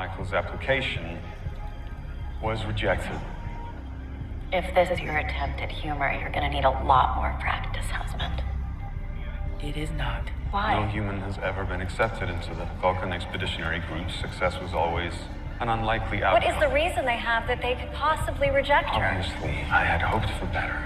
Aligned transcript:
Michael's 0.00 0.32
application 0.32 1.18
was 2.42 2.64
rejected. 2.64 3.20
If 4.50 4.74
this 4.74 4.88
is 4.88 4.98
your 4.98 5.18
attempt 5.18 5.60
at 5.60 5.70
humor, 5.70 6.10
you're 6.18 6.30
gonna 6.30 6.48
need 6.48 6.64
a 6.64 6.70
lot 6.70 7.16
more 7.16 7.36
practice, 7.38 7.84
husband. 7.84 8.42
It 9.62 9.76
is 9.76 9.90
not. 9.98 10.22
Why? 10.52 10.80
No 10.80 10.86
human 10.86 11.20
has 11.20 11.36
ever 11.42 11.66
been 11.66 11.82
accepted 11.82 12.30
into 12.30 12.54
the 12.54 12.66
Vulcan 12.80 13.12
Expeditionary 13.12 13.80
Group. 13.80 14.10
Success 14.10 14.58
was 14.58 14.72
always 14.72 15.12
an 15.60 15.68
unlikely 15.68 16.22
outcome. 16.22 16.44
What 16.44 16.50
is 16.50 16.58
the 16.58 16.74
reason 16.74 17.04
they 17.04 17.18
have 17.18 17.46
that 17.46 17.60
they 17.60 17.74
could 17.74 17.92
possibly 17.92 18.48
reject 18.48 18.88
her? 18.88 19.04
Honestly, 19.04 19.50
I 19.70 19.84
had 19.84 20.00
hoped 20.00 20.30
for 20.38 20.46
better. 20.46 20.82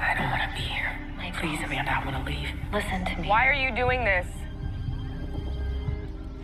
I 0.00 0.14
don't 0.18 0.28
want 0.28 0.42
to 0.42 0.56
be 0.56 0.66
here. 0.66 0.90
Michael. 1.16 1.48
Please, 1.48 1.60
Amanda, 1.64 1.96
I 1.96 2.04
want 2.04 2.16
to 2.16 2.28
leave. 2.28 2.48
Listen 2.72 3.04
to 3.04 3.20
me. 3.20 3.28
Why 3.28 3.46
are 3.46 3.54
you 3.54 3.72
doing 3.72 4.02
this? 4.04 4.26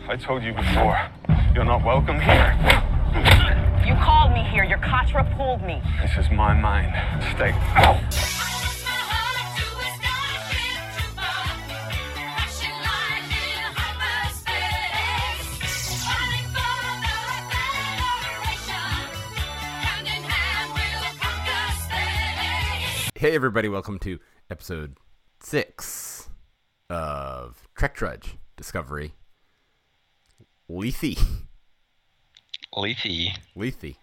I 0.08 0.14
told 0.14 0.44
you 0.44 0.52
before, 0.52 0.96
you're 1.58 1.64
not 1.64 1.84
welcome 1.84 2.20
here. 2.20 2.54
You 3.84 3.92
called 3.96 4.32
me 4.32 4.44
here. 4.44 4.62
Your 4.62 4.78
Katra 4.78 5.26
pulled 5.36 5.60
me. 5.60 5.82
This 6.00 6.16
is 6.16 6.30
my 6.30 6.54
mind. 6.54 6.94
Stay 7.34 7.50
out. 7.74 7.98
Hey 23.16 23.34
everybody, 23.34 23.68
welcome 23.68 23.98
to 23.98 24.20
episode 24.48 24.96
six 25.40 26.30
of 26.88 27.66
Trek 27.74 27.96
Trudge 27.96 28.36
Discovery. 28.56 29.14
Lethe. 30.68 31.18
Lethe. 32.78 33.32
Lethe. 33.56 33.96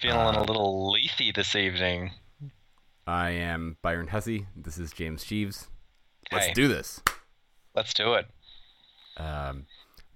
Feeling 0.00 0.36
a 0.36 0.40
little 0.42 0.90
lethe 0.90 1.34
this 1.34 1.54
evening. 1.54 2.12
I 3.06 3.30
am 3.30 3.76
Byron 3.82 4.06
Hussie. 4.08 4.46
This 4.56 4.78
is 4.78 4.90
James 4.90 5.22
Sheaves. 5.22 5.68
Let's 6.32 6.46
Hey. 6.46 6.52
do 6.54 6.66
this. 6.68 7.02
Let's 7.74 7.92
do 7.92 8.14
it. 8.14 8.26
Um, 9.18 9.66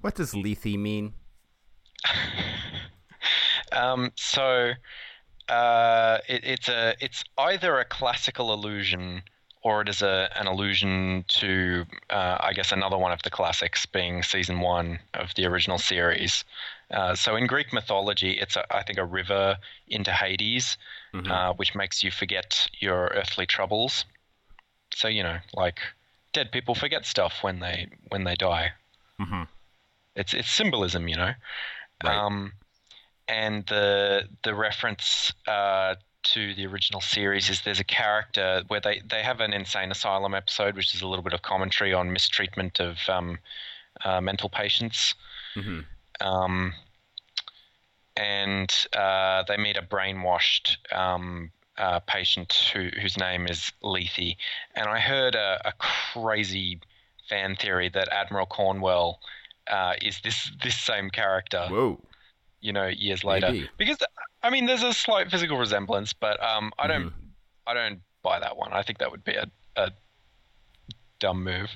what 0.00 0.14
does 0.14 0.34
Lethe 0.34 0.78
mean? 0.78 1.12
Um, 3.70 4.12
so 4.16 4.72
uh, 5.48 6.18
it, 6.28 6.44
it's 6.44 6.68
a 6.68 6.94
it's 7.00 7.24
either 7.38 7.78
a 7.78 7.86
classical 7.86 8.52
allusion 8.52 9.22
or 9.62 9.80
it 9.82 9.88
is 9.88 10.02
a 10.02 10.28
an 10.36 10.46
allusion 10.46 11.24
to 11.28 11.84
uh, 12.10 12.36
I 12.40 12.52
guess 12.52 12.72
another 12.72 12.98
one 12.98 13.12
of 13.12 13.22
the 13.22 13.30
classics, 13.30 13.86
being 13.86 14.22
season 14.22 14.60
one 14.60 14.98
of 15.14 15.34
the 15.34 15.46
original 15.46 15.78
series. 15.78 16.44
Uh, 16.90 17.14
so 17.14 17.36
in 17.36 17.46
Greek 17.46 17.72
mythology, 17.72 18.32
it's 18.32 18.56
a, 18.56 18.76
I 18.76 18.82
think 18.82 18.98
a 18.98 19.04
river 19.04 19.56
into 19.88 20.12
Hades, 20.12 20.76
uh, 21.30 21.52
which 21.54 21.74
makes 21.74 22.02
you 22.04 22.10
forget 22.10 22.68
your 22.78 23.06
earthly 23.14 23.46
troubles. 23.46 24.04
So 24.94 25.08
you 25.08 25.22
know, 25.22 25.38
like 25.54 25.78
dead 26.32 26.50
people 26.52 26.74
forget 26.74 27.06
stuff 27.06 27.38
when 27.42 27.60
they 27.60 27.88
when 28.08 28.24
they 28.24 28.34
die. 28.34 28.72
Mhm. 29.20 29.48
It's 30.16 30.34
it's 30.34 30.50
symbolism, 30.50 31.08
you 31.08 31.16
know. 31.16 31.34
Right. 32.04 32.16
Um, 32.16 32.52
and 33.28 33.64
the 33.66 34.28
the 34.42 34.54
reference 34.54 35.32
uh, 35.46 35.94
to 36.22 36.54
the 36.54 36.66
original 36.66 37.00
series 37.00 37.50
is 37.50 37.62
there's 37.62 37.80
a 37.80 37.84
character 37.84 38.62
where 38.68 38.80
they, 38.80 39.02
they 39.08 39.22
have 39.22 39.40
an 39.40 39.52
insane 39.52 39.90
asylum 39.90 40.34
episode, 40.34 40.76
which 40.76 40.94
is 40.94 41.02
a 41.02 41.08
little 41.08 41.22
bit 41.22 41.32
of 41.32 41.42
commentary 41.42 41.92
on 41.92 42.12
mistreatment 42.12 42.80
of 42.80 42.98
um, 43.08 43.38
uh, 44.04 44.20
mental 44.20 44.48
patients. 44.48 45.14
Mhm. 45.56 45.84
Um, 46.20 46.74
and 48.16 48.72
uh, 48.96 49.42
they 49.48 49.56
meet 49.56 49.76
a 49.76 49.82
brainwashed 49.82 50.76
um, 50.94 51.50
uh, 51.78 52.00
patient 52.00 52.70
who, 52.72 52.88
whose 53.00 53.16
name 53.16 53.46
is 53.46 53.72
Lethe. 53.82 54.36
And 54.74 54.86
I 54.86 55.00
heard 55.00 55.34
a, 55.34 55.60
a 55.64 55.72
crazy 55.78 56.80
fan 57.28 57.56
theory 57.56 57.88
that 57.88 58.08
Admiral 58.12 58.46
Cornwell 58.46 59.20
uh, 59.70 59.94
is 60.02 60.20
this 60.22 60.50
this 60.62 60.76
same 60.76 61.08
character 61.10 61.66
Whoa. 61.70 62.00
you 62.60 62.72
know 62.72 62.88
years 62.88 63.24
later 63.24 63.52
Maybe. 63.52 63.70
because 63.78 63.98
i 64.42 64.50
mean 64.50 64.66
there's 64.66 64.82
a 64.82 64.92
slight 64.92 65.30
physical 65.30 65.58
resemblance 65.58 66.12
but 66.12 66.42
um 66.42 66.72
i 66.78 66.86
don't 66.86 67.06
Mm-hmm. 67.06 67.26
i 67.66 67.74
don't 67.74 68.00
buy 68.22 68.38
that 68.40 68.56
one 68.56 68.72
i 68.72 68.82
think 68.82 68.98
that 68.98 69.10
would 69.10 69.24
be 69.24 69.34
a, 69.34 69.46
a 69.76 69.90
dumb 71.18 71.44
move 71.44 71.70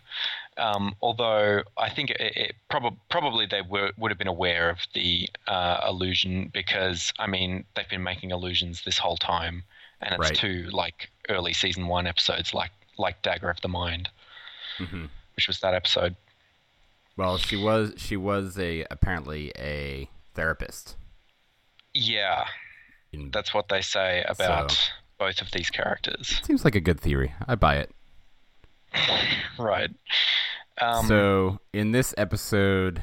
um, 0.58 0.94
although 1.00 1.62
i 1.78 1.88
think 1.88 2.10
it, 2.10 2.20
it 2.36 2.54
prob- 2.68 2.96
probably 3.10 3.46
they 3.46 3.62
were, 3.62 3.92
would 3.98 4.10
have 4.10 4.18
been 4.18 4.26
aware 4.26 4.70
of 4.70 4.78
the 4.94 5.28
uh, 5.46 5.84
illusion 5.88 6.50
because 6.52 7.12
i 7.18 7.26
mean 7.26 7.64
they've 7.74 7.88
been 7.88 8.02
making 8.02 8.30
illusions 8.32 8.82
this 8.84 8.98
whole 8.98 9.16
time 9.16 9.62
and 10.00 10.12
it's 10.12 10.30
Right. 10.30 10.34
two 10.36 10.68
like 10.72 11.10
early 11.28 11.52
season 11.52 11.86
one 11.86 12.06
episodes 12.06 12.52
like 12.54 12.72
like 12.98 13.22
dagger 13.22 13.48
of 13.50 13.60
the 13.60 13.68
mind 13.68 14.08
Mhm. 14.78 15.08
which 15.36 15.46
was 15.48 15.60
that 15.60 15.74
episode 15.74 16.16
Well, 17.16 17.38
she 17.38 17.56
was 17.56 17.94
she 17.96 18.16
was 18.16 18.58
a 18.58 18.84
apparently 18.90 19.50
a 19.56 20.08
therapist. 20.34 20.96
Yeah 21.96 22.44
that's 23.32 23.54
what 23.54 23.68
they 23.68 23.80
say 23.80 24.22
about 24.28 24.70
So- 24.72 24.88
both 25.18 25.40
of 25.40 25.50
these 25.52 25.70
characters 25.70 26.40
seems 26.44 26.62
like 26.64 26.74
a 26.74 26.80
good 26.80 27.00
theory. 27.00 27.32
I 27.48 27.54
buy 27.54 27.76
it. 27.76 27.90
right 29.58 29.90
um, 30.80 31.06
so 31.06 31.58
in 31.72 31.92
this 31.92 32.12
episode, 32.18 33.02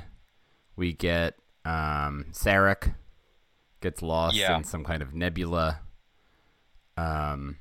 we 0.75 0.93
get 0.93 1.33
um, 1.65 2.25
Sarek 2.31 2.93
gets 3.81 4.01
lost 4.03 4.35
Yeah. 4.35 4.55
in 4.57 4.63
some 4.63 4.83
kind 4.83 5.01
of 5.01 5.15
nebula. 5.15 5.79
Um, 6.95 7.57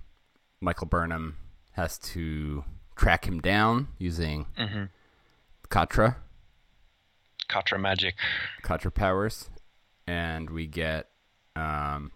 Michael 0.61 0.87
Burnham 0.87 1.39
has 1.73 1.99
to 1.99 2.63
track 2.95 3.27
him 3.27 3.41
down 3.41 3.89
using 3.99 4.45
Mhm. 4.59 4.91
Katra, 5.71 6.17
Katra 7.49 7.81
magic. 7.81 8.17
Katra 8.63 8.93
powers, 8.93 9.49
and 10.07 10.51
we 10.51 10.67
get 10.67 11.09
um, 11.57 12.13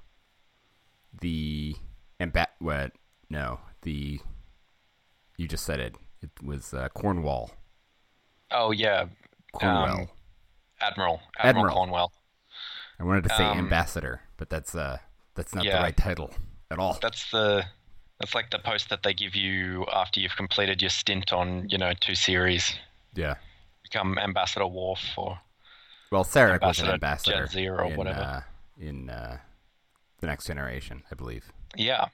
the 1.20 1.76
amba- 2.20 2.48
what? 2.58 2.92
No, 3.30 3.60
the 3.82 4.20
you 5.36 5.48
just 5.48 5.64
said 5.64 5.80
it. 5.80 5.94
It 6.22 6.30
was 6.42 6.72
uh, 6.74 6.88
Cornwell. 6.91 7.50
Oh 8.50 8.70
yeah, 8.70 9.06
Cornwell. 9.52 9.84
Um, 9.84 10.08
Admiral 10.80 10.80
Admiral, 10.80 11.20
Admiral. 11.38 11.74
Cornwell. 11.74 12.12
I 12.98 13.04
wanted 13.04 13.24
to 13.24 13.30
say 13.36 13.44
Um, 13.44 13.58
ambassador, 13.58 14.20
but 14.36 14.48
that's 14.50 14.74
uh 14.74 14.98
that's 15.34 15.54
not 15.54 15.64
the 15.64 15.70
right 15.72 15.97
title 15.97 16.30
at 16.70 16.78
all. 16.78 16.98
That's 17.03 17.30
the 17.30 17.64
that's 18.20 18.34
like 18.34 18.50
the 18.50 18.58
post 18.58 18.88
that 18.88 19.03
they 19.03 19.12
give 19.12 19.34
you 19.34 19.84
after 19.92 20.20
you've 20.20 20.36
completed 20.36 20.80
your 20.80 20.88
stint 20.91 21.32
on 21.32 21.68
you 21.68 21.76
know 21.78 21.92
two 22.00 22.14
series. 22.14 22.74
yeah. 23.14 23.34
Become 23.82 24.18
Ambassador 24.18 24.66
Worf 24.66 24.98
or 25.16 25.38
Well, 26.10 26.24
Sarek 26.24 26.60
was 26.60 26.80
an 26.80 26.88
Ambassador 26.88 27.36
ambassador 27.36 27.47
Jadzia 27.47 27.78
or 27.78 27.84
in, 27.84 27.97
whatever. 27.97 28.20
Uh, 28.20 28.41
in 28.78 29.10
uh, 29.10 29.38
the 30.20 30.26
Next 30.26 30.47
Generation, 30.47 31.03
I 31.10 31.14
believe. 31.14 31.53
yeah. 31.76 32.06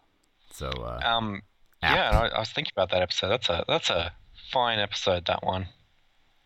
So 0.53 0.69
uh, 0.69 1.01
Um, 1.03 1.43
Apt. 1.83 1.97
yeah, 1.97 2.21
I, 2.21 2.27
I 2.37 2.39
was 2.41 2.51
thinking 2.51 2.73
about 2.77 2.91
that 2.91 3.01
episode. 3.01 3.29
That's 3.31 3.49
a 3.49 3.65
that's 3.67 3.89
a 3.91 4.13
fine 4.53 4.79
episode. 4.79 5.25
That 5.27 5.43
one. 5.43 5.69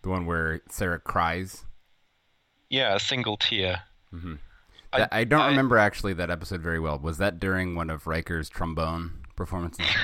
the 0.02 0.08
one 0.10 0.26
where 0.26 0.60
Sarek 0.70 1.02
cries. 1.02 1.64
Yeah, 2.70 2.94
a 2.94 3.00
single 3.00 3.36
tear. 3.36 3.82
I, 4.92 5.08
I 5.10 5.24
don't 5.24 5.40
I- 5.40 5.48
remember 5.48 5.76
actually 5.76 6.12
that 6.14 6.30
episode 6.30 6.60
very 6.62 6.78
well. 6.78 6.98
Was 7.00 7.18
that 7.18 7.40
during 7.40 7.74
one 7.74 7.90
of 7.90 8.06
Riker's 8.06 8.48
trombone 8.48 9.24
performances? 9.34 9.86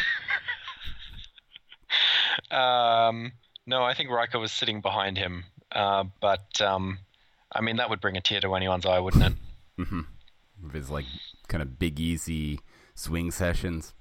Um, 2.51 3.33
no, 3.67 3.83
I 3.83 3.95
think 3.95 4.11
Riker 4.11 4.39
was 4.39 4.53
sitting 4.53 4.81
behind 4.81 5.17
him. 5.19 5.45
Uh, 5.71 6.05
but 6.21 6.61
um, 6.61 6.99
I 7.51 7.61
mean 7.61 7.77
that 7.77 7.89
would 7.91 8.01
bring 8.01 8.17
a 8.17 8.21
tear 8.21 8.41
to 8.41 8.55
anyone's 8.55 8.87
eye, 8.87 8.99
wouldn't 8.99 9.23
it? 9.25 9.33
of 9.79 10.73
his 10.73 10.91
like 10.91 11.07
kind 11.49 11.63
of 11.63 11.79
big 11.79 11.99
easy 11.99 12.61
swing 12.95 13.31
sessions. 13.31 13.95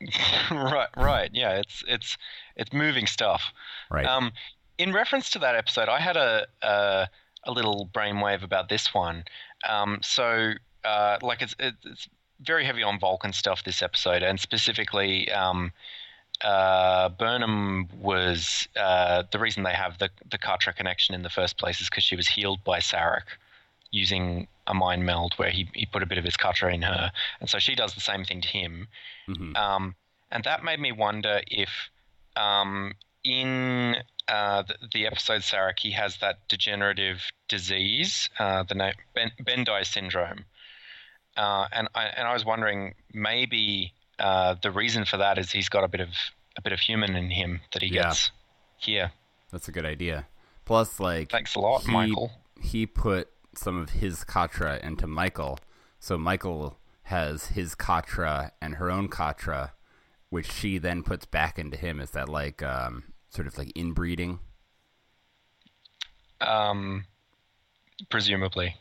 right, 0.50 0.88
right. 0.96 1.30
Yeah, 1.32 1.56
it's 1.56 1.82
it's 1.88 2.16
it's 2.56 2.72
moving 2.72 3.06
stuff. 3.06 3.42
Right. 3.90 4.06
Um, 4.06 4.32
in 4.78 4.92
reference 4.92 5.30
to 5.30 5.38
that 5.40 5.54
episode, 5.54 5.88
I 5.88 6.00
had 6.00 6.16
a 6.16 6.46
a, 6.62 7.08
a 7.44 7.52
little 7.52 7.88
brainwave 7.92 8.42
about 8.42 8.68
this 8.68 8.92
one. 8.92 9.24
Um, 9.68 9.98
so, 10.02 10.52
uh, 10.84 11.18
like, 11.22 11.40
it's 11.40 11.54
it's 11.58 12.08
very 12.40 12.64
heavy 12.64 12.82
on 12.82 13.00
Vulcan 13.00 13.32
stuff 13.32 13.64
this 13.64 13.80
episode, 13.80 14.22
and 14.22 14.38
specifically, 14.38 15.32
um, 15.32 15.72
uh, 16.42 17.08
Burnham 17.08 17.88
was 17.98 18.68
uh, 18.78 19.22
the 19.32 19.38
reason 19.38 19.62
they 19.62 19.72
have 19.72 19.96
the 19.98 20.10
the 20.30 20.38
Katra 20.38 20.76
connection 20.76 21.14
in 21.14 21.22
the 21.22 21.30
first 21.30 21.56
place 21.56 21.80
is 21.80 21.88
because 21.88 22.04
she 22.04 22.16
was 22.16 22.28
healed 22.28 22.62
by 22.64 22.80
Sarek 22.80 23.38
using 23.96 24.46
a 24.66 24.74
mind 24.74 25.04
meld 25.06 25.32
where 25.38 25.50
he, 25.50 25.62
he 25.74 25.86
put 25.86 26.02
a 26.02 26.06
bit 26.06 26.18
of 26.18 26.24
his 26.24 26.36
Katra 26.36 26.72
in 26.74 26.82
her, 26.82 27.10
and 27.40 27.48
so 27.48 27.58
she 27.58 27.74
does 27.74 27.94
the 27.94 28.00
same 28.10 28.24
thing 28.24 28.40
to 28.42 28.48
him. 28.48 28.88
Mhm. 29.28 29.56
Um, 29.56 29.94
and 30.30 30.44
that 30.44 30.64
made 30.64 30.80
me 30.80 30.92
wonder 30.92 31.40
if 31.46 31.70
um, 32.36 32.92
in 33.24 33.96
uh, 34.28 34.62
the, 34.68 34.74
the 34.92 35.06
episode 35.06 35.42
Sarek, 35.42 35.78
he 35.78 35.92
has 35.92 36.18
that 36.18 36.36
degenerative 36.48 37.18
disease, 37.48 38.28
uh, 38.38 38.62
the 38.64 38.74
name 38.74 38.94
ben, 39.14 39.30
Bendii 39.42 39.84
syndrome, 39.86 40.44
uh, 41.36 41.66
and 41.72 41.88
I 41.94 42.04
and 42.06 42.26
I 42.28 42.32
was 42.34 42.44
wondering 42.44 42.94
maybe 43.12 43.92
uh, 44.18 44.54
the 44.62 44.70
reason 44.70 45.04
for 45.04 45.16
that 45.18 45.38
is 45.38 45.52
he's 45.52 45.68
got 45.68 45.84
a 45.84 45.88
bit 45.88 46.00
of 46.00 46.10
a 46.56 46.62
bit 46.62 46.72
of 46.72 46.80
human 46.80 47.14
in 47.16 47.30
him 47.30 47.60
that 47.72 47.82
he 47.82 47.88
Yeah. 47.88 48.02
gets 48.04 48.30
here. 48.78 49.12
That's 49.52 49.68
a 49.68 49.72
good 49.72 49.86
idea. 49.86 50.26
Plus, 50.64 50.98
like, 50.98 51.30
Thanks 51.30 51.54
a 51.54 51.60
lot, 51.60 51.82
he, 51.84 51.92
Michael. 51.92 52.32
He 52.60 52.86
put 52.86 53.28
some 53.58 53.78
of 53.78 53.90
his 53.90 54.24
Katra 54.24 54.80
into 54.80 55.06
Michael, 55.06 55.58
so 55.98 56.16
Michael 56.18 56.78
has 57.04 57.46
his 57.48 57.74
Katra 57.74 58.50
and 58.60 58.74
her 58.76 58.90
own 58.90 59.08
Katra, 59.08 59.72
which 60.30 60.50
she 60.50 60.78
then 60.78 61.02
puts 61.02 61.24
back 61.26 61.58
into 61.58 61.76
him. 61.76 62.00
Is 62.00 62.10
that 62.12 62.28
like 62.28 62.62
um, 62.62 63.04
sort 63.30 63.46
of 63.46 63.56
like 63.58 63.72
inbreeding? 63.76 64.40
Um, 66.40 67.04
presumably, 68.10 68.76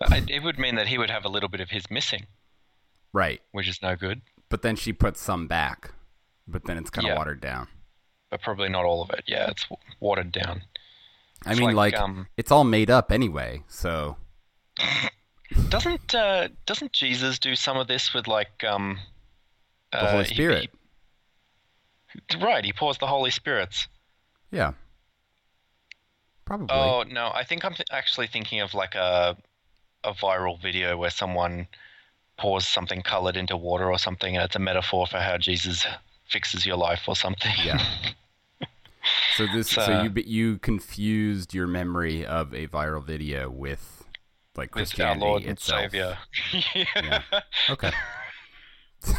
I, 0.00 0.24
it 0.28 0.42
would 0.42 0.58
mean 0.58 0.74
that 0.76 0.88
he 0.88 0.98
would 0.98 1.10
have 1.10 1.24
a 1.24 1.28
little 1.28 1.48
bit 1.48 1.60
of 1.60 1.70
his 1.70 1.90
missing, 1.90 2.26
Right. 3.12 3.40
which 3.52 3.68
is 3.68 3.80
no 3.82 3.94
good. 3.96 4.22
But 4.48 4.62
then 4.62 4.76
she 4.76 4.92
puts 4.92 5.20
some 5.20 5.46
back, 5.46 5.92
but 6.46 6.64
then 6.64 6.76
it's 6.76 6.90
kind 6.90 7.06
of 7.06 7.12
Yeah. 7.12 7.18
watered 7.18 7.40
down. 7.40 7.68
But 8.30 8.42
probably 8.42 8.68
not 8.68 8.84
all 8.84 9.02
of 9.02 9.10
it. 9.10 9.24
Yeah, 9.26 9.50
it's 9.50 9.66
watered 10.00 10.32
down. 10.32 10.62
I 11.46 11.54
mean, 11.54 11.74
like, 11.74 11.92
like, 11.94 12.00
um, 12.00 12.26
it's 12.36 12.50
all 12.50 12.64
made 12.64 12.90
up 12.90 13.12
anyway. 13.12 13.62
So 13.68 14.16
Doesn't 15.68 16.14
uh, 16.14 16.48
doesn't 16.66 16.92
Jesus 16.92 17.38
do 17.38 17.54
some 17.54 17.76
of 17.76 17.86
this 17.86 18.12
with 18.14 18.26
like 18.26 18.64
um, 18.66 18.98
the 19.92 20.02
uh, 20.02 20.10
Holy 20.10 20.24
he- 20.24 20.34
Spirit. 20.34 20.70
he- 22.30 22.38
right, 22.44 22.64
he 22.64 22.72
pours 22.72 22.98
the 22.98 23.06
Holy 23.06 23.30
Spirits. 23.30 23.88
yeah. 24.50 24.72
Probably. 26.44 26.68
Oh 26.76 27.04
no, 27.08 27.30
I 27.34 27.42
think 27.44 27.64
I'm 27.64 27.72
th- 27.74 27.88
actually 27.90 28.26
thinking 28.26 28.60
of 28.60 28.74
like 28.74 28.94
a 28.94 29.36
a 30.02 30.12
viral 30.12 30.60
video 30.60 30.96
where 30.98 31.08
someone 31.10 31.66
pours 32.38 32.66
something 32.66 33.00
colored 33.00 33.36
into 33.36 33.56
water 33.56 33.90
or 33.90 33.98
something, 33.98 34.36
and 34.36 34.44
it's 34.44 34.54
a 34.56 34.58
metaphor 34.58 35.06
for 35.06 35.18
how 35.18 35.38
Jesus 35.38 35.86
fixes 36.28 36.66
your 36.66 36.76
life 36.76 37.02
or 37.08 37.16
something. 37.16 37.52
Yeah. 37.64 37.82
So 39.36 39.46
this, 39.46 39.70
so 39.70 39.82
uh, 39.82 40.02
you 40.04 40.22
you 40.24 40.58
confused 40.58 41.54
your 41.54 41.66
memory 41.66 42.24
of 42.24 42.54
a 42.54 42.68
viral 42.68 43.04
video 43.04 43.50
with 43.50 44.04
like 44.56 44.74
with 44.74 44.82
our 44.82 44.86
Christianity 44.86 45.20
Lord 45.20 45.42
and 45.42 45.50
itself. 45.52 45.90
Savior. 45.90 46.18
yeah. 46.74 47.22
Okay, 47.68 47.90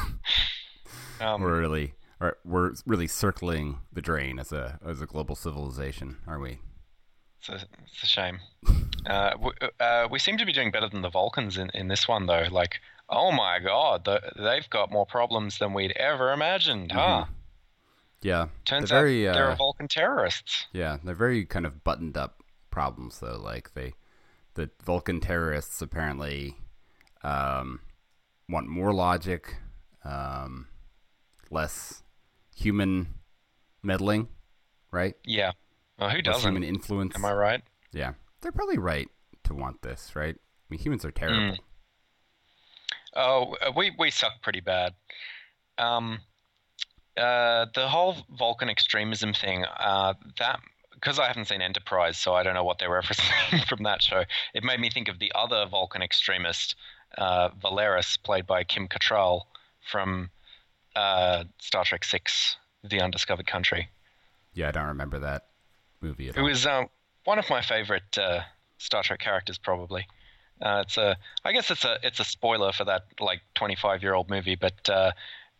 Um, 1.21 1.41
we're 1.41 1.59
really, 1.59 1.93
we're 2.43 2.73
really 2.85 3.07
circling 3.07 3.79
the 3.91 4.01
drain 4.01 4.39
as 4.39 4.51
a 4.51 4.79
as 4.85 5.01
a 5.01 5.05
global 5.05 5.35
civilization, 5.35 6.17
are 6.27 6.39
we? 6.39 6.59
It's 7.39 7.49
a, 7.49 7.65
it's 7.85 8.03
a 8.03 8.07
shame. 8.07 8.39
Uh, 9.05 9.31
we, 9.39 9.51
uh, 9.79 10.07
we 10.09 10.19
seem 10.19 10.37
to 10.37 10.45
be 10.45 10.51
doing 10.51 10.71
better 10.71 10.89
than 10.89 11.03
the 11.03 11.09
Vulcans 11.09 11.57
in, 11.57 11.69
in 11.73 11.87
this 11.87 12.07
one, 12.07 12.25
though. 12.25 12.45
Like, 12.51 12.79
oh 13.09 13.31
my 13.31 13.59
god, 13.59 14.03
the, 14.05 14.19
they've 14.35 14.69
got 14.69 14.91
more 14.91 15.05
problems 15.05 15.59
than 15.59 15.73
we'd 15.73 15.91
ever 15.93 16.31
imagined, 16.33 16.91
huh? 16.91 17.25
Yeah, 18.25 18.47
Turns 18.65 18.89
they're 18.89 19.01
very, 19.01 19.29
out 19.29 19.35
they're 19.35 19.51
uh, 19.51 19.55
Vulcan 19.55 19.87
terrorists. 19.87 20.65
yeah, 20.73 20.97
they're 21.03 21.13
very 21.13 21.45
kind 21.45 21.63
of 21.63 21.83
buttoned 21.83 22.17
up 22.17 22.41
problems 22.71 23.19
though. 23.19 23.39
Like 23.39 23.75
they, 23.75 23.93
the 24.55 24.71
Vulcan 24.83 25.19
terrorists 25.19 25.79
apparently 25.79 26.55
um, 27.23 27.81
want 28.49 28.67
more 28.67 28.95
logic, 28.95 29.57
um, 30.03 30.65
less 31.51 32.01
human 32.55 33.09
meddling, 33.83 34.27
right? 34.91 35.13
Yeah. 35.23 35.51
Well, 35.99 36.09
who 36.09 36.17
less 36.17 36.25
doesn't? 36.25 36.49
human 36.49 36.63
influence. 36.63 37.15
Am 37.15 37.25
I 37.25 37.31
right? 37.31 37.61
Yeah, 37.93 38.13
they're 38.41 38.51
probably 38.51 38.79
right 38.79 39.07
to 39.43 39.53
want 39.53 39.83
this, 39.83 40.15
right? 40.15 40.33
I 40.35 40.65
mean, 40.71 40.79
humans 40.79 41.05
are 41.05 41.11
terrible. 41.11 41.57
Oh, 43.15 43.55
uh, 43.61 43.71
we 43.77 43.91
we 43.99 44.09
suck 44.09 44.41
pretty 44.41 44.61
bad. 44.61 44.95
Um, 45.77 46.21
uh, 47.17 47.65
the 47.73 47.87
whole 47.87 48.17
Vulcan 48.37 48.69
extremism 48.69 49.33
thing. 49.33 49.65
Uh, 49.65 50.13
that 50.39 50.59
because 50.93 51.19
I 51.19 51.27
haven't 51.27 51.45
seen 51.45 51.61
Enterprise, 51.61 52.17
so 52.17 52.33
I 52.33 52.43
don't 52.43 52.53
know 52.53 52.63
what 52.63 52.79
they're 52.79 52.89
referencing 53.01 53.65
from 53.67 53.83
that 53.83 54.01
show. 54.01 54.23
It 54.53 54.63
made 54.63 54.79
me 54.79 54.89
think 54.89 55.07
of 55.07 55.19
the 55.19 55.31
other 55.35 55.65
Vulcan 55.67 56.01
extremist, 56.01 56.75
uh, 57.17 57.49
Valeris, 57.61 58.17
played 58.21 58.47
by 58.47 58.63
Kim 58.63 58.87
Cattrall 58.87 59.41
from 59.91 60.29
uh, 60.95 61.43
Star 61.59 61.85
Trek 61.85 62.03
Six: 62.03 62.57
The 62.83 63.01
Undiscovered 63.01 63.47
Country. 63.47 63.89
Yeah, 64.53 64.69
I 64.69 64.71
don't 64.71 64.87
remember 64.87 65.19
that 65.19 65.47
movie 66.01 66.29
at 66.29 66.35
Who 66.35 66.43
all. 66.43 66.47
is 66.47 66.65
um, 66.65 66.87
one 67.25 67.39
of 67.39 67.49
my 67.49 67.61
favorite 67.61 68.17
uh, 68.17 68.41
Star 68.77 69.03
Trek 69.03 69.19
characters, 69.19 69.57
probably. 69.57 70.07
Uh, 70.61 70.83
it's 70.85 70.97
a, 70.97 71.17
I 71.43 71.51
guess 71.51 71.69
it's 71.69 71.83
a, 71.83 71.97
it's 72.01 72.19
a 72.19 72.23
spoiler 72.23 72.71
for 72.71 72.85
that 72.85 73.03
like 73.19 73.41
25 73.55 74.01
year 74.01 74.13
old 74.13 74.29
movie, 74.29 74.55
but 74.55 74.89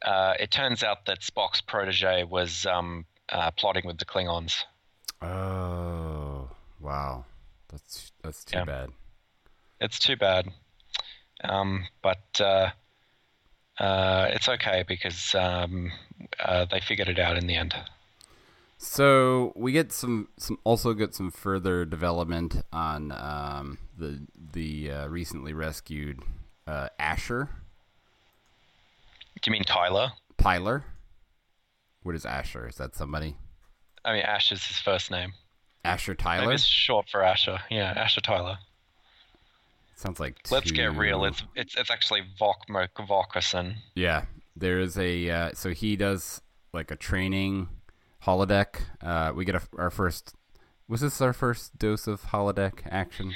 uh, 0.03 0.33
it 0.39 0.51
turns 0.51 0.83
out 0.83 1.05
that 1.05 1.21
Spock's 1.21 1.61
protege 1.61 2.23
was 2.23 2.65
um, 2.65 3.05
uh, 3.29 3.51
plotting 3.51 3.85
with 3.85 3.97
the 3.97 4.05
Klingons. 4.05 4.63
Oh, 5.21 6.49
wow, 6.79 7.25
that's 7.69 8.11
that's 8.21 8.43
too 8.43 8.57
Yeah. 8.57 8.65
bad. 8.65 8.89
It's 9.79 9.99
too 9.99 10.15
bad, 10.15 10.47
um, 11.43 11.85
but 12.01 12.39
uh, 12.39 12.69
uh, 13.79 14.27
it's 14.31 14.47
okay 14.47 14.83
because 14.87 15.35
um, 15.35 15.91
uh, 16.39 16.65
they 16.65 16.79
figured 16.79 17.09
it 17.09 17.19
out 17.19 17.37
in 17.37 17.47
the 17.47 17.55
end. 17.55 17.75
So 18.77 19.53
we 19.55 19.71
get 19.71 19.91
some, 19.91 20.27
some 20.37 20.59
also 20.63 20.93
get 20.93 21.15
some 21.15 21.31
further 21.31 21.85
development 21.85 22.61
on 22.71 23.11
um, 23.11 23.77
the 23.97 24.27
the 24.53 24.91
uh, 24.91 25.07
recently 25.07 25.53
rescued 25.53 26.21
uh, 26.67 26.89
Asher 26.99 27.49
Do 29.45 29.51
you 29.51 29.53
mean 29.53 29.63
Tyler? 29.63 30.11
Tyler. 30.39 30.83
What 32.01 32.15
is 32.15 32.25
Asher? 32.25 32.67
Is 32.67 32.77
that 32.77 32.95
somebody? 32.95 33.35
I 34.03 34.13
mean, 34.13 34.23
Ash 34.23 34.51
is 34.51 34.65
his 34.65 34.79
first 34.79 35.11
name. 35.11 35.33
Asher 35.83 36.13
Maybe 36.13 36.23
Tyler 36.23 36.53
it's 36.53 36.63
short 36.63 37.09
for 37.09 37.21
Asher. 37.23 37.59
Yeah, 37.69 37.93
Asher 37.95 38.21
Tyler. 38.21 38.57
sounds 39.95 40.19
like. 40.19 40.37
Let's 40.49 40.71
get 40.71 40.95
real. 40.95 41.25
It's 41.25 41.43
it's 41.55 41.77
it's 41.77 41.91
actually 41.91 42.23
Voq 42.41 42.55
Vokerson. 42.97 43.75
Yeah, 43.93 44.25
there 44.55 44.79
is 44.79 44.97
a 44.97 45.29
uh, 45.29 45.51
so 45.53 45.69
he 45.69 45.95
does 45.95 46.41
like 46.73 46.89
a 46.89 46.95
training 46.95 47.69
holodeck. 48.23 48.81
Uh, 48.99 49.31
we 49.35 49.45
get 49.45 49.53
a, 49.53 49.61
our 49.77 49.91
first. 49.91 50.33
Was 50.87 51.01
this 51.01 51.21
our 51.21 51.33
first 51.33 51.77
dose 51.77 52.07
of 52.07 52.23
holodeck 52.23 52.79
action? 52.89 53.35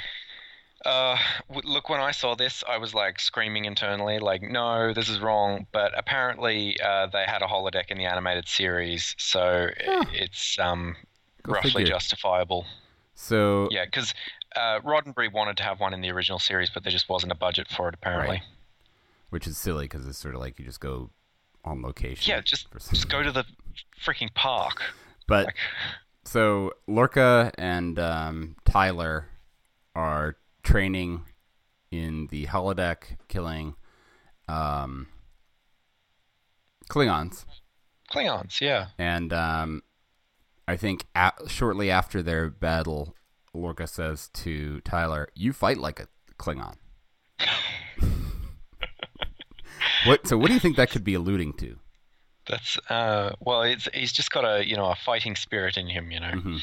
Uh, 0.84 1.16
look, 1.64 1.88
when 1.90 2.00
I 2.00 2.10
saw 2.10 2.34
this, 2.34 2.64
I 2.66 2.78
was 2.78 2.94
like 2.94 3.20
screaming 3.20 3.66
internally, 3.66 4.18
like, 4.18 4.40
"No, 4.42 4.94
this 4.94 5.08
is 5.10 5.20
wrong." 5.20 5.66
But 5.72 5.92
apparently, 5.98 6.80
uh, 6.80 7.06
they 7.06 7.24
had 7.26 7.42
a 7.42 7.46
holodeck 7.46 7.90
in 7.90 7.98
the 7.98 8.06
animated 8.06 8.48
series, 8.48 9.14
so 9.18 9.68
it's 10.12 10.58
um 10.58 10.96
Go 11.42 11.52
roughly 11.52 11.70
figure. 11.70 11.86
justifiable. 11.86 12.64
So 13.14 13.68
Yeah, 13.70 13.84
because 13.84 14.14
uh, 14.56 14.80
Roddenberry 14.80 15.30
wanted 15.32 15.58
to 15.58 15.62
have 15.62 15.80
one 15.80 15.92
in 15.92 16.00
the 16.00 16.10
original 16.10 16.38
series, 16.38 16.70
but 16.70 16.82
there 16.82 16.92
just 16.92 17.08
wasn't 17.10 17.32
a 17.32 17.36
budget 17.36 17.68
for 17.68 17.88
it, 17.88 17.94
apparently. 17.94 18.36
Right. 18.36 18.44
which 19.28 19.46
is 19.46 19.58
silly 19.58 19.84
because 19.84 20.06
it's 20.06 20.18
sort 20.18 20.34
of 20.34 20.40
like 20.40 20.58
you 20.58 20.64
just 20.64 20.80
go 20.80 21.10
on 21.64 21.82
location. 21.82 22.30
Yeah, 22.30 22.40
just 22.40 22.68
just 22.90 23.08
go 23.10 23.22
to 23.22 23.30
the 23.30 23.44
freaking 24.02 24.32
park. 24.34 24.80
But 25.28 25.46
Like, 25.46 25.56
so 26.24 26.72
Lorca 26.86 27.52
and 27.58 27.98
um, 27.98 28.56
Tyler 28.64 29.28
are 29.94 30.36
training 30.62 31.24
in 31.90 32.28
the 32.28 32.46
holodeck, 32.46 33.16
killing 33.28 33.74
um, 34.48 35.08
Klingons, 36.88 37.44
Klingons, 38.12 38.60
yeah. 38.60 38.88
and 38.98 39.32
um, 39.32 39.82
I 40.66 40.76
think 40.76 41.06
a- 41.14 41.32
shortly 41.48 41.90
after 41.90 42.22
their 42.22 42.50
battle, 42.50 43.14
Lorca 43.54 43.86
says 43.86 44.28
to 44.34 44.80
Tyler, 44.80 45.28
"You 45.34 45.52
fight 45.52 45.78
like 45.78 46.00
a 46.00 46.08
Klingon." 46.38 46.74
what? 50.06 50.26
So, 50.26 50.36
what 50.36 50.48
do 50.48 50.54
you 50.54 50.60
think 50.60 50.76
that 50.76 50.90
could 50.90 51.04
be 51.04 51.14
alluding 51.14 51.52
to? 51.54 51.78
That's 52.48 52.78
uh, 52.88 53.34
well, 53.40 53.62
it's 53.62 53.88
he's 53.94 54.12
just 54.12 54.30
got 54.30 54.44
a 54.44 54.66
you 54.66 54.76
know 54.76 54.86
a 54.86 54.96
fighting 54.96 55.36
spirit 55.36 55.76
in 55.76 55.86
him, 55.88 56.10
you 56.10 56.20
know. 56.20 56.32
Mhm. 56.32 56.60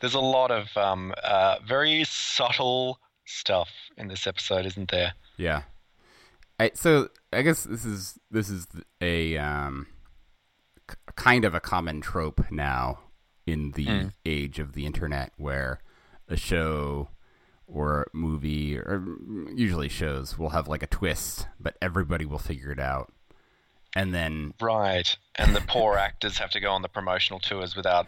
There's 0.00 0.14
a 0.14 0.20
lot 0.20 0.50
of 0.50 0.74
um, 0.76 1.14
uh, 1.22 1.58
very 1.66 2.04
subtle 2.04 2.98
stuff 3.24 3.68
in 3.96 4.08
this 4.08 4.26
episode, 4.26 4.66
isn't 4.66 4.90
there? 4.90 5.14
Yeah. 5.36 5.62
I, 6.60 6.70
so 6.74 7.08
I 7.32 7.42
guess 7.42 7.64
this 7.64 7.84
is 7.84 8.18
this 8.30 8.48
is 8.48 8.66
a 9.00 9.36
um, 9.38 9.86
k- 10.88 10.94
kind 11.16 11.44
of 11.44 11.54
a 11.54 11.60
common 11.60 12.00
trope 12.00 12.50
now 12.50 13.00
in 13.46 13.72
the 13.72 14.10
age 14.24 14.58
of 14.60 14.72
the 14.74 14.86
internet, 14.86 15.32
where 15.36 15.80
a 16.28 16.36
show 16.36 17.08
or 17.66 18.02
a 18.02 18.16
movie 18.16 18.76
or 18.78 19.02
usually 19.54 19.88
shows 19.88 20.38
will 20.38 20.50
have 20.50 20.68
like 20.68 20.82
a 20.82 20.86
twist, 20.86 21.48
but 21.58 21.76
everybody 21.82 22.24
will 22.24 22.38
figure 22.38 22.70
it 22.70 22.78
out. 22.78 23.12
and 23.96 24.14
then 24.14 24.54
Right. 24.60 25.16
And 25.34 25.56
the 25.56 25.62
poor 25.62 25.96
actors 25.98 26.38
have 26.38 26.50
to 26.50 26.60
go 26.60 26.70
on 26.70 26.82
the 26.82 26.88
promotional 26.88 27.40
tours 27.40 27.74
without 27.74 28.06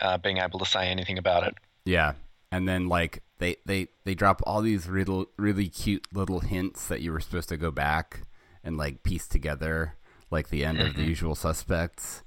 uh, 0.00 0.18
being 0.18 0.38
able 0.38 0.58
to 0.58 0.64
say 0.66 0.88
anything 0.88 1.18
about 1.18 1.46
it. 1.46 1.54
Yeah, 1.84 2.14
and 2.54 2.68
then 2.68 2.88
like 2.88 3.20
they 3.38 3.56
they 3.66 3.88
they 4.04 4.14
drop 4.14 4.40
all 4.46 4.62
these 4.62 4.86
little 4.86 5.26
really 5.36 5.68
cute 5.68 6.06
little 6.12 6.38
hints 6.38 6.86
that 6.86 7.00
you 7.00 7.10
were 7.10 7.18
supposed 7.18 7.48
to 7.48 7.56
go 7.56 7.72
back 7.72 8.20
and 8.62 8.76
like 8.76 9.02
piece 9.02 9.26
together, 9.26 9.96
like 10.30 10.50
the 10.50 10.64
end 10.64 10.80
of 10.80 10.94
the 10.94 11.02
Usual 11.02 11.34
Suspects 11.34 12.22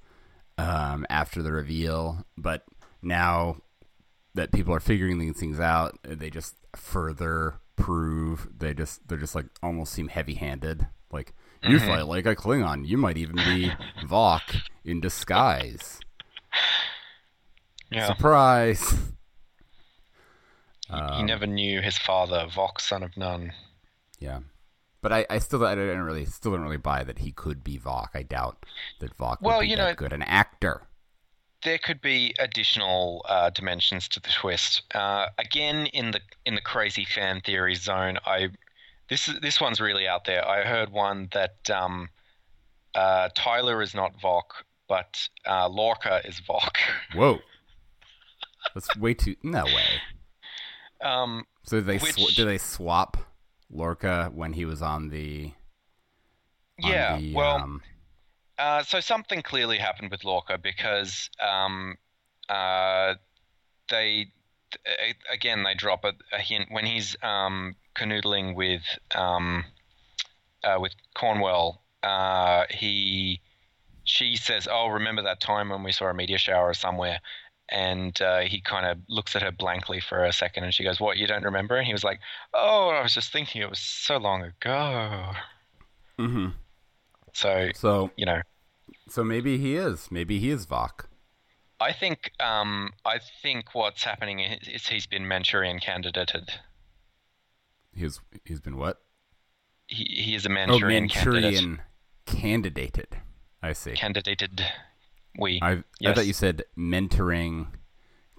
um, 0.57 1.05
after 1.09 1.41
the 1.41 1.53
reveal. 1.53 2.25
But 2.37 2.65
now 3.01 3.61
that 4.33 4.51
people 4.51 4.73
are 4.73 4.81
figuring 4.81 5.17
these 5.17 5.39
things 5.39 5.61
out, 5.61 5.97
they 6.03 6.29
just 6.29 6.55
further 6.75 7.61
prove 7.77 8.49
they 8.57 8.73
just 8.73 9.07
they're 9.07 9.17
just 9.17 9.33
like 9.33 9.45
almost 9.63 9.93
seem 9.93 10.09
heavy 10.09 10.33
handed. 10.33 10.87
Like 11.09 11.33
you 11.63 11.79
fight 11.79 12.05
like 12.05 12.25
a 12.25 12.35
Klingon, 12.35 12.85
you 12.85 12.97
might 12.97 13.15
even 13.15 13.37
be 13.37 13.71
Voq 14.03 14.41
in 14.83 14.99
disguise. 14.99 16.01
Yeah. 17.89 18.07
Surprise! 18.07 18.93
he 21.17 21.23
never 21.23 21.45
knew 21.47 21.81
his 21.81 21.97
father, 21.97 22.47
Voq, 22.49 22.79
son 22.81 23.03
of 23.03 23.15
none. 23.17 23.51
Yeah, 24.19 24.39
but 25.01 25.11
I, 25.13 25.25
I 25.29 25.39
still 25.39 25.65
I 25.65 25.75
don't 25.75 25.99
really 26.01 26.25
still 26.25 26.51
don't 26.53 26.61
really 26.63 26.77
buy 26.77 27.03
that 27.03 27.19
he 27.19 27.31
could 27.31 27.63
be 27.63 27.77
Voq. 27.77 28.09
I 28.13 28.23
doubt 28.23 28.65
that 28.99 29.17
Voq 29.17 29.37
Well, 29.41 29.57
would 29.57 29.63
be 29.63 29.67
you 29.69 29.75
that 29.77 29.89
know- 29.89 29.95
good 29.95 30.13
an 30.13 30.21
actor. 30.23 30.83
There 31.63 31.79
could 31.79 32.01
be 32.01 32.35
additional 32.37 33.25
uh, 33.27 33.49
dimensions 33.49 34.07
to 34.09 34.19
the 34.19 34.29
twist. 34.29 34.83
Uh, 34.93 35.25
again, 35.39 35.87
in 35.87 36.11
the 36.11 36.21
in 36.45 36.53
the 36.55 36.61
crazy 36.61 37.03
fan 37.03 37.41
theory 37.41 37.73
zone, 37.75 38.19
I 38.25 38.49
this 39.09 39.27
is 39.27 39.39
this 39.41 39.59
one's 39.59 39.81
really 39.81 40.07
out 40.07 40.25
there. 40.25 40.47
I 40.47 40.63
heard 40.63 40.91
one 40.91 41.29
that 41.33 41.67
um, 41.71 42.09
uh, 42.93 43.29
Tyler 43.33 43.81
is 43.81 43.95
not 43.95 44.13
Voq, 44.21 44.43
but 44.87 45.27
uh, 45.47 45.67
Lorca 45.67 46.21
is 46.25 46.39
Voq. 46.47 46.75
Whoa, 47.15 47.39
that's 48.75 48.95
way 48.95 49.15
too 49.15 49.35
no 49.41 49.65
way. 49.65 49.83
Um, 51.01 51.45
So 51.63 51.81
they 51.81 51.97
sw- 51.97 52.17
Which- 52.17 52.35
did 52.35 52.47
they 52.47 52.57
swap 52.57 53.17
Lorca 53.69 54.31
when 54.33 54.53
he 54.53 54.65
was 54.65 54.81
on 54.81 55.09
the 55.09 55.51
on 56.83 56.91
yeah, 56.91 57.17
the, 57.17 57.33
well, 57.33 57.57
um, 57.57 57.81
Uh, 58.57 58.83
so 58.83 58.99
something 58.99 59.41
clearly 59.41 59.77
happened 59.77 60.09
with 60.11 60.23
Lorca 60.23 60.57
because 60.57 61.29
um, 61.39 61.97
uh, 62.49 63.15
they 63.89 64.31
th- 64.71 65.15
again 65.31 65.63
they 65.63 65.73
drop 65.75 66.03
a, 66.05 66.13
a 66.33 66.39
hint 66.39 66.71
when 66.71 66.85
he's 66.85 67.15
um, 67.21 67.75
canoodling 67.95 68.55
with 68.55 68.81
um, 69.15 69.63
uh, 70.63 70.77
with 70.79 70.93
Cornwell. 71.13 71.81
Uh, 72.03 72.65
he 72.69 73.41
she 74.03 74.35
says, 74.37 74.67
"Oh, 74.71 74.87
remember 74.87 75.23
that 75.23 75.39
time 75.41 75.69
when 75.69 75.83
we 75.83 75.91
saw 75.91 76.05
a 76.05 76.13
meteor 76.13 76.37
shower 76.37 76.73
somewhere?" 76.73 77.19
And 77.69 78.19
uh, 78.21 78.39
he 78.41 78.61
kind 78.61 78.85
of 78.85 78.97
looks 79.09 79.35
at 79.35 79.41
her 79.41 79.51
blankly 79.51 79.99
for 79.99 80.23
a 80.23 80.31
second, 80.31 80.63
and 80.63 80.73
she 80.73 80.83
goes, 80.83 80.99
"What? 80.99 81.17
You 81.17 81.27
don't 81.27 81.43
remember?" 81.43 81.75
And 81.75 81.85
he 81.85 81.93
was 81.93 82.03
like, 82.03 82.19
"Oh, 82.53 82.89
I 82.89 83.01
was 83.03 83.13
just 83.13 83.31
thinking 83.31 83.61
it 83.61 83.69
was 83.69 83.79
so 83.79 84.17
long 84.17 84.41
ago." 84.43 85.33
mm-hmm 86.19 86.47
So 87.33 87.69
so 87.75 88.11
you 88.17 88.25
know, 88.25 88.41
so 89.09 89.23
maybe 89.23 89.57
he 89.57 89.75
is 89.75 90.09
maybe 90.11 90.39
he 90.39 90.49
is 90.49 90.65
Voq. 90.65 91.05
I 91.79 91.93
think 91.93 92.31
um, 92.39 92.91
I 93.05 93.19
think 93.41 93.75
what's 93.75 94.03
happening 94.03 94.39
is, 94.39 94.67
is 94.67 94.87
he's 94.87 95.05
been 95.05 95.27
Manchurian 95.27 95.79
candidated. 95.79 96.49
He's 97.93 98.19
he's 98.45 98.59
been 98.59 98.77
what? 98.77 99.01
He, 99.87 100.03
he 100.05 100.35
is 100.35 100.45
a 100.45 100.49
Oh, 100.49 100.53
Manchurian, 100.53 101.07
candidate. 101.09 101.43
Manchurian 101.43 101.81
candidated. 102.25 103.21
I 103.61 103.73
see. 103.73 103.93
Candidated. 103.93 104.65
We. 105.37 105.59
I 105.61 105.71
I 105.71 105.83
yes. 105.99 106.15
thought 106.15 106.27
you 106.27 106.33
said 106.33 106.63
mentoring 106.77 107.67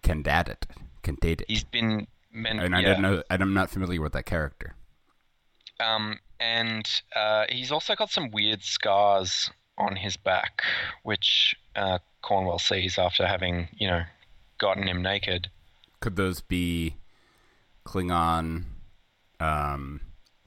candidate 0.03 0.67
candidate. 1.03 1.45
He's 1.49 1.65
been. 1.65 2.07
Men- 2.31 2.59
and 2.61 2.75
I 2.75 2.81
yeah. 2.81 2.89
didn't 2.89 3.03
know. 3.03 3.23
I'm 3.31 3.55
not 3.55 3.71
familiar 3.71 4.01
with 4.01 4.13
that 4.13 4.27
character. 4.27 4.75
Um, 5.81 6.19
and 6.41 6.89
uh, 7.15 7.45
he's 7.49 7.73
also 7.73 7.95
got 7.95 8.11
some 8.11 8.31
weird 8.31 8.63
scars 8.63 9.51
on 9.77 9.97
his 9.97 10.17
back, 10.17 10.63
which 11.05 11.55
uh, 11.77 11.99
Cornwell 12.23 12.59
sees 12.59 12.99
after 12.99 13.27
having, 13.27 13.69
you 13.77 13.89
know, 13.89 14.03
gotten 14.59 14.87
him 14.87 15.03
naked. 15.03 15.49
Could 16.01 16.17
those 16.17 16.41
be 16.41 16.97
Klingon 17.87 18.65
um, 19.41 20.01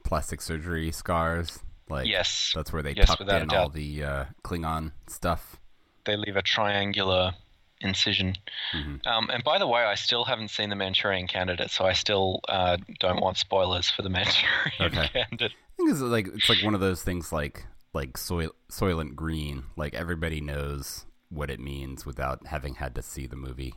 plastic 0.04 0.40
surgery 0.40 0.92
scars? 0.92 1.60
Like 1.88 2.06
Yes. 2.06 2.52
that's 2.54 2.72
where 2.72 2.82
they 2.82 2.92
Yes, 2.92 3.08
tucked 3.08 3.22
in 3.22 3.50
all 3.50 3.68
the 3.68 4.04
uh, 4.04 4.24
Klingon 4.44 4.92
stuff. 5.08 5.56
They 6.04 6.16
leave 6.16 6.36
a 6.36 6.42
triangular 6.42 7.32
incision. 7.80 8.34
Mm-hmm. 8.74 9.06
Um, 9.06 9.30
and 9.30 9.44
by 9.44 9.58
the 9.58 9.66
way, 9.66 9.82
I 9.82 9.94
still 9.94 10.24
haven't 10.24 10.48
seen 10.48 10.70
the 10.70 10.76
Manchurian 10.76 11.26
Candidate, 11.26 11.70
so 11.70 11.84
I 11.84 11.92
still 11.92 12.40
uh, 12.48 12.76
don't 13.00 13.20
want 13.20 13.36
spoilers 13.36 13.90
for 13.90 14.02
the 14.02 14.08
Manchurian 14.10 14.72
Okay. 14.80 15.08
Candidate. 15.08 15.52
I 15.52 15.76
think 15.76 15.90
it's 15.90 16.00
like 16.00 16.28
it's 16.28 16.48
like 16.48 16.62
one 16.62 16.74
of 16.74 16.80
those 16.80 17.02
things 17.02 17.32
like 17.32 17.66
like 17.92 18.16
Soil 18.16 18.50
Soylent 18.70 19.14
Green. 19.14 19.64
Like 19.76 19.94
everybody 19.94 20.40
knows 20.40 21.06
what 21.28 21.50
it 21.50 21.60
means 21.60 22.04
without 22.06 22.46
having 22.46 22.74
had 22.76 22.94
to 22.94 23.02
see 23.02 23.26
the 23.26 23.36
movie. 23.36 23.74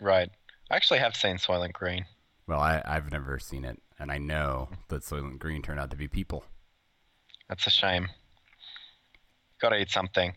Right. 0.00 0.30
I 0.70 0.76
actually 0.76 1.00
have 1.00 1.14
seen 1.14 1.36
Soylent 1.36 1.72
Green. 1.72 2.06
Well, 2.46 2.60
I, 2.60 2.82
I've 2.84 3.12
never 3.12 3.38
seen 3.38 3.64
it, 3.64 3.80
and 3.98 4.10
I 4.10 4.18
know 4.18 4.70
that 4.88 5.02
Soylent 5.02 5.38
Green 5.38 5.62
turned 5.62 5.78
out 5.78 5.90
to 5.90 5.96
be 5.96 6.08
people. 6.08 6.44
That's 7.48 7.66
a 7.66 7.70
shame. 7.70 8.08
Got 9.60 9.70
to 9.70 9.80
eat 9.80 9.90
something. 9.90 10.32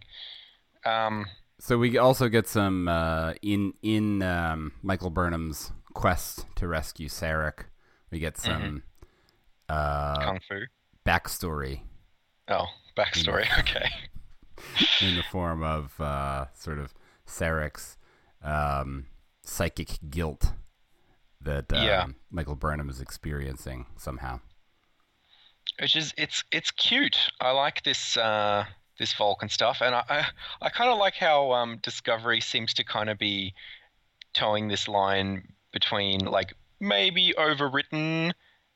Um, 0.85 1.25
So 1.59 1.77
we 1.77 1.97
also 1.97 2.27
get 2.29 2.47
some 2.47 2.87
uh, 2.87 3.33
in 3.41 3.73
in 3.81 4.21
um, 4.21 4.73
Michael 4.81 5.09
Burnham's 5.09 5.71
quest 5.93 6.45
to 6.55 6.67
rescue 6.67 7.07
Sarek. 7.07 7.65
We 8.11 8.19
get 8.19 8.37
some 8.37 8.83
uh, 9.69 10.17
kung 10.19 10.39
fu. 10.47 10.65
backstory 11.05 11.81
Oh, 12.49 12.65
backstory. 12.97 13.47
Okay. 13.59 13.89
in 15.01 15.15
the 15.15 15.23
form 15.31 15.63
of 15.63 15.99
uh, 16.01 16.45
sort 16.53 16.79
of 16.79 16.93
Sarek's 17.25 17.97
um, 18.43 19.05
psychic 19.43 19.97
guilt 20.09 20.51
that 21.41 21.71
um, 21.71 21.83
Yeah. 21.83 22.05
Michael 22.29 22.55
Burnham 22.55 22.89
is 22.89 22.99
experiencing 22.99 23.85
somehow. 23.97 24.41
Which 25.79 25.95
is 25.95 26.13
it's 26.17 26.43
it's 26.51 26.71
cute. 26.71 27.17
I 27.39 27.51
like 27.51 27.83
this 27.83 28.17
uh, 28.17 28.65
this 29.00 29.13
Vulcan 29.13 29.50
stuff, 29.50 29.81
and 29.81 29.95
I 29.95 30.03
I, 30.09 30.25
I 30.63 30.69
kind 30.69 30.89
of 30.89 30.97
like 30.97 31.15
how 31.15 31.51
um, 31.53 31.79
Discovery 31.81 32.41
seems 32.41 32.73
to 32.75 32.83
kind 32.83 33.09
of 33.09 33.17
be 33.17 33.53
towing 34.33 34.67
this 34.67 34.88
line 34.88 35.53
between 35.71 36.19
like 36.21 36.53
maybe 36.79 37.33
overwritten 37.38 38.31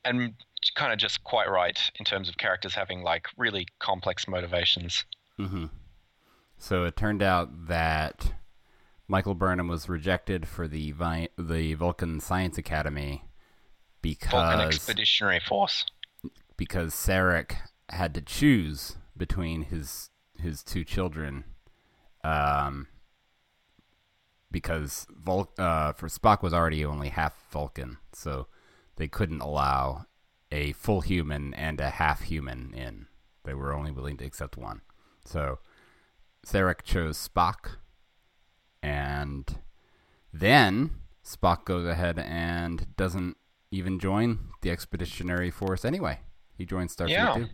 and 0.05 0.33
kind 0.75 0.93
of 0.93 0.99
just 0.99 1.23
quite 1.23 1.49
right 1.49 1.91
in 1.99 2.05
terms 2.05 2.29
of 2.29 2.37
characters 2.37 2.73
having 2.73 3.01
like 3.01 3.27
really 3.37 3.67
complex 3.79 4.27
motivations. 4.27 5.05
hmm 5.37 5.65
So 6.57 6.85
it 6.85 6.95
turned 6.95 7.21
out 7.21 7.67
that 7.67 8.33
Michael 9.07 9.35
Burnham 9.35 9.67
was 9.67 9.87
rejected 9.87 10.47
for 10.47 10.67
the 10.67 10.91
Vi- 10.91 11.29
the 11.37 11.73
Vulcan 11.75 12.19
Science 12.19 12.57
Academy 12.57 13.23
Vulcan 14.03 14.59
because 14.59 14.61
Expeditionary 14.75 15.39
Force. 15.39 15.85
because 16.55 16.93
Sarek 16.93 17.55
had 17.89 18.13
to 18.15 18.21
choose 18.21 18.95
between 19.17 19.63
his 19.63 20.09
his 20.39 20.63
two 20.63 20.83
children, 20.83 21.43
um, 22.23 22.87
because 24.51 25.07
Vul- 25.09 25.51
uh, 25.57 25.93
for 25.93 26.07
Spock 26.07 26.41
was 26.41 26.53
already 26.53 26.85
only 26.85 27.09
half 27.09 27.35
Vulcan, 27.51 27.97
so 28.13 28.47
they 28.95 29.07
couldn't 29.07 29.41
allow 29.41 30.05
a 30.51 30.71
full 30.73 31.01
human 31.01 31.53
and 31.53 31.79
a 31.81 31.89
half 31.89 32.21
human 32.21 32.73
in. 32.73 33.07
They 33.43 33.53
were 33.53 33.73
only 33.73 33.91
willing 33.91 34.17
to 34.17 34.25
accept 34.25 34.57
one. 34.57 34.81
So 35.25 35.59
Sarek 36.45 36.83
chose 36.83 37.17
Spock, 37.27 37.77
and 38.81 39.59
then 40.31 40.91
Spock 41.25 41.65
goes 41.65 41.85
ahead 41.85 42.17
and 42.19 42.95
doesn't 42.95 43.35
even 43.71 43.99
join 43.99 44.49
the 44.61 44.71
expeditionary 44.71 45.51
force 45.51 45.83
anyway. 45.83 46.19
He 46.57 46.65
joins 46.65 46.95
Starfleet 46.95 47.09
Yeah. 47.09 47.33
too. 47.33 47.47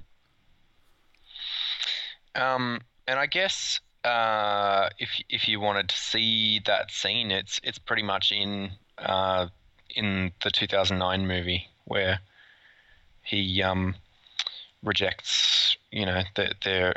Um, 2.36 2.82
and 3.08 3.20
I 3.20 3.26
guess 3.26 3.80
uh, 4.04 4.90
if 5.00 5.10
if 5.30 5.48
you 5.48 5.60
wanted 5.60 5.90
to 5.90 5.96
see 5.96 6.62
that 6.66 6.92
scene, 6.92 7.32
it's 7.32 7.60
it's 7.64 7.80
pretty 7.80 8.04
much 8.04 8.32
in 8.32 8.72
uh, 8.98 9.48
in 9.96 10.32
the 10.44 10.52
2009 10.52 11.28
movie 11.28 11.68
where 11.86 12.20
he 13.24 13.62
um, 13.62 13.96
rejects, 14.84 15.78
you 15.92 16.06
know, 16.06 16.24
the, 16.36 16.54
their 16.64 16.96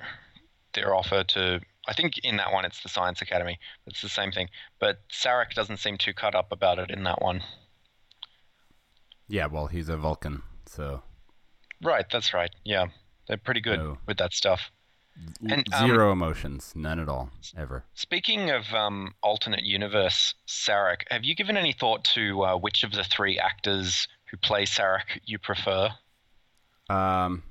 their 0.74 0.94
offer 0.94 1.24
to. 1.24 1.60
I 1.88 1.92
think 1.92 2.18
in 2.24 2.36
that 2.38 2.52
one 2.52 2.64
it's 2.64 2.82
the 2.82 2.88
Science 2.88 3.22
Academy. 3.22 3.58
It's 3.86 4.02
the 4.02 4.08
same 4.08 4.32
thing, 4.32 4.48
but 4.80 4.98
Sarek 5.08 5.54
doesn't 5.54 5.76
seem 5.76 5.96
too 5.96 6.12
cut 6.12 6.34
up 6.34 6.50
about 6.50 6.80
it 6.80 6.90
in 6.90 7.04
that 7.04 7.22
one. 7.22 7.42
Yeah, 9.28 9.46
well, 9.46 9.68
he's 9.68 9.88
a 9.88 9.96
Vulcan, 9.96 10.42
so 10.66 11.02
Right, 11.82 12.06
that's 12.10 12.32
right. 12.32 12.50
Yeah, 12.64 12.86
they're 13.28 13.36
pretty 13.36 13.60
good 13.60 13.96
with 14.06 14.18
that 14.18 14.32
stuff. 14.32 14.70
And, 15.48 15.66
um, 15.74 15.86
Zero 15.86 16.12
emotions, 16.12 16.72
none 16.74 17.00
at 17.00 17.08
all, 17.08 17.30
ever. 17.56 17.84
Speaking 17.94 18.50
of 18.50 18.72
um, 18.74 19.14
alternate 19.22 19.62
universe, 19.64 20.34
Sarek, 20.46 21.02
have 21.10 21.24
you 21.24 21.34
given 21.34 21.56
any 21.56 21.72
thought 21.72 22.04
to 22.14 22.44
uh, 22.44 22.56
which 22.56 22.84
of 22.84 22.92
the 22.92 23.04
three 23.04 23.38
actors 23.38 24.08
who 24.30 24.36
play 24.36 24.64
Sarek 24.64 25.20
you 25.24 25.38
prefer? 25.38 25.90
Um, 26.90 27.42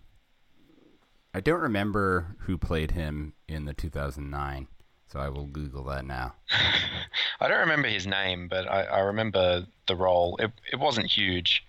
I 1.33 1.41
don't 1.41 1.61
remember 1.61 2.35
who 2.39 2.57
played 2.57 2.91
him 2.91 3.33
in 3.47 3.65
the 3.65 3.73
2009, 3.73 4.67
so 5.11 5.19
I 5.19 5.29
will 5.29 5.45
Google 5.47 5.83
that 5.85 6.05
now. 6.05 6.35
I 7.41 7.47
don't 7.47 7.59
remember 7.59 7.87
his 7.89 8.07
name, 8.07 8.47
but 8.47 8.67
I, 8.69 8.83
I 8.83 8.99
remember 8.99 9.65
the 9.87 9.95
role. 9.95 10.37
It, 10.37 10.51
it 10.71 10.77
wasn't 10.79 11.07
huge. 11.07 11.63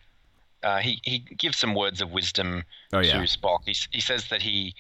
Uh, 0.63 0.79
he 0.79 1.01
he 1.03 1.19
gives 1.19 1.57
some 1.59 1.75
words 1.75 2.01
of 2.01 2.11
wisdom 2.13 2.65
Oh, 2.93 3.01
yeah. 3.01 3.13
to 3.21 3.27
Spock. 3.27 3.61
He 3.67 3.77
he 3.91 4.01
says 4.01 4.29
that 4.31 4.41
he, 4.43 4.51
he 4.71 4.75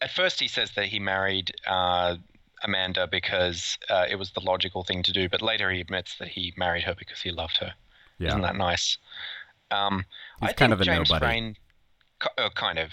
at 0.00 0.10
first 0.10 0.40
he 0.40 0.48
says 0.48 0.70
that 0.76 0.86
he 0.86 0.98
married 0.98 1.52
uh, 1.66 2.16
Amanda 2.62 3.06
because 3.06 3.78
uh, 3.90 4.06
it 4.08 4.16
was 4.16 4.30
the 4.32 4.40
logical 4.40 4.84
thing 4.84 5.02
to 5.04 5.12
do, 5.12 5.28
but 5.28 5.42
later 5.42 5.70
he 5.70 5.80
admits 5.80 6.16
that 6.18 6.28
he 6.28 6.52
married 6.56 6.84
her 6.84 6.94
because 6.98 7.20
he 7.20 7.30
loved 7.30 7.56
her. 7.58 7.74
Yeah, 8.18 8.28
Isn't 8.28 8.42
that 8.42 8.56
nice? 8.56 8.96
Um, 9.70 10.04
He's 10.40 10.50
I 10.50 10.52
kind 10.52 10.70
think 10.70 10.72
of 10.72 10.80
a 10.80 10.84
James 10.84 11.10
nobody. 11.10 11.24
Frain, 11.26 11.56
uh, 12.38 12.48
kind 12.54 12.78
of. 12.78 12.90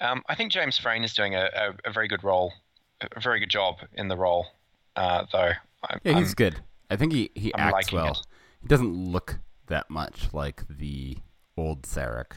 Um, 0.00 0.22
I 0.28 0.34
think 0.34 0.52
James 0.52 0.78
Frain 0.78 1.04
is 1.04 1.12
doing 1.14 1.34
a, 1.34 1.48
a, 1.54 1.88
a 1.88 1.92
very 1.92 2.08
good 2.08 2.22
role, 2.24 2.52
a 3.00 3.20
very 3.20 3.40
good 3.40 3.50
job 3.50 3.76
in 3.94 4.08
the 4.08 4.16
role, 4.16 4.46
uh, 4.94 5.24
though. 5.32 5.52
I, 5.82 5.96
yeah, 6.04 6.12
he's 6.18 6.28
I'm- 6.28 6.34
good. 6.36 6.60
I 6.88 6.94
think 6.96 7.12
he 7.12 7.30
he 7.34 7.52
I'm 7.54 7.74
acts 7.74 7.90
well. 7.92 8.12
it. 8.12 8.18
He 8.62 8.68
doesn't 8.68 8.94
look 8.94 9.38
that 9.66 9.90
much 9.90 10.28
like 10.32 10.62
the 10.70 11.18
old 11.56 11.82
Sarek, 11.82 12.36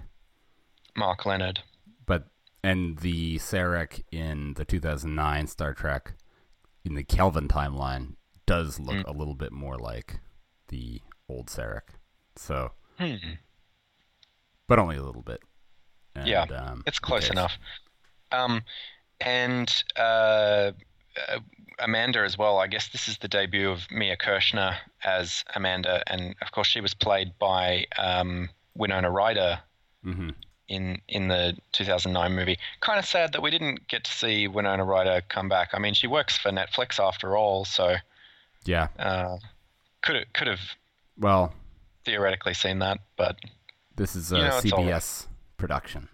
Mark 0.98 1.26
Lenard. 1.26 1.60
but 2.08 2.26
and 2.63 3.00
the 3.00 3.38
Sarek 3.38 4.04
in 4.12 4.54
the 4.56 4.66
2009 4.66 5.48
Star 5.48 5.74
Trek 5.74 6.13
in 6.86 6.96
the 6.96 7.04
Kelvin 7.04 7.48
timeline 7.48 8.16
does 8.46 8.80
look 8.80 8.96
Mm. 8.96 9.08
a 9.08 9.12
little 9.12 9.36
bit 9.36 9.51
more 9.51 9.78
like 9.78 10.20
the 10.70 11.01
old 11.28 11.48
Sarek. 11.48 11.96
So, 12.36 12.72
Hmm. 12.98 13.16
but 14.68 14.80
only 14.80 14.98
a 14.98 15.04
little 15.04 15.22
bit. 15.22 15.42
And, 16.16 16.28
Yeah, 16.28 16.44
um, 16.44 16.84
It's 16.86 17.00
close 17.00 17.30
enough. 17.30 17.58
Um, 18.32 18.63
and 19.22 19.84
uh, 19.96 20.72
uh, 21.28 21.39
Amanda 21.80 22.20
as 22.22 22.38
well. 22.38 22.60
I 22.60 22.68
guess 22.68 22.89
this 22.89 23.08
is 23.08 23.18
the 23.20 23.28
debut 23.28 23.70
of 23.70 23.89
Mia 23.92 24.18
Kirshner 24.18 24.78
as 25.04 25.44
Amanda, 25.56 26.04
and 26.08 26.36
of 26.42 26.51
course 26.51 26.68
she 26.68 26.82
was 26.82 26.94
played 26.94 27.38
by 27.39 27.86
um, 27.98 28.50
Winona 28.75 29.10
Ryder 29.10 29.60
Mhm. 30.06 30.36
In 30.70 31.02
in 31.10 31.28
the 31.28 31.58
2009 31.74 32.34
movie. 32.34 32.58
Kind 32.80 33.00
of 33.00 33.06
sad 33.06 33.34
that 33.34 33.42
we 33.42 33.52
didn't 33.52 33.88
get 33.90 34.04
to 34.06 34.12
see 34.12 34.48
Winona 34.48 34.86
Ryder 34.86 35.22
come 35.28 35.50
back. 35.50 35.70
I 35.74 35.80
mean, 35.80 35.94
she 35.94 36.08
works 36.08 36.38
for 36.38 36.52
Netflix 36.52 37.00
after 37.00 37.36
all, 37.36 37.66
so 37.66 37.96
Yeah. 38.66 38.88
uh, 38.98 39.38
could 40.02 40.16
have 40.16 40.34
could 40.34 40.48
have 40.48 40.62
Well, 41.18 41.54
theoretically 42.06 42.54
seen 42.54 42.80
that, 42.80 43.00
but 43.18 43.38
this 43.96 44.16
is 44.16 44.32
a 44.32 44.38
You 44.38 44.44
know, 44.44 44.58
it's 44.58 44.72
all 44.72 44.80
right. 44.86 44.94
CBS 44.94 45.28
production. 45.58 46.08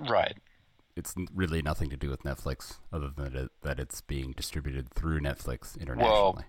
right. 0.00 0.36
It's 0.96 1.14
really 1.34 1.60
nothing 1.60 1.90
to 1.90 1.96
do 1.96 2.08
with 2.08 2.22
Netflix, 2.22 2.76
other 2.92 3.08
than 3.08 3.48
that 3.62 3.80
it's 3.80 4.00
being 4.00 4.32
distributed 4.32 4.90
through 4.94 5.20
Netflix 5.20 5.76
internationally. 5.80 6.44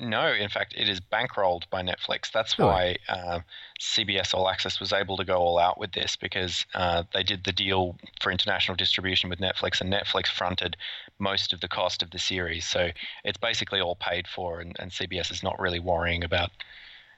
No, 0.00 0.32
in 0.32 0.48
fact, 0.48 0.74
it 0.76 0.88
is 0.88 0.98
bankrolled 0.98 1.68
by 1.68 1.82
Netflix. 1.82 2.32
That's 2.32 2.56
why 2.56 2.96
uh, 3.08 3.40
CBS 3.78 4.32
All 4.32 4.48
Access 4.48 4.80
was 4.80 4.94
able 4.94 5.18
to 5.18 5.24
go 5.24 5.36
all 5.36 5.58
out 5.58 5.78
with 5.78 5.92
this 5.92 6.16
because 6.16 6.64
uh, 6.74 7.02
they 7.12 7.22
did 7.22 7.44
the 7.44 7.52
deal 7.52 7.96
for 8.20 8.32
international 8.32 8.76
distribution 8.76 9.28
with 9.28 9.40
Netflix, 9.40 9.80
and 9.80 9.92
Netflix 9.92 10.28
fronted 10.28 10.76
most 11.18 11.52
of 11.52 11.60
the 11.60 11.68
cost 11.68 12.02
of 12.02 12.10
the 12.10 12.18
series. 12.18 12.66
So 12.66 12.88
it's 13.24 13.36
basically 13.36 13.80
all 13.80 13.94
paid 13.96 14.26
for, 14.26 14.60
and, 14.60 14.74
and 14.78 14.90
CBS 14.90 15.30
is 15.30 15.42
not 15.42 15.60
really 15.60 15.80
worrying 15.80 16.24
about 16.24 16.50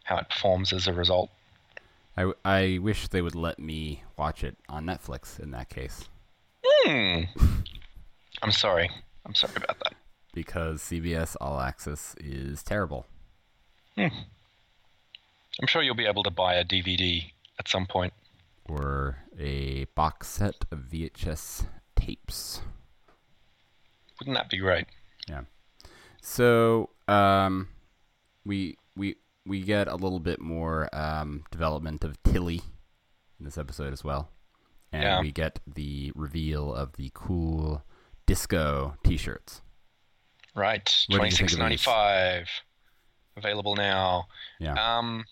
how 0.02 0.16
it 0.18 0.28
performs 0.28 0.72
as 0.72 0.88
a 0.88 0.92
result. 0.92 1.30
I, 2.16 2.32
I 2.44 2.78
wish 2.82 3.08
they 3.08 3.22
would 3.22 3.36
let 3.36 3.60
me 3.60 4.02
watch 4.16 4.42
it 4.42 4.56
on 4.68 4.86
Netflix 4.86 5.38
in 5.38 5.52
that 5.52 5.68
case, 5.68 6.08
Hmm. 6.84 7.22
I'm 8.42 8.50
sorry. 8.50 8.90
I'm 9.24 9.34
sorry 9.34 9.54
about 9.56 9.78
that. 9.84 9.94
Because 10.32 10.80
CBS 10.82 11.36
All 11.40 11.60
Access 11.60 12.14
is 12.18 12.62
terrible. 12.62 13.06
I'm 13.98 15.66
sure 15.66 15.82
you'll 15.82 15.94
be 15.94 16.06
able 16.06 16.22
to 16.22 16.30
buy 16.30 16.54
a 16.54 16.64
DVD 16.64 17.24
at 17.58 17.68
some 17.68 17.86
point. 17.86 18.12
Or 18.66 19.18
a 19.38 19.84
box 19.94 20.28
set 20.28 20.64
of 20.70 20.78
VHS 20.90 21.66
tapes. 21.96 22.60
Wouldn't 24.18 24.36
that 24.36 24.48
be 24.48 24.58
great? 24.58 24.86
Yeah. 25.28 25.42
So 26.22 26.90
um, 27.08 27.68
we 28.44 28.78
we 28.96 29.16
we 29.44 29.62
get 29.62 29.88
a 29.88 29.96
little 29.96 30.20
bit 30.20 30.40
more 30.40 30.88
um, 30.94 31.44
development 31.50 32.04
of 32.04 32.22
Tilly 32.22 32.62
in 33.38 33.44
this 33.44 33.58
episode 33.58 33.92
as 33.92 34.04
well, 34.04 34.30
and 34.92 35.02
Yeah. 35.02 35.20
we 35.20 35.32
get 35.32 35.58
the 35.66 36.12
reveal 36.14 36.72
of 36.72 36.92
the 36.92 37.10
cool 37.12 37.82
disco 38.26 38.96
T-shirts. 39.04 39.60
Right. 40.54 40.84
Twenty 41.10 41.24
did 41.30 41.32
you 41.32 41.36
think 41.38 41.50
six 41.50 41.58
ninety 41.58 41.76
five. 41.76 42.48
Available 43.36 43.74
now. 43.76 44.26
Yeah. 44.60 44.74
Um, 44.74 45.24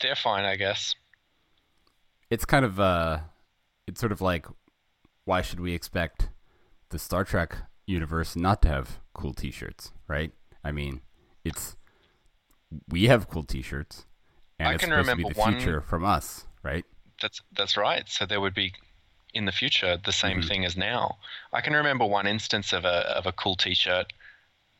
they're 0.00 0.14
fine, 0.16 0.44
I 0.44 0.56
guess. 0.56 0.94
it's 2.30 2.44
kind 2.44 2.64
of 2.64 2.80
uh 2.80 3.18
it's 3.86 4.00
sort 4.00 4.12
of 4.12 4.20
like 4.20 4.46
why 5.24 5.42
should 5.42 5.60
we 5.60 5.74
expect 5.74 6.28
the 6.90 6.98
Star 6.98 7.24
Trek 7.24 7.56
universe 7.86 8.34
not 8.36 8.62
to 8.62 8.68
have 8.68 8.98
cool 9.12 9.34
t-shirts, 9.34 9.92
right? 10.08 10.32
I 10.64 10.72
mean, 10.72 11.00
it's 11.44 11.76
we 12.88 13.04
have 13.04 13.28
cool 13.28 13.42
t-shirts 13.44 14.06
and 14.58 14.68
I 14.68 14.74
it's 14.74 14.80
can 14.84 14.90
supposed 14.90 15.08
to 15.10 15.16
be 15.16 15.22
remember 15.22 15.34
the 15.34 15.40
one- 15.40 15.54
future 15.60 15.80
from 15.82 16.04
us, 16.04 16.46
right? 16.62 16.84
That's 17.20 17.40
that's 17.56 17.76
right. 17.76 18.08
So 18.08 18.24
there 18.26 18.40
would 18.40 18.54
be 18.54 18.72
in 19.34 19.44
the 19.44 19.52
future 19.52 19.96
the 19.96 20.12
same 20.12 20.40
Mhm. 20.40 20.48
thing 20.48 20.64
as 20.64 20.76
now. 20.76 21.18
I 21.52 21.60
can 21.60 21.74
remember 21.74 22.06
one 22.06 22.26
instance 22.26 22.72
of 22.72 22.84
a 22.84 22.98
of 23.18 23.26
a 23.26 23.32
cool 23.32 23.56
T-shirt 23.56 24.12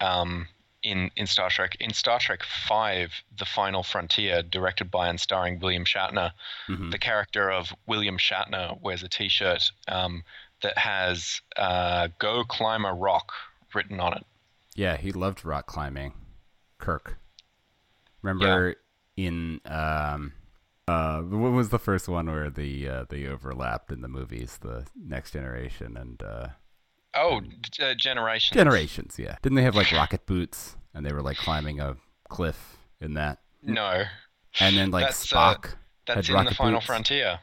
um, 0.01 0.49
in 0.83 1.11
in 1.17 1.27
Star 1.27 1.51
Trek. 1.51 1.77
In 1.81 1.93
Star 1.93 2.19
Trek 2.19 2.43
Five: 2.43 3.13
The 3.39 3.45
Final 3.47 3.83
Frontier, 3.83 4.43
directed 4.43 4.91
by 4.91 5.09
and 5.09 5.21
starring 5.21 5.59
William 5.61 5.85
Shatner, 5.85 6.33
Mhm. 6.69 6.91
the 6.91 6.99
character 6.99 7.51
of 7.51 7.75
William 7.87 8.19
Shatner 8.19 8.81
wears 8.81 9.03
a 9.03 9.09
T-shirt 9.09 9.71
um, 9.89 10.25
that 10.63 10.77
has 10.79 11.41
uh, 11.57 12.09
"Go 12.19 12.45
climb 12.45 12.85
a 12.85 12.93
rock" 12.95 13.33
written 13.75 13.99
on 14.01 14.15
it. 14.15 14.25
Yeah, 14.75 14.97
he 14.97 15.11
loved 15.13 15.45
rock 15.45 15.67
climbing. 15.67 16.13
Kirk. 16.79 17.19
Remember 18.23 18.75
in 19.17 19.61
um 19.67 20.33
uh 20.87 21.21
what 21.21 21.53
was 21.53 21.71
the 21.71 21.79
first 21.79 22.09
one 22.09 22.27
where 22.27 22.51
the 22.51 22.89
uh, 22.89 23.05
they 23.09 23.27
overlapped 23.27 23.91
in 23.91 24.03
the 24.03 24.09
movies, 24.09 24.59
the 24.61 24.87
next 24.95 25.31
generation 25.33 25.97
and 25.97 26.23
uh 26.23 26.49
Oh, 27.17 27.41
d- 27.41 27.83
uh, 27.83 27.95
Generations. 27.95 28.57
Generations, 28.57 29.19
yeah. 29.19 29.37
Didn't 29.41 29.55
they 29.57 29.63
have 29.63 29.77
like 29.77 29.93
rocket 29.93 30.27
boots 30.27 30.77
and 30.93 31.07
they 31.07 31.13
were 31.13 31.23
like 31.23 31.37
climbing 31.37 31.79
a 31.81 31.97
cliff 32.29 32.77
in 33.01 33.15
that? 33.15 33.39
No, 33.63 34.05
And 34.61 34.77
then 34.77 34.91
like 34.91 35.07
That's, 35.07 35.33
uh, 35.33 35.55
Spock 35.55 35.75
that's 36.07 36.29
in 36.29 36.45
the 36.45 36.51
Final 36.51 36.81
boots. 36.81 36.87
Frontier. 36.87 37.39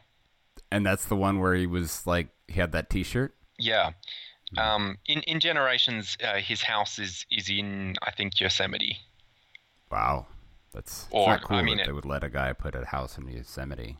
And 0.71 0.86
that's 0.86 1.06
the 1.06 1.15
one 1.15 1.39
where 1.39 1.56
he 1.56 1.67
was 1.67 2.06
like 2.06 2.30
he 2.47 2.60
had 2.60 2.73
that 2.73 2.89
T-shirt. 2.89 3.34
Yeah. 3.58 3.91
Hmm. 4.54 4.60
Um, 4.60 4.97
in 5.06 5.21
in 5.23 5.39
Generations, 5.39 6.17
uh, 6.23 6.36
his 6.39 6.63
house 6.63 6.99
is 6.99 7.25
is 7.32 7.49
in 7.49 7.95
I 8.01 8.12
think 8.12 8.39
Yosemite. 8.41 8.97
Wow, 9.91 10.27
that's 10.73 11.07
Or, 11.12 11.27
not 11.29 11.43
cool 11.43 11.57
I 11.57 11.62
mean, 11.62 11.77
that 11.77 11.88
they 11.88 11.91
would 11.91 12.05
let 12.05 12.23
a 12.23 12.29
guy 12.29 12.53
put 12.53 12.75
a 12.75 12.86
house 12.86 13.17
in 13.17 13.27
Yosemite. 13.27 13.97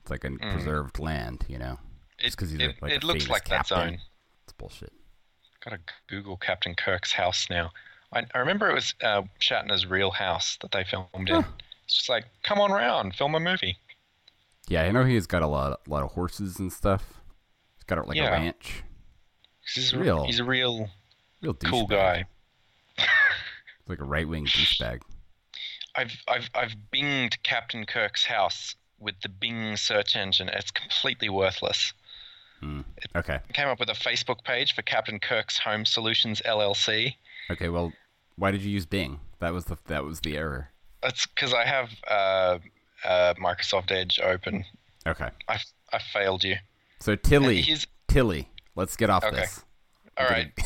It's 0.00 0.10
like 0.10 0.24
a 0.24 0.28
Mm. 0.30 0.52
preserved 0.52 0.98
land, 0.98 1.44
you 1.48 1.58
know. 1.58 1.78
It's 2.18 2.34
because 2.34 2.50
he's 2.50 2.60
it, 2.60 2.76
a, 2.80 2.84
like 2.84 2.92
it 2.92 3.04
a 3.04 3.06
looks 3.06 3.28
like 3.28 3.44
that 3.48 3.68
captain. 3.68 3.90
zone. 3.90 3.98
It's 4.44 4.52
bullshit. 4.54 4.92
Gotta 5.64 5.78
Google 6.08 6.36
Captain 6.36 6.74
Kirk's 6.74 7.12
house 7.12 7.48
now. 7.50 7.70
I, 8.12 8.24
I 8.34 8.38
remember 8.38 8.70
it 8.70 8.74
was 8.74 8.94
uh, 9.02 9.22
Shatner's 9.40 9.86
real 9.86 10.10
house 10.10 10.56
that 10.62 10.70
they 10.72 10.84
filmed 10.84 11.28
in. 11.28 11.44
It's 11.84 11.94
just 11.94 12.08
like, 12.08 12.24
come 12.42 12.58
on 12.58 12.72
round, 12.72 13.14
film 13.14 13.34
a 13.34 13.40
movie. 13.40 13.76
Yeah, 14.68 14.82
I 14.82 14.90
know 14.90 15.04
he's 15.04 15.26
got 15.26 15.42
a 15.42 15.46
lot, 15.46 15.80
a 15.86 15.90
lot 15.90 16.02
of 16.02 16.12
horses 16.12 16.58
and 16.58 16.72
stuff. 16.72 17.04
He's 17.76 17.84
got 17.84 18.06
like 18.08 18.16
Yeah. 18.16 18.28
a 18.28 18.30
ranch. 18.32 18.82
He's 19.74 19.92
a 19.92 19.98
Real. 19.98 20.24
He's 20.24 20.40
a 20.40 20.44
real 20.44 20.88
Real 21.42 21.54
cool 21.54 21.86
guy. 21.86 22.24
He's 22.96 23.06
like 23.88 24.00
a 24.00 24.04
right 24.04 24.26
wing 24.28 24.46
douchebag. 24.46 25.00
I've 25.94 26.12
I've 26.28 26.48
I've 26.54 26.74
binged 26.92 27.42
Captain 27.42 27.84
Kirk's 27.86 28.24
house 28.24 28.74
with 29.00 29.14
the 29.22 29.28
Bing 29.28 29.76
search 29.76 30.16
engine. 30.16 30.48
It's 30.48 30.70
completely 30.70 31.28
worthless. 31.28 31.92
Okay. 33.14 33.34
I 33.48 33.52
came 33.52 33.68
up 33.68 33.78
with 33.78 33.88
a 33.88 33.92
Facebook 33.94 34.42
page 34.42 34.74
for 34.74 34.82
Captain 34.82 35.20
Kirk's 35.20 35.58
Home 35.58 35.84
Solutions 35.84 36.42
LLC. 36.44 37.14
Okay. 37.50 37.68
Well, 37.68 37.92
why 38.36 38.50
did 38.50 38.62
you 38.62 38.70
use 38.70 38.84
Bing? 38.86 39.20
That 39.38 39.52
was 39.52 39.66
the 39.66 39.76
that 39.86 40.04
was 40.04 40.20
the 40.20 40.36
error. 40.36 40.70
That's 41.02 41.26
because 41.26 41.54
I 41.54 41.64
have 41.64 41.90
uh, 42.08 42.58
uh, 43.04 43.34
Microsoft 43.34 43.92
Edge 43.92 44.18
open. 44.22 44.64
Okay. 45.06 45.28
I 45.48 45.58
I 45.92 45.98
failed 46.12 46.42
you. 46.44 46.56
So 47.00 47.14
Tilly 47.14 47.64
Tilly. 48.08 48.48
Let's 48.74 48.96
get 48.96 49.10
off 49.10 49.24
Okay. 49.24 49.36
this. 49.36 49.64
All 50.16 50.26
right. 50.26 50.50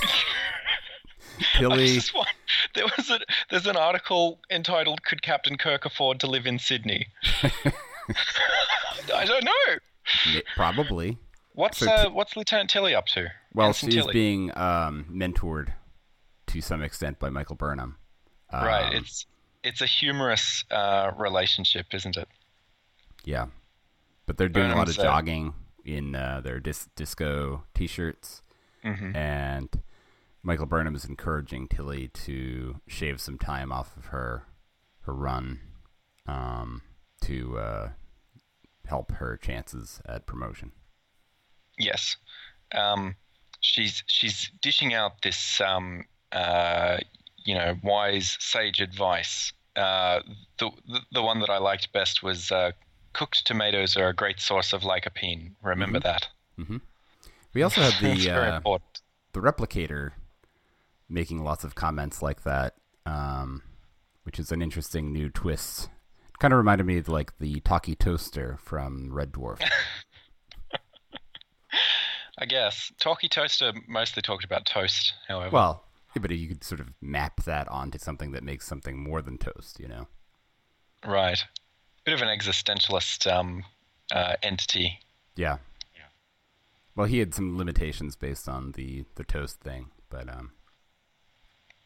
I 1.54 1.58
Tilly. 1.58 1.98
want, 2.14 2.28
there 2.74 2.86
was 2.96 3.10
a, 3.10 3.20
there's 3.50 3.66
an 3.66 3.76
article 3.76 4.38
entitled 4.50 5.02
"Could 5.04 5.22
Captain 5.22 5.56
Kirk 5.56 5.84
afford 5.84 6.20
to 6.20 6.26
live 6.26 6.46
in 6.46 6.58
Sydney?" 6.58 7.06
I 9.14 9.24
don't 9.24 9.44
know. 9.44 10.40
Probably. 10.56 11.18
What's 11.54 11.78
So 11.78 11.90
uh, 11.90 12.10
what's 12.10 12.36
Lieutenant 12.36 12.70
Tilly 12.70 12.94
up 12.94 13.06
to? 13.08 13.28
Well, 13.54 13.68
Ensign 13.68 13.90
she's 13.90 14.00
Tilly. 14.02 14.12
being 14.12 14.56
um, 14.56 15.04
mentored 15.10 15.72
to 16.48 16.60
some 16.60 16.82
extent 16.82 17.18
by 17.18 17.28
Michael 17.30 17.56
Burnham. 17.56 17.96
right. 18.52 18.86
Um, 18.88 18.94
It's 18.96 19.26
it's 19.62 19.80
a 19.80 19.86
humorous 19.86 20.64
uh, 20.70 21.12
relationship, 21.16 21.86
isn't 21.94 22.16
it? 22.16 22.28
Yeah, 23.24 23.46
but 24.26 24.36
they're 24.38 24.48
doing 24.48 24.72
a 24.72 24.76
lot 24.76 24.88
of 24.88 24.96
Burnham's, 24.96 24.98
uh, 24.98 25.02
jogging 25.02 25.54
in 25.84 26.16
uh, 26.16 26.40
their 26.42 26.58
dis- 26.58 26.88
disco 26.96 27.64
T-shirts, 27.74 28.42
Mm-hmm. 28.84 29.14
and 29.14 29.68
Michael 30.42 30.66
Burnham 30.66 30.94
is 30.94 31.04
encouraging 31.04 31.68
Tilly 31.68 32.08
to 32.08 32.80
shave 32.86 33.20
some 33.20 33.38
time 33.38 33.70
off 33.70 33.96
of 33.96 34.06
her 34.06 34.44
her 35.02 35.14
run 35.14 35.60
um, 36.26 36.82
to 37.22 37.58
uh, 37.58 37.88
help 38.86 39.12
her 39.12 39.36
chances 39.36 40.00
at 40.06 40.26
promotion. 40.26 40.72
Yes. 41.78 42.16
Um, 42.74 43.16
she's 43.60 44.02
she's 44.06 44.50
dishing 44.60 44.94
out 44.94 45.22
this 45.22 45.60
um, 45.60 46.04
uh, 46.32 46.98
you 47.44 47.54
know 47.54 47.76
wise 47.82 48.36
sage 48.40 48.80
advice. 48.80 49.52
Uh, 49.76 50.20
the, 50.58 50.70
the 50.86 51.00
the 51.12 51.22
one 51.22 51.40
that 51.40 51.50
I 51.50 51.58
liked 51.58 51.92
best 51.92 52.22
was 52.22 52.50
uh, 52.50 52.72
cooked 53.12 53.46
tomatoes 53.46 53.96
are 53.96 54.08
a 54.08 54.14
great 54.14 54.40
source 54.40 54.72
of 54.72 54.82
lycopene. 54.82 55.52
Remember 55.62 56.00
that. 56.00 56.28
We 57.54 57.62
also 57.62 57.80
have 57.80 57.94
the 58.00 58.30
uh, 58.30 58.78
the 59.32 59.40
replicator 59.40 60.12
making 61.12 61.44
lots 61.44 61.64
of 61.64 61.74
comments 61.74 62.22
like 62.22 62.42
that, 62.42 62.74
um, 63.06 63.62
which 64.24 64.38
is 64.38 64.50
an 64.50 64.62
interesting 64.62 65.12
new 65.12 65.28
twist. 65.28 65.90
It 66.28 66.38
kind 66.38 66.52
of 66.52 66.58
reminded 66.58 66.86
me 66.86 66.98
of 66.98 67.08
like 67.08 67.38
the 67.38 67.60
talkie 67.60 67.94
toaster 67.94 68.58
from 68.62 69.12
Red 69.12 69.32
Dwarf. 69.32 69.60
I 72.38 72.46
guess 72.46 72.90
Talkie 72.98 73.28
Toaster 73.28 73.72
mostly 73.86 74.22
talked 74.22 74.44
about 74.44 74.64
toast. 74.66 75.12
However, 75.28 75.54
well, 75.54 75.84
yeah, 76.16 76.22
but 76.22 76.30
you 76.32 76.48
could 76.48 76.64
sort 76.64 76.80
of 76.80 76.88
map 77.00 77.44
that 77.44 77.68
onto 77.68 77.98
something 77.98 78.32
that 78.32 78.42
makes 78.42 78.66
something 78.66 78.98
more 78.98 79.22
than 79.22 79.38
toast, 79.38 79.78
you 79.78 79.86
know? 79.86 80.08
right, 81.06 81.44
bit 82.04 82.14
of 82.14 82.22
an 82.22 82.28
existentialist 82.28 83.30
um, 83.30 83.64
uh, 84.10 84.34
entity. 84.42 84.98
Yeah. 85.36 85.58
Well, 86.94 87.06
he 87.06 87.18
had 87.18 87.34
some 87.34 87.56
limitations 87.56 88.16
based 88.16 88.48
on 88.48 88.72
the 88.72 89.04
the 89.14 89.24
toast 89.24 89.60
thing, 89.60 89.90
but 90.10 90.28
um, 90.28 90.52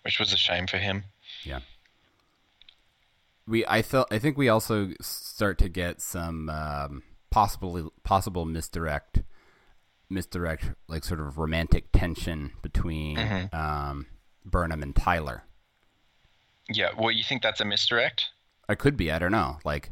which 0.07 0.21
was 0.21 0.33
a 0.33 0.37
shame 0.37 0.69
for 0.69 0.79
him. 0.79 1.03
Yeah. 1.43 1.59
We 3.45 3.67
I 3.67 3.83
felt 3.83 4.07
I 4.13 4.21
think 4.21 4.39
we 4.39 4.49
also 4.49 4.91
start 5.01 5.59
to 5.59 5.69
get 5.69 6.01
some 6.01 6.49
um, 6.49 7.03
possibly 7.31 7.85
possible 8.05 8.45
misdirect 8.45 9.23
misdirect 10.09 10.71
like 10.87 11.03
sort 11.03 11.19
of 11.19 11.39
romantic 11.39 11.91
tension 11.93 12.53
between 12.63 13.19
um, 13.53 14.07
Burnham 14.45 14.81
and 14.81 14.95
Tyler. 14.95 15.43
Yeah, 16.69 16.91
well, 16.97 17.11
you 17.11 17.25
think 17.25 17.43
that's 17.43 17.61
a 17.61 17.65
misdirect? 17.65 18.27
I 18.69 18.77
could 18.77 18.97
be, 18.97 19.11
I 19.11 19.19
don't 19.19 19.33
know. 19.33 19.59
Like 19.65 19.91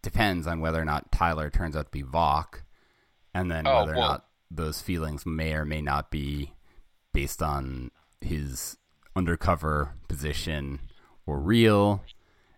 depends 0.00 0.46
on 0.46 0.60
whether 0.60 0.80
or 0.80 0.86
not 0.86 1.12
Tyler 1.12 1.50
turns 1.50 1.76
out 1.76 1.84
to 1.86 1.90
be 1.90 2.02
Voq 2.02 2.62
and 3.34 3.50
then 3.50 3.66
Oh, 3.66 3.80
whether 3.80 3.92
or 3.92 3.98
well- 3.98 4.08
not 4.08 4.26
those 4.50 4.80
feelings 4.80 5.26
may 5.26 5.52
or 5.52 5.66
may 5.66 5.82
not 5.82 6.10
be 6.10 6.54
based 7.12 7.42
on 7.42 7.90
his 8.20 8.76
undercover 9.20 9.92
position 10.08 10.80
or 11.26 11.38
real 11.38 12.02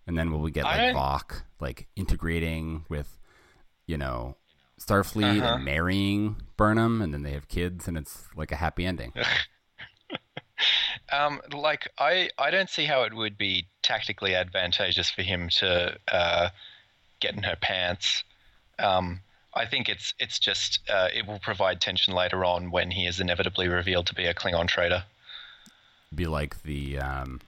and 0.07 0.17
then 0.17 0.31
will 0.31 0.39
we 0.41 0.51
get 0.53 0.65
like 0.65 0.95
Voq 0.95 1.43
like 1.61 1.89
integrating 1.97 2.85
with 2.89 3.19
you 3.87 3.97
know 3.99 4.37
Starfleet 4.81 5.41
Uh-huh. 5.43 5.55
and 5.57 5.65
marrying 5.65 6.37
Burnham 6.57 7.03
and 7.03 7.13
then 7.13 7.23
they 7.25 7.33
have 7.33 7.49
kids 7.49 7.89
and 7.89 7.97
it's 7.99 8.29
like 8.37 8.53
a 8.53 8.57
happy 8.57 8.87
ending. 8.87 9.13
Um, 11.11 11.41
like 11.53 11.89
I, 11.99 12.31
I 12.39 12.51
don't 12.51 12.71
see 12.71 12.85
how 12.87 13.03
it 13.03 13.13
would 13.13 13.37
be 13.37 13.67
tactically 13.83 14.35
advantageous 14.35 15.11
for 15.11 15.23
him 15.23 15.49
to 15.59 15.99
uh, 16.11 16.49
get 17.21 17.35
in 17.35 17.43
her 17.43 17.57
pants. 17.61 18.23
Um, 18.79 19.21
I 19.55 19.67
think 19.67 19.89
it's 19.89 20.15
it's 20.19 20.39
just 20.39 20.79
uh, 20.89 21.09
it 21.13 21.27
will 21.27 21.41
provide 21.41 21.81
tension 21.81 22.15
later 22.15 22.45
on 22.45 22.71
when 22.71 22.91
he 22.93 23.07
is 23.07 23.21
inevitably 23.21 23.69
revealed 23.69 24.07
to 24.07 24.15
be 24.15 24.25
a 24.27 24.33
Klingon 24.35 24.69
traitor. 24.69 25.05
Be 26.15 26.27
like 26.27 26.63
the 26.63 26.99
um 26.99 27.41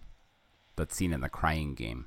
that 0.77 0.92
scene 0.92 1.12
in 1.12 1.20
the 1.20 1.29
crying 1.29 1.74
game. 1.74 2.07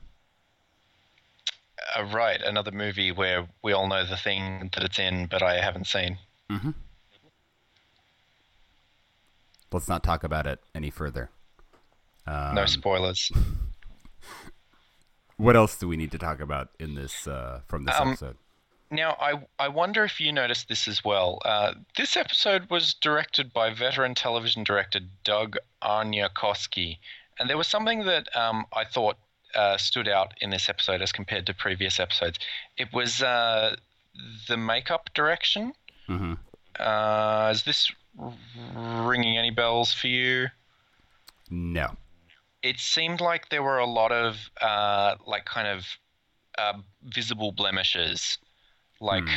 Uh, 1.95 2.03
right, 2.05 2.41
another 2.41 2.71
movie 2.71 3.11
where 3.11 3.47
we 3.63 3.71
all 3.71 3.87
know 3.87 4.05
the 4.05 4.17
thing 4.17 4.69
that 4.73 4.83
it's 4.83 4.99
in, 4.99 5.27
but 5.27 5.41
I 5.41 5.61
haven't 5.61 5.87
seen. 5.87 6.17
Mm-hmm. 6.51 6.71
Let's 9.71 9.87
not 9.87 10.03
talk 10.03 10.23
about 10.23 10.47
it 10.47 10.59
any 10.73 10.89
further. 10.89 11.29
no 12.27 12.65
spoilers. 12.65 13.31
What 15.39 15.55
else 15.55 15.77
do 15.77 15.87
we 15.87 15.97
need 15.97 16.09
to 16.13 16.17
talk 16.17 16.39
about 16.39 16.69
in 16.79 16.95
this 16.95 17.27
uh, 17.27 17.61
from 17.67 17.85
this 17.85 17.93
Um, 17.99 18.07
episode? 18.07 18.37
Now, 18.89 19.17
I 19.19 19.33
I 19.59 19.67
wonder 19.67 20.03
if 20.05 20.19
you 20.21 20.31
noticed 20.31 20.69
this 20.69 20.87
as 20.87 21.03
well. 21.03 21.41
Uh, 21.43 21.73
this 21.97 22.15
episode 22.15 22.69
was 22.69 22.93
directed 22.93 23.51
by 23.51 23.73
veteran 23.73 24.15
television 24.15 24.63
director 24.63 25.01
Doug 25.23 25.57
Aarniokoski, 25.81 26.97
and 27.37 27.49
there 27.49 27.57
was 27.57 27.67
something 27.67 28.05
that 28.05 28.33
um, 28.35 28.65
I 28.73 28.85
thought 28.85 29.17
uh, 29.55 29.77
stood 29.77 30.07
out 30.07 30.33
in 30.39 30.51
this 30.51 30.69
episode 30.69 31.01
as 31.01 31.11
compared 31.11 31.45
to 31.47 31.53
previous 31.53 31.99
episodes. 31.99 32.39
It 32.77 32.93
was 32.93 33.21
uh, 33.21 33.75
the 34.47 34.57
makeup 34.57 35.09
direction. 35.13 35.73
Mm-hmm. 36.07 36.33
Uh, 36.79 37.49
is 37.51 37.63
this 37.63 37.91
ringing 38.75 39.37
any 39.37 39.51
bells 39.51 39.91
for 39.93 40.07
you? 40.07 40.47
No. 41.49 41.95
it 42.63 42.79
seemed 42.79 43.21
like 43.21 43.49
there 43.49 43.63
were 43.63 43.79
a 43.79 43.85
lot 43.85 44.11
of 44.11 44.49
uh, 44.61 45.15
like 45.25 45.45
kind 45.45 45.67
of 45.67 45.85
uh, 46.57 46.73
visible 47.03 47.51
blemishes. 47.51 48.37
Like 48.99 49.27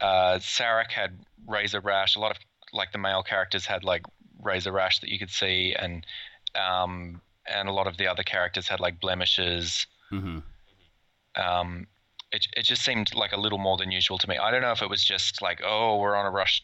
uh, 0.00 0.38
Sarek 0.38 0.90
had 0.90 1.18
razor 1.46 1.80
rash. 1.80 2.16
A 2.16 2.20
lot 2.20 2.30
of 2.30 2.38
like 2.72 2.92
the 2.92 2.98
male 2.98 3.22
characters 3.22 3.66
had 3.66 3.84
like 3.84 4.02
razor 4.42 4.72
rash 4.72 5.00
that 5.00 5.10
you 5.10 5.18
could 5.18 5.30
see, 5.30 5.74
and 5.78 6.04
um, 6.54 7.20
and 7.46 7.68
a 7.68 7.72
lot 7.72 7.86
of 7.86 7.96
the 7.96 8.06
other 8.06 8.22
characters 8.22 8.68
had 8.68 8.80
like 8.80 9.00
blemishes. 9.00 9.86
Mm-hmm. 10.12 10.38
Um, 11.40 11.86
it 12.32 12.46
it 12.56 12.62
just 12.64 12.82
seemed 12.82 13.14
like 13.14 13.32
a 13.32 13.40
little 13.40 13.58
more 13.58 13.76
than 13.76 13.90
usual 13.90 14.18
to 14.18 14.28
me. 14.28 14.36
I 14.36 14.50
don't 14.50 14.62
know 14.62 14.72
if 14.72 14.82
it 14.82 14.90
was 14.90 15.04
just 15.04 15.40
like 15.42 15.60
oh 15.64 15.96
we're 15.98 16.16
on 16.16 16.26
a 16.26 16.30
rush 16.30 16.62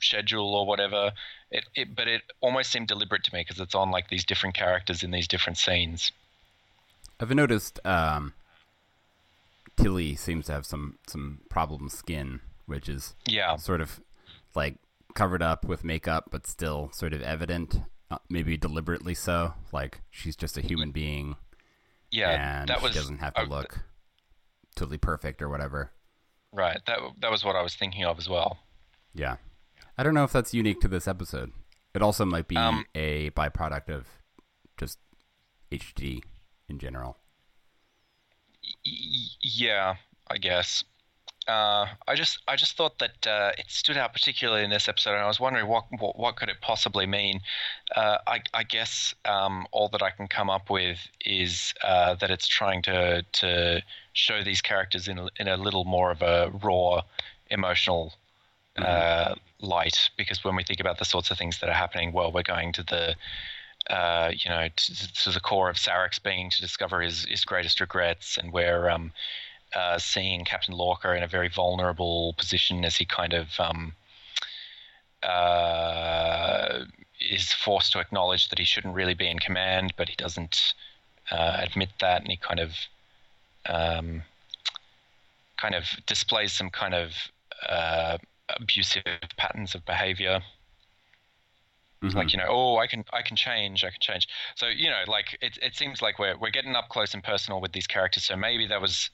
schedule 0.00 0.54
or 0.54 0.66
whatever. 0.66 1.12
It, 1.50 1.64
it 1.74 1.94
but 1.94 2.08
it 2.08 2.22
almost 2.40 2.70
seemed 2.70 2.88
deliberate 2.88 3.24
to 3.24 3.34
me 3.34 3.40
because 3.40 3.60
it's 3.60 3.74
on 3.74 3.90
like 3.90 4.08
these 4.08 4.24
different 4.24 4.54
characters 4.54 5.02
in 5.02 5.10
these 5.10 5.28
different 5.28 5.58
scenes. 5.58 6.12
I've 7.20 7.34
noticed 7.34 7.80
um, 7.84 8.32
Tilly 9.80 10.14
seems 10.16 10.46
to 10.46 10.52
have 10.52 10.66
some 10.66 10.98
some 11.06 11.40
problem 11.48 11.88
skin, 11.88 12.40
which 12.66 12.88
is 12.88 13.14
Yeah, 13.26 13.56
sort 13.56 13.80
of 13.80 14.00
like 14.54 14.76
covered 15.14 15.42
up 15.42 15.64
with 15.64 15.84
makeup, 15.84 16.28
but 16.30 16.46
still 16.46 16.90
sort 16.92 17.12
of 17.12 17.22
evident. 17.22 17.80
Uh, 18.10 18.18
maybe 18.30 18.56
deliberately 18.56 19.14
so. 19.14 19.54
Like 19.72 20.00
she's 20.10 20.34
just 20.36 20.56
a 20.56 20.62
human 20.62 20.92
being, 20.92 21.36
yeah, 22.10 22.60
and 22.60 22.68
that 22.68 22.80
was 22.82 22.92
she 22.92 22.98
doesn't 22.98 23.18
have 23.18 23.34
to 23.34 23.42
uh, 23.42 23.46
look 23.46 23.80
totally 24.76 24.98
perfect 24.98 25.42
or 25.42 25.48
whatever. 25.48 25.92
right. 26.52 26.80
That 26.86 26.98
that 27.20 27.30
was 27.30 27.44
what 27.44 27.54
I 27.56 27.62
was 27.62 27.74
thinking 27.74 28.04
of 28.04 28.18
as 28.18 28.28
well. 28.28 28.58
Yeah. 29.14 29.36
I 29.96 30.02
don't 30.04 30.14
know 30.14 30.24
if 30.24 30.32
that's 30.32 30.54
unique 30.54 30.80
to 30.80 30.88
this 30.88 31.08
episode. 31.08 31.52
It 31.94 32.02
also 32.02 32.24
might 32.24 32.46
be 32.48 32.56
Um, 32.56 32.84
a 32.94 33.30
byproduct 33.30 33.88
of 33.90 34.06
just 34.78 34.98
HD 35.72 36.22
in 36.68 36.78
general. 36.78 37.18
Yeah, 38.84 39.96
I 40.28 40.38
guess. 40.38 40.84
Uh, 41.48 41.86
I 42.06 42.14
just 42.14 42.40
I 42.46 42.56
just 42.56 42.76
thought 42.76 42.98
that 42.98 43.26
uh, 43.26 43.52
it 43.56 43.64
stood 43.68 43.96
out 43.96 44.12
particularly 44.12 44.64
in 44.64 44.70
this 44.70 44.86
episode, 44.86 45.12
and 45.12 45.22
I 45.22 45.26
was 45.26 45.40
wondering 45.40 45.66
what 45.66 45.86
what, 45.98 46.18
what 46.18 46.36
could 46.36 46.50
it 46.50 46.60
possibly 46.60 47.06
mean. 47.06 47.40
Uh, 47.96 48.18
I, 48.26 48.40
I 48.52 48.64
guess 48.64 49.14
um, 49.24 49.66
all 49.72 49.88
that 49.88 50.02
I 50.02 50.10
can 50.10 50.28
come 50.28 50.50
up 50.50 50.68
with 50.68 50.98
is 51.24 51.72
uh, 51.82 52.16
that 52.16 52.30
it's 52.30 52.46
trying 52.46 52.82
to 52.82 53.22
to 53.22 53.82
show 54.12 54.44
these 54.44 54.60
characters 54.60 55.08
in 55.08 55.18
a, 55.18 55.28
in 55.40 55.48
a 55.48 55.56
little 55.56 55.86
more 55.86 56.10
of 56.10 56.20
a 56.20 56.50
raw, 56.62 57.00
emotional 57.50 58.12
uh, 58.76 59.34
light. 59.60 60.10
Because 60.18 60.44
when 60.44 60.54
we 60.54 60.64
think 60.64 60.80
about 60.80 60.98
the 60.98 61.06
sorts 61.06 61.30
of 61.30 61.38
things 61.38 61.60
that 61.60 61.70
are 61.70 61.74
happening, 61.74 62.12
well, 62.12 62.30
we're 62.30 62.42
going 62.42 62.72
to 62.74 62.82
the 62.82 63.16
uh, 63.90 64.30
you 64.34 64.50
know, 64.50 64.68
to, 64.74 65.12
to 65.14 65.30
the 65.30 65.40
core 65.40 65.70
of 65.70 65.76
Sarek's 65.76 66.18
being 66.18 66.50
to 66.50 66.60
discover 66.60 67.00
his, 67.00 67.24
his 67.24 67.44
greatest 67.44 67.80
regrets, 67.80 68.36
and 68.36 68.52
we're 68.52 68.88
um, 68.90 69.12
uh, 69.74 69.98
seeing 69.98 70.44
Captain 70.44 70.74
Lorca 70.74 71.14
in 71.16 71.22
a 71.22 71.28
very 71.28 71.48
vulnerable 71.48 72.34
position 72.34 72.84
as 72.84 72.96
he 72.96 73.04
kind 73.04 73.32
of 73.32 73.48
um, 73.58 73.94
uh, 75.22 76.84
is 77.20 77.52
forced 77.52 77.92
to 77.92 77.98
acknowledge 77.98 78.48
that 78.48 78.58
he 78.58 78.64
shouldn't 78.64 78.94
really 78.94 79.14
be 79.14 79.28
in 79.28 79.38
command, 79.38 79.94
but 79.96 80.08
he 80.08 80.16
doesn't 80.16 80.74
uh, 81.30 81.56
admit 81.60 81.90
that, 82.00 82.22
and 82.22 82.30
he 82.30 82.36
kind 82.36 82.60
of 82.60 82.72
um, 83.66 84.22
kind 85.56 85.74
of 85.74 85.84
displays 86.06 86.52
some 86.52 86.70
kind 86.70 86.94
of 86.94 87.12
uh, 87.68 88.18
abusive 88.48 89.02
patterns 89.36 89.74
of 89.74 89.84
behavior. 89.84 90.40
Like 92.00 92.32
you 92.32 92.38
know, 92.38 92.46
oh, 92.48 92.76
I 92.78 92.86
can, 92.86 93.04
I 93.12 93.22
can 93.22 93.36
change, 93.36 93.82
I 93.84 93.90
can 93.90 93.98
change. 94.00 94.28
So 94.54 94.66
you 94.68 94.88
know, 94.88 95.02
like 95.08 95.36
it, 95.40 95.58
it 95.60 95.74
seems 95.74 96.00
like 96.00 96.18
we're 96.18 96.36
we're 96.38 96.50
getting 96.50 96.76
up 96.76 96.88
close 96.90 97.12
and 97.12 97.22
personal 97.24 97.60
with 97.60 97.72
these 97.72 97.86
characters. 97.88 98.24
So 98.24 98.36
maybe 98.36 98.66
that 98.68 98.80
was 98.80 99.10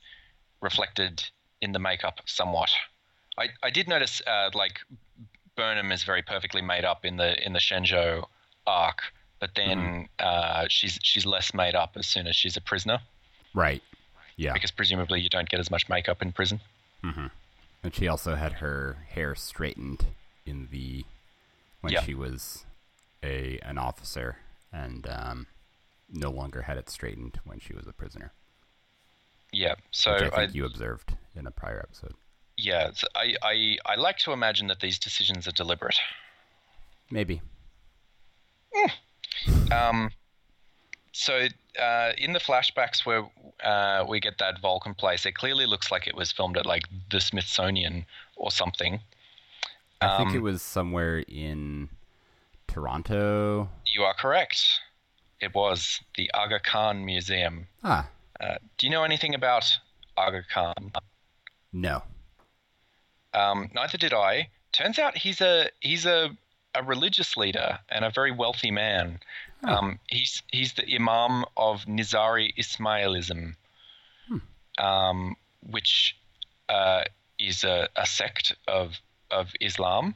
reflected 0.60 1.24
in 1.60 1.72
the 1.72 1.78
makeup 1.78 2.20
somewhat. 2.26 2.70
I, 3.38 3.48
I 3.62 3.70
did 3.70 3.88
notice 3.88 4.20
uh, 4.26 4.50
like 4.54 4.80
Burnham 5.56 5.92
is 5.92 6.02
very 6.04 6.22
perfectly 6.22 6.60
made 6.62 6.84
up 6.84 7.04
in 7.04 7.16
the 7.16 7.42
in 7.44 7.52
the 7.54 7.58
Shenzhou 7.58 8.24
arc, 8.66 8.98
but 9.40 9.50
then 9.56 10.08
uh, 10.18 10.66
she's 10.68 10.98
she's 11.02 11.24
less 11.24 11.54
made 11.54 11.74
up 11.74 11.92
as 11.96 12.06
soon 12.06 12.26
as 12.26 12.36
she's 12.36 12.56
a 12.56 12.60
prisoner 12.60 12.98
Right. 13.54 13.82
Yeah. 14.36 14.52
because 14.52 14.72
presumably 14.72 15.20
you 15.20 15.28
don't 15.28 15.48
get 15.48 15.60
as 15.60 15.70
much 15.70 15.88
makeup 15.88 16.20
in 16.20 16.32
prison. 16.32 16.60
And 17.02 17.94
she 17.94 18.08
also 18.08 18.34
had 18.34 18.54
her 18.54 18.96
hair 19.10 19.34
straightened 19.34 20.06
in 20.46 20.68
the 20.70 21.04
when 21.82 21.92
Yeah. 21.92 22.02
she 22.02 22.14
was 22.14 22.64
a 23.24 23.58
an 23.62 23.78
officer, 23.78 24.36
and 24.72 25.06
um, 25.08 25.46
no 26.08 26.30
longer 26.30 26.62
had 26.62 26.76
it 26.78 26.90
straightened 26.90 27.40
when 27.44 27.58
she 27.60 27.74
was 27.74 27.86
a 27.88 27.92
prisoner, 27.92 28.32
Yeah, 29.52 29.74
so 29.90 30.10
I 30.12 30.26
I, 30.26 30.30
think 30.30 30.54
you 30.54 30.64
observed 30.66 31.16
in 31.34 31.46
a 31.46 31.50
prior 31.50 31.80
episode. 31.80 32.14
yeah, 32.56 32.90
so 32.92 33.06
I, 33.16 33.34
I 33.42 33.78
I 33.86 33.94
like 33.96 34.18
to 34.18 34.32
imagine 34.32 34.68
that 34.68 34.80
these 34.80 34.98
decisions 34.98 35.48
are 35.48 35.52
deliberate. 35.52 35.98
Maybe. 37.10 37.40
Um, 39.70 40.10
so 41.12 41.46
uh, 41.80 42.12
in 42.18 42.32
the 42.32 42.38
flashbacks 42.40 43.04
where 43.06 43.28
uh, 43.62 44.04
we 44.08 44.20
get 44.20 44.38
that 44.38 44.60
Vulcan 44.60 44.94
place, 44.94 45.26
it 45.26 45.32
clearly 45.34 45.66
looks 45.66 45.90
like 45.90 46.06
it 46.06 46.14
was 46.16 46.32
filmed 46.32 46.56
at 46.56 46.66
like 46.66 46.82
the 47.10 47.20
Smithsonian 47.20 48.06
or 48.36 48.50
something. 48.50 49.00
I 50.00 50.16
think 50.16 50.34
it 50.34 50.38
Um, 50.38 50.42
was 50.42 50.62
somewhere 50.62 51.18
in 51.28 51.88
Toronto. 52.74 53.68
You 53.94 54.02
are 54.02 54.14
correct. 54.14 54.80
It 55.40 55.54
was 55.54 56.00
the 56.16 56.28
Aga 56.34 56.58
Khan 56.60 57.04
Museum. 57.04 57.68
Ah, 57.84 58.08
Uh, 58.40 58.56
do 58.78 58.86
you 58.86 58.90
know 58.90 59.04
anything 59.04 59.32
about 59.34 59.78
Aga 60.16 60.42
Khan? 60.52 60.92
no. 61.72 62.02
Um, 63.32 63.70
neither 63.74 63.96
did 63.98 64.12
I. 64.12 64.48
Turns 64.72 64.98
out 64.98 65.16
he's 65.16 65.40
a 65.40 65.68
he's 65.80 66.04
a, 66.06 66.30
a 66.74 66.82
religious 66.82 67.36
leader 67.36 67.78
and 67.88 68.04
a 68.04 68.10
very 68.10 68.32
wealthy 68.32 68.70
man. 68.72 69.20
Um, 69.64 69.98
he's 70.08 70.42
he's 70.52 70.72
the 70.74 70.84
imam 70.94 71.44
of 71.56 71.84
Nizari 71.86 72.52
Ismailism, 72.58 73.54
um, 74.78 75.36
which 75.70 76.16
uh, 76.68 77.02
is 77.38 77.64
a, 77.64 77.88
a 77.96 78.06
sect 78.06 78.54
of 78.68 78.94
of 79.30 79.52
Islam, 79.60 80.14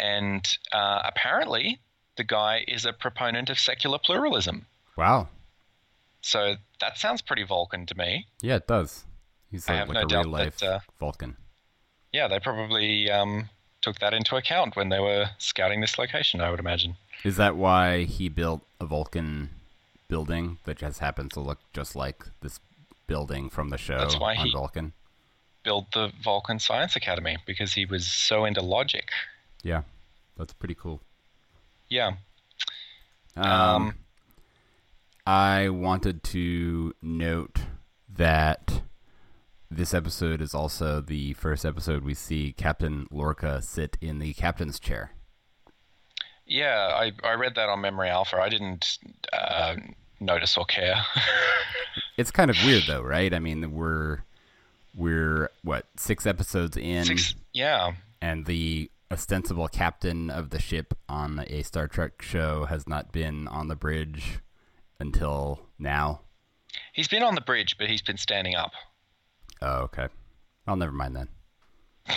and 0.00 0.56
uh, 0.72 1.02
apparently 1.04 1.78
the 2.16 2.24
guy 2.24 2.64
is 2.66 2.84
a 2.84 2.92
proponent 2.92 3.50
of 3.50 3.58
secular 3.58 3.98
pluralism. 3.98 4.66
Wow. 4.96 5.28
So 6.22 6.56
that 6.80 6.98
sounds 6.98 7.22
pretty 7.22 7.44
Vulcan 7.44 7.86
to 7.86 7.96
me. 7.96 8.26
Yeah, 8.42 8.56
it 8.56 8.66
does. 8.66 9.04
He's 9.50 9.68
like, 9.68 9.88
like 9.88 10.08
no 10.08 10.18
a 10.18 10.22
real 10.22 10.30
life 10.30 10.58
that, 10.58 10.66
uh, 10.66 10.78
Vulcan. 10.98 11.36
Yeah, 12.12 12.28
they 12.28 12.40
probably 12.40 13.10
um, 13.10 13.48
took 13.80 13.98
that 14.00 14.14
into 14.14 14.36
account 14.36 14.76
when 14.76 14.88
they 14.88 15.00
were 15.00 15.30
scouting 15.38 15.80
this 15.80 15.98
location. 15.98 16.40
I 16.40 16.50
would 16.50 16.60
imagine. 16.60 16.96
Is 17.24 17.36
that 17.36 17.56
why 17.56 18.04
he 18.04 18.28
built 18.28 18.62
a 18.80 18.86
Vulcan 18.86 19.50
building 20.08 20.58
that 20.64 20.78
just 20.78 21.00
happens 21.00 21.32
to 21.34 21.40
look 21.40 21.58
just 21.72 21.94
like 21.94 22.24
this 22.42 22.60
building 23.06 23.48
from 23.50 23.70
the 23.70 23.78
show 23.78 23.98
That's 23.98 24.18
why 24.18 24.36
on 24.36 24.46
he- 24.46 24.52
Vulcan? 24.52 24.92
Build 25.62 25.86
the 25.92 26.10
Vulcan 26.22 26.58
Science 26.58 26.96
Academy 26.96 27.36
because 27.46 27.74
he 27.74 27.84
was 27.84 28.06
so 28.06 28.46
into 28.46 28.62
logic. 28.62 29.10
Yeah, 29.62 29.82
that's 30.36 30.52
pretty 30.54 30.74
cool. 30.74 31.00
Yeah. 31.88 32.12
Um, 33.36 33.44
Um, 33.46 33.94
I 35.26 35.68
wanted 35.68 36.22
to 36.24 36.94
note 37.02 37.60
that 38.12 38.82
this 39.70 39.94
episode 39.94 40.40
is 40.40 40.54
also 40.54 41.00
the 41.00 41.34
first 41.34 41.64
episode 41.64 42.02
we 42.02 42.14
see 42.14 42.52
Captain 42.52 43.06
Lorca 43.10 43.62
sit 43.62 43.96
in 44.00 44.18
the 44.18 44.32
captain's 44.34 44.80
chair. 44.80 45.12
Yeah, 46.46 46.90
I, 46.94 47.12
I 47.22 47.34
read 47.34 47.54
that 47.54 47.68
on 47.68 47.80
Memory 47.80 48.08
Alpha. 48.08 48.36
I 48.38 48.48
didn't 48.48 48.98
uh, 49.32 49.76
notice 50.18 50.56
or 50.56 50.64
care. 50.64 50.96
It's 52.16 52.30
kind 52.30 52.50
of 52.50 52.56
weird 52.64 52.84
though, 52.86 53.00
right? 53.02 53.32
I 53.34 53.38
mean, 53.38 53.72
we're 53.72 54.18
we're 54.94 55.50
what 55.64 55.86
six 55.96 56.24
episodes 56.26 56.76
in, 56.76 57.04
Six, 57.04 57.34
yeah. 57.52 57.92
and 58.20 58.44
the 58.46 58.90
ostensible 59.12 59.68
captain 59.68 60.30
of 60.30 60.50
the 60.50 60.58
ship 60.60 60.94
on 61.08 61.44
a 61.48 61.62
Star 61.62 61.88
Trek 61.88 62.22
show 62.22 62.64
has 62.66 62.86
not 62.88 63.12
been 63.12 63.48
on 63.48 63.68
the 63.68 63.76
bridge 63.76 64.38
until 64.98 65.60
now. 65.78 66.20
He's 66.92 67.08
been 67.08 67.22
on 67.22 67.34
the 67.34 67.40
bridge, 67.40 67.76
but 67.78 67.88
he's 67.88 68.02
been 68.02 68.16
standing 68.18 68.54
up. 68.54 68.72
Oh, 69.60 69.80
okay. 69.82 70.06
I'll 70.66 70.76
never 70.76 70.92
mind 70.92 71.16
then. 71.16 71.28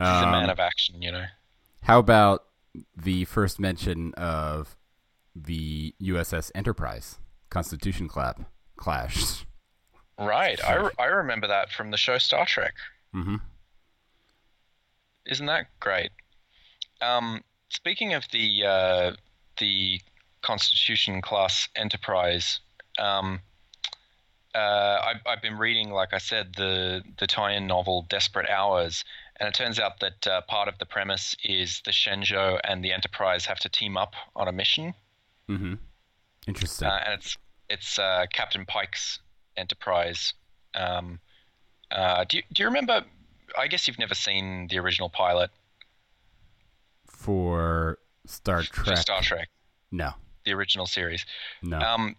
He's 0.00 0.06
a 0.08 0.26
man 0.30 0.44
Um, 0.44 0.50
of 0.50 0.60
action, 0.60 1.02
you 1.02 1.10
know. 1.10 1.24
How 1.82 1.98
about 1.98 2.44
the 2.96 3.24
first 3.24 3.58
mention 3.58 4.14
of 4.14 4.76
the 5.34 5.92
USS 6.00 6.52
Enterprise 6.54 7.18
Constitution 7.50 8.06
clap 8.08 8.40
clash? 8.76 9.44
Right. 10.16 10.62
I, 10.64 10.74
re- 10.76 10.90
I 11.00 11.04
remember 11.06 11.48
that 11.48 11.72
from 11.72 11.90
the 11.90 11.96
show 11.96 12.16
Star 12.18 12.46
Trek. 12.46 12.74
Mm-hmm. 13.14 13.36
Isn't 15.28 15.46
that 15.46 15.66
great? 15.80 16.10
Um, 17.00 17.42
speaking 17.68 18.14
of 18.14 18.24
the 18.32 18.64
uh, 18.64 19.12
the 19.58 20.00
Constitution 20.42 21.20
class 21.20 21.68
Enterprise, 21.76 22.60
um, 22.98 23.40
uh, 24.54 24.98
I've, 25.04 25.20
I've 25.26 25.42
been 25.42 25.58
reading, 25.58 25.90
like 25.90 26.12
I 26.12 26.18
said, 26.18 26.54
the 26.56 27.02
the 27.18 27.26
tie-in 27.26 27.66
novel 27.66 28.06
Desperate 28.08 28.48
Hours, 28.48 29.04
and 29.38 29.48
it 29.48 29.54
turns 29.54 29.78
out 29.78 30.00
that 30.00 30.26
uh, 30.26 30.40
part 30.42 30.68
of 30.68 30.78
the 30.78 30.86
premise 30.86 31.36
is 31.44 31.82
the 31.84 31.90
Shenzhou 31.92 32.58
and 32.64 32.84
the 32.84 32.92
Enterprise 32.92 33.46
have 33.46 33.58
to 33.60 33.68
team 33.68 33.96
up 33.96 34.14
on 34.34 34.48
a 34.48 34.52
mission, 34.52 34.94
Mm-hmm. 35.48 35.74
Interesting. 36.46 36.88
uh, 36.88 37.00
and 37.04 37.14
it's 37.14 37.36
it's 37.68 37.98
uh, 37.98 38.26
Captain 38.32 38.64
Pike's 38.64 39.20
Enterprise. 39.56 40.34
Um, 40.74 41.20
uh, 41.90 42.24
do 42.24 42.38
you, 42.38 42.42
do 42.52 42.62
you 42.62 42.68
remember? 42.68 43.04
I 43.56 43.66
guess 43.68 43.86
you've 43.88 43.98
never 43.98 44.14
seen 44.14 44.68
the 44.68 44.78
original 44.78 45.08
pilot 45.08 45.50
For 47.06 47.98
Star 48.26 48.62
for 48.62 48.84
Trek. 48.84 48.98
Star 48.98 49.22
Trek, 49.22 49.48
No. 49.90 50.12
the 50.44 50.52
original 50.52 50.86
series. 50.86 51.24
No. 51.62 51.78
Um, 51.78 52.16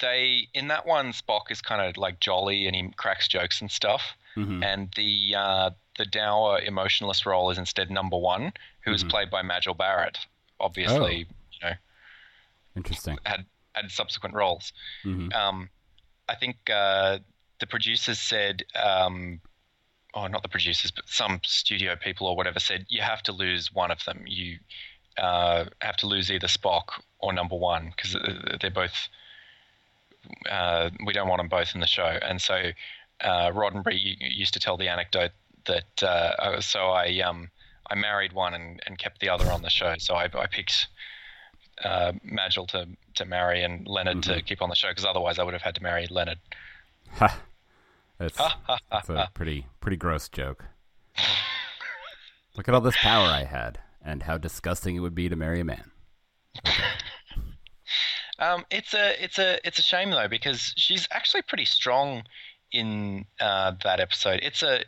they 0.00 0.48
in 0.54 0.68
that 0.68 0.86
one, 0.86 1.12
Spock 1.12 1.50
is 1.50 1.60
kind 1.60 1.80
of 1.82 1.96
like 1.96 2.18
jolly 2.20 2.66
and 2.66 2.74
he 2.74 2.88
cracks 2.96 3.28
jokes 3.28 3.60
and 3.60 3.70
stuff. 3.70 4.02
Mhm. 4.36 4.64
And 4.64 4.90
the 4.96 5.34
uh, 5.36 5.70
the 5.98 6.06
dour 6.06 6.58
emotionless 6.60 7.26
role 7.26 7.50
is 7.50 7.58
instead 7.58 7.90
number 7.90 8.16
one, 8.16 8.52
who 8.80 8.92
is 8.92 9.04
played 9.04 9.30
by 9.30 9.42
Majel 9.42 9.74
Barrett. 9.74 10.18
Obviously, 10.58 11.26
you 11.52 11.58
know, 11.62 11.74
Interesting. 12.76 13.18
had 13.26 13.44
had 13.74 13.90
subsequent 13.90 14.34
roles. 14.34 14.72
Mhm. 15.04 15.32
Um, 15.34 15.68
I 16.28 16.34
think 16.36 16.56
uh, 16.70 17.18
the 17.58 17.66
producers 17.66 18.18
said, 18.18 18.62
um, 18.74 19.40
oh, 20.14 20.26
not 20.26 20.42
the 20.42 20.48
producers, 20.48 20.90
but 20.90 21.08
some 21.08 21.40
studio 21.44 21.96
people 21.96 22.26
or 22.26 22.36
whatever 22.36 22.60
said 22.60 22.86
you 22.88 23.02
have 23.02 23.22
to 23.24 23.32
lose 23.32 23.72
one 23.72 23.90
of 23.90 24.04
them. 24.04 24.24
You 24.26 24.58
uh, 25.18 25.66
have 25.80 25.96
to 25.98 26.06
lose 26.06 26.30
either 26.30 26.46
Spock 26.46 27.00
or 27.18 27.32
Number 27.32 27.56
One 27.56 27.92
because 27.96 28.16
they're 28.60 28.70
both. 28.70 29.08
Uh, 30.50 30.90
we 31.04 31.12
don't 31.12 31.28
want 31.28 31.40
them 31.40 31.48
both 31.48 31.74
in 31.74 31.80
the 31.80 31.86
show, 31.86 32.18
and 32.22 32.40
so 32.40 32.70
uh, 33.20 33.50
Roddenberry 33.50 34.16
used 34.20 34.54
to 34.54 34.60
tell 34.60 34.76
the 34.76 34.88
anecdote 34.88 35.32
that 35.66 36.02
uh, 36.02 36.60
so 36.60 36.90
I 36.90 37.20
um, 37.20 37.50
I 37.90 37.94
married 37.94 38.32
one 38.32 38.54
and, 38.54 38.80
and 38.86 38.98
kept 38.98 39.20
the 39.20 39.28
other 39.28 39.50
on 39.50 39.62
the 39.62 39.70
show. 39.70 39.94
So 39.98 40.14
I, 40.14 40.24
I 40.34 40.46
picked 40.46 40.88
uh, 41.84 42.12
Majel 42.22 42.66
to 42.68 42.88
to 43.14 43.24
marry 43.24 43.62
and 43.62 43.86
Leonard 43.86 44.22
to 44.24 44.42
keep 44.42 44.62
on 44.62 44.68
the 44.68 44.74
show 44.74 44.88
because 44.88 45.04
otherwise 45.04 45.38
I 45.38 45.42
would 45.42 45.54
have 45.54 45.62
had 45.62 45.74
to 45.76 45.82
marry 45.82 46.06
Leonard. 46.08 46.38
Ha. 48.36 48.58
That's, 48.68 48.80
that's 48.90 49.08
a 49.08 49.30
pretty 49.34 49.66
pretty 49.80 49.96
gross 49.96 50.28
joke. 50.28 50.64
Look 52.56 52.68
at 52.68 52.74
all 52.74 52.80
this 52.80 52.96
power 52.96 53.26
I 53.26 53.44
had, 53.44 53.78
and 54.04 54.24
how 54.24 54.38
disgusting 54.38 54.96
it 54.96 55.00
would 55.00 55.14
be 55.14 55.28
to 55.28 55.36
marry 55.36 55.60
a 55.60 55.64
man. 55.64 55.90
Um, 58.38 58.64
it's 58.70 58.92
a 58.92 59.22
it's 59.22 59.38
a 59.38 59.64
it's 59.64 59.78
a 59.78 59.82
shame 59.82 60.10
though 60.10 60.26
because 60.26 60.74
she's 60.76 61.06
actually 61.12 61.42
pretty 61.42 61.64
strong 61.64 62.24
in 62.72 63.24
uh, 63.40 63.72
that 63.84 64.00
episode. 64.00 64.40
It's 64.42 64.64
a 64.64 64.80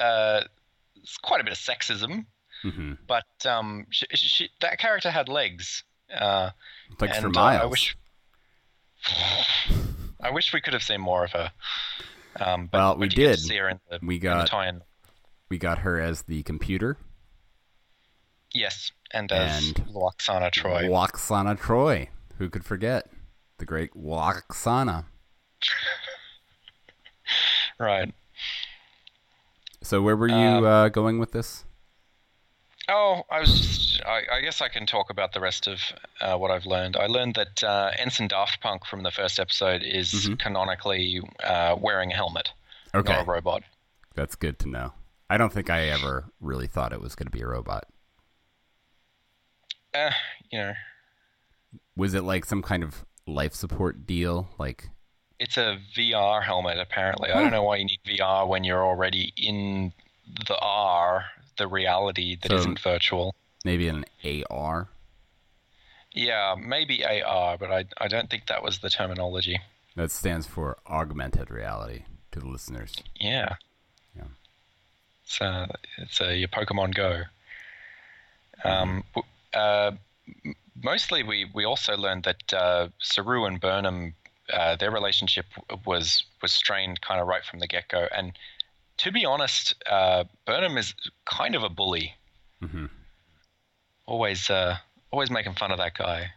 uh, 0.00 0.42
it's 0.94 1.16
quite 1.18 1.40
a 1.40 1.44
bit 1.44 1.52
of 1.52 1.58
sexism, 1.58 2.26
hmm 2.62 2.92
but 3.08 3.24
um, 3.46 3.86
she, 3.90 4.06
she, 4.12 4.48
that 4.60 4.78
character 4.78 5.10
had 5.10 5.28
legs. 5.28 5.82
Uh, 6.14 6.50
Thanks 7.00 7.18
for 7.18 7.26
and, 7.26 7.36
uh, 7.36 7.40
Miles. 7.40 7.62
I 7.62 7.66
wish, 7.66 7.96
I 10.20 10.30
wish 10.30 10.52
we 10.52 10.60
could 10.60 10.72
have 10.72 10.84
seen 10.84 11.00
more 11.00 11.24
of 11.24 11.32
her. 11.32 11.50
Um, 12.38 12.66
but 12.66 12.78
Well, 12.78 12.96
we 12.98 13.08
did 13.08 13.16
did. 13.36 13.38
see 13.40 13.56
her 13.56 13.68
in 13.68 13.80
the, 13.90 13.98
We 14.02 14.18
got- 14.18 14.50
we 15.48 15.58
got 15.58 15.78
her 15.78 16.00
as 16.00 16.22
the 16.22 16.42
computer. 16.42 16.96
Yes, 18.52 18.90
and 19.12 19.30
as 19.32 19.68
And 19.68 19.76
Lwaxana 19.88 20.50
Troi. 20.50 20.84
Lwaxana 20.88 21.58
Troi. 21.58 22.08
Who 22.38 22.48
could 22.50 22.64
forget 22.64 23.10
the 23.58 23.64
great 23.64 23.92
Lwaxana? 23.94 25.04
Right. 27.78 28.14
So 29.82 30.00
where 30.00 30.16
were 30.16 30.28
you 30.28 30.34
Um, 30.34 30.64
uh, 30.64 30.88
going 30.88 31.18
with 31.18 31.32
this? 31.32 31.64
Oh, 32.88 33.22
I 33.30 33.40
was 33.40 33.58
just. 33.60 34.02
I, 34.06 34.22
I 34.36 34.40
guess 34.42 34.60
I 34.60 34.68
can 34.68 34.86
talk 34.86 35.10
about 35.10 35.32
the 35.32 35.40
rest 35.40 35.66
of 35.66 35.80
uh, 36.20 36.36
what 36.36 36.50
I've 36.52 36.66
learned. 36.66 36.96
I 36.96 37.06
learned 37.06 37.34
that 37.34 37.64
uh, 37.64 37.90
Ensign 37.98 38.28
Daft 38.28 38.60
Punk 38.60 38.84
from 38.86 39.02
the 39.02 39.10
first 39.10 39.40
episode 39.40 39.82
is 39.82 40.12
Mhm. 40.12 40.38
canonically 40.38 41.20
uh, 41.42 41.74
wearing 41.78 42.12
a 42.12 42.14
helmet, 42.14 42.50
Okay, 42.94 43.12
not 43.12 43.22
a 43.22 43.24
robot. 43.30 43.62
that's 44.14 44.36
good 44.36 44.58
to 44.60 44.68
know. 44.68 44.92
I 45.28 45.36
don't 45.38 45.52
think 45.52 45.68
I 45.70 45.88
ever 45.88 46.26
really 46.40 46.68
thought 46.68 46.92
it 46.92 47.00
was 47.00 47.16
going 47.16 47.26
to 47.26 47.32
be 47.32 47.40
a 47.40 47.46
robot. 47.48 47.88
Uh, 49.92 50.10
you 50.52 50.58
know, 50.58 50.74
Was 51.96 52.14
it 52.14 52.22
like 52.22 52.44
some 52.44 52.62
kind 52.62 52.84
of 52.84 53.04
life 53.26 53.54
support 53.54 54.06
deal? 54.06 54.48
Like, 54.58 54.90
it's 55.40 55.56
a 55.56 55.78
VR 55.96 56.42
helmet. 56.44 56.78
Apparently, 56.78 57.32
I 57.32 57.40
don't 57.42 57.50
know 57.50 57.62
why 57.64 57.76
you 57.76 57.86
need 57.86 58.00
VR 58.06 58.46
when 58.46 58.62
you're 58.62 58.84
already 58.86 59.32
in 59.36 59.92
the 60.46 60.56
R, 60.58 61.24
the 61.56 61.66
reality 61.68 62.36
that 62.42 62.50
So- 62.50 62.64
not 62.64 62.78
virtual. 62.78 63.34
maybe 63.64 63.88
an 63.88 64.04
AR? 64.24 64.88
Yeah, 66.12 66.54
maybe 66.58 67.04
AR, 67.04 67.58
but 67.58 67.70
I 67.70 67.84
I 67.98 68.08
don't 68.08 68.30
think 68.30 68.46
that 68.46 68.62
was 68.62 68.78
the 68.78 68.88
terminology. 68.90 69.60
That 69.96 70.10
stands 70.10 70.46
for 70.46 70.78
augmented 70.86 71.50
reality 71.50 72.04
to 72.32 72.40
the 72.40 72.46
listeners. 72.46 72.94
Yeah. 73.20 73.56
Yeah. 74.16 74.24
It's 75.24 75.40
uh, 75.40 75.66
it's 75.98 76.20
uh, 76.20 76.28
your 76.28 76.48
Pokemon 76.48 76.94
Go. 76.94 77.24
Um, 78.64 79.04
uh, 79.52 79.92
mostly, 80.82 81.22
we, 81.22 81.50
we 81.54 81.64
also 81.64 81.96
learned 81.96 82.24
that 82.24 82.52
uh, 82.54 82.88
Saru 83.00 83.44
and 83.44 83.60
Burnham, 83.60 84.14
uh, 84.52 84.76
their 84.76 84.90
relationship 84.90 85.46
was 85.84 86.24
was 86.40 86.52
strained 86.52 87.00
kind 87.02 87.20
of 87.20 87.26
right 87.26 87.44
from 87.44 87.58
the 87.58 87.66
get 87.66 87.88
go. 87.88 88.08
And 88.16 88.32
to 88.98 89.12
be 89.12 89.24
honest, 89.24 89.74
uh, 89.90 90.24
Burnham 90.46 90.76
is 90.78 90.94
kind 91.24 91.54
of 91.54 91.62
a 91.62 91.68
bully. 91.68 92.14
hmm 92.62 92.86
Always 94.06 94.48
uh, 94.50 94.76
always 95.10 95.30
making 95.30 95.54
fun 95.54 95.72
of 95.72 95.78
that 95.78 95.94
guy. 95.94 96.30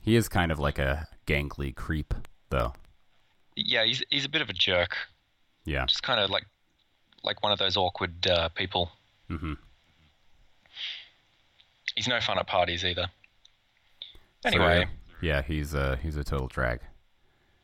He 0.00 0.16
is 0.16 0.28
kind 0.28 0.52
of 0.52 0.58
like 0.58 0.78
a 0.78 1.06
gangly 1.26 1.74
creep, 1.74 2.12
though. 2.50 2.72
Yeah, 3.56 3.84
he's 3.84 4.02
he's 4.10 4.24
a 4.24 4.28
bit 4.28 4.42
of 4.42 4.48
a 4.50 4.52
jerk. 4.52 4.96
Yeah. 5.64 5.86
Just 5.86 6.02
kind 6.02 6.20
of 6.20 6.28
like 6.30 6.44
like 7.24 7.42
one 7.42 7.52
of 7.52 7.58
those 7.58 7.76
awkward 7.76 8.26
uh, 8.26 8.48
people. 8.50 8.90
hmm 9.28 9.54
He's 11.94 12.06
no 12.06 12.20
fun 12.20 12.38
at 12.38 12.46
parties 12.46 12.84
either. 12.84 13.06
So, 14.44 14.48
Anyway. 14.50 14.86
yeah, 15.20 15.42
he's 15.42 15.74
a 15.74 15.96
he's 15.96 16.16
a 16.16 16.22
total 16.24 16.46
drag. 16.46 16.80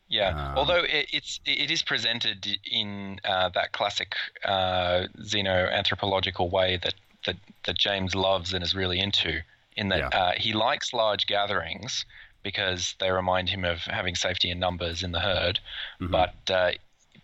Yeah, 0.07 0.29
Um, 0.29 0.57
although 0.57 0.83
it, 0.83 1.07
it's 1.11 1.39
it 1.45 1.71
is 1.71 1.81
presented 1.81 2.47
in 2.63 3.19
uh, 3.23 3.49
that 3.49 3.71
classic 3.71 4.15
uh, 4.43 5.07
xenoanthropological 5.19 6.49
way 6.51 6.77
that, 6.77 6.93
that 7.25 7.37
that 7.63 7.77
James 7.77 8.13
loves 8.15 8.53
and 8.53 8.63
is 8.63 8.75
really 8.75 8.99
into, 8.99 9.41
in 9.75 9.89
that 9.89 9.99
Yeah. 9.99 10.07
uh, 10.19 10.31
he 10.37 10.53
likes 10.53 10.93
large 10.93 11.25
gatherings 11.25 12.05
because 12.43 12.93
they 12.99 13.09
remind 13.11 13.49
him 13.49 13.65
of 13.65 13.79
having 13.79 14.13
safety 14.15 14.51
in 14.51 14.59
numbers 14.59 15.01
in 15.01 15.11
the 15.11 15.19
herd, 15.19 15.59
Mhm. 15.99 16.11
but 16.11 16.35
uh, 16.53 16.71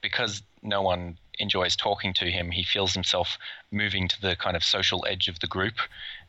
because 0.01 0.41
no 0.63 0.81
one 0.81 1.17
enjoys 1.37 1.75
talking 1.75 2.13
to 2.15 2.25
him, 2.31 2.49
he 2.51 2.63
feels 2.63 2.93
himself 2.93 3.37
moving 3.71 4.07
to 4.07 4.19
the 4.21 4.35
kind 4.35 4.55
of 4.57 4.63
social 4.63 5.05
edge 5.07 5.27
of 5.27 5.39
the 5.39 5.47
group, 5.47 5.75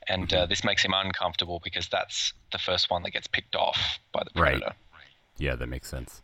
and 0.08 0.28
Mm-hmm. 0.28 0.42
uh, 0.42 0.46
this 0.46 0.62
makes 0.64 0.84
him 0.84 0.92
uncomfortable 0.94 1.60
because 1.64 1.88
that's 1.88 2.34
the 2.50 2.58
first 2.58 2.90
one 2.90 3.02
that 3.04 3.10
gets 3.12 3.26
picked 3.26 3.56
off 3.56 3.98
by 4.12 4.22
the 4.24 4.30
predator. 4.30 4.66
Right. 4.66 4.74
predator. 4.74 4.76
Yeah, 5.38 5.54
that 5.56 5.66
makes 5.68 5.88
sense. 5.88 6.22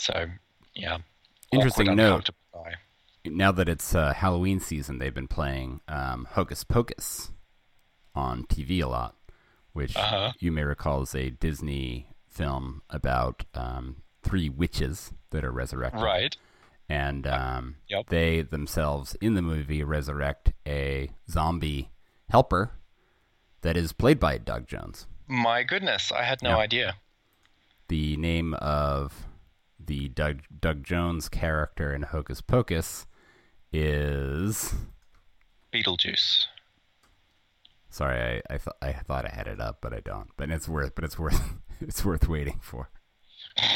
So, 0.00 0.26
yeah. 0.74 0.98
Interesting 1.52 1.88
Awkward, 1.88 1.96
note. 1.96 2.30
Now 3.26 3.52
that 3.52 3.68
it's 3.68 3.94
uh, 3.94 4.14
Halloween 4.14 4.60
season, 4.60 4.98
they've 4.98 5.12
been 5.14 5.28
playing 5.28 5.80
um, 5.88 6.26
Hocus 6.32 6.64
Pocus 6.64 7.32
on 8.14 8.44
TV 8.44 8.82
a 8.82 8.86
lot, 8.86 9.14
which 9.74 9.94
Uh-huh. 9.96 10.32
you 10.38 10.50
may 10.52 10.64
recall 10.64 11.02
is 11.02 11.14
a 11.14 11.28
Disney 11.30 12.06
film 12.28 12.80
about 12.88 13.44
um, 13.54 13.96
three 14.22 14.48
witches 14.48 15.12
that 15.30 15.44
are 15.44 15.52
resurrected. 15.52 16.00
Right. 16.02 16.36
and 16.88 17.24
um, 17.26 17.76
Yep. 17.88 18.08
they 18.08 18.42
themselves 18.42 19.14
in 19.20 19.34
the 19.34 19.42
movie 19.42 19.84
resurrect 19.84 20.52
a 20.66 21.10
zombie 21.30 21.90
helper 22.30 22.72
that 23.60 23.76
is 23.76 23.92
played 23.92 24.18
by 24.18 24.38
Doug 24.38 24.66
Jones. 24.66 25.06
My 25.28 25.62
goodness, 25.62 26.10
I 26.10 26.24
had 26.24 26.42
no 26.42 26.50
Yeah. 26.50 26.56
idea. 26.56 26.94
The 27.88 28.16
name 28.16 28.54
of 28.54 29.28
the 29.86 30.08
Doug 30.08 30.42
Doug 30.60 30.84
Jones 30.84 31.28
character 31.28 31.92
in 31.94 32.02
Hocus 32.02 32.40
Pocus 32.40 33.06
is 33.72 34.74
Beetlejuice. 35.72 36.44
sorry, 37.88 38.20
I 38.50 38.54
I, 38.54 38.58
th- 38.58 38.76
I 38.82 38.92
thought 38.92 39.24
I 39.24 39.34
had 39.34 39.46
it 39.46 39.60
up, 39.60 39.78
but 39.80 39.92
I 39.92 40.00
don't. 40.00 40.28
But 40.36 40.50
it's 40.50 40.68
worth 40.68 40.94
but 40.94 41.04
it's 41.04 41.18
worth 41.18 41.40
it's 41.80 42.04
worth 42.04 42.28
waiting 42.28 42.60
for. 42.62 42.90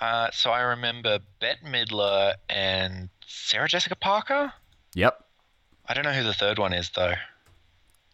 Uh, 0.00 0.30
so 0.32 0.50
I 0.50 0.60
remember 0.62 1.18
Bette 1.40 1.60
Midler 1.66 2.32
and 2.48 3.10
Sarah 3.26 3.68
Jessica 3.68 3.94
Parker. 3.94 4.50
Yep, 4.94 5.22
I 5.86 5.92
don't 5.92 6.04
know 6.04 6.12
who 6.12 6.22
the 6.22 6.32
third 6.32 6.58
one 6.58 6.72
is 6.72 6.88
though. 6.96 7.12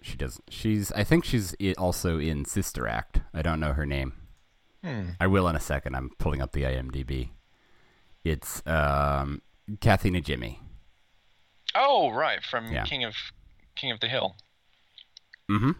she 0.02 0.16
does. 0.16 0.40
She's 0.50 0.90
I 0.92 1.04
think 1.04 1.24
she's 1.24 1.54
also 1.78 2.18
in 2.18 2.44
Sister 2.44 2.88
Act. 2.88 3.20
I 3.32 3.42
don't 3.42 3.60
know 3.60 3.72
her 3.72 3.86
name. 3.86 4.14
Hmm. 4.84 5.10
I 5.20 5.26
will 5.26 5.48
in 5.48 5.56
a 5.56 5.60
second. 5.60 5.94
I'm 5.94 6.10
pulling 6.18 6.40
up 6.40 6.52
the 6.52 6.62
IMDb. 6.62 7.30
It's 8.24 8.62
um, 8.66 9.42
Kathy 9.80 10.10
Najimy. 10.10 10.58
Oh, 11.74 12.10
right, 12.10 12.42
from 12.42 12.72
Yeah. 12.72 12.84
King 12.84 13.04
of 13.04 13.14
King 13.74 13.90
of 13.90 14.00
the 14.00 14.08
Hill. 14.08 14.36
Mm-hmm. 15.50 15.72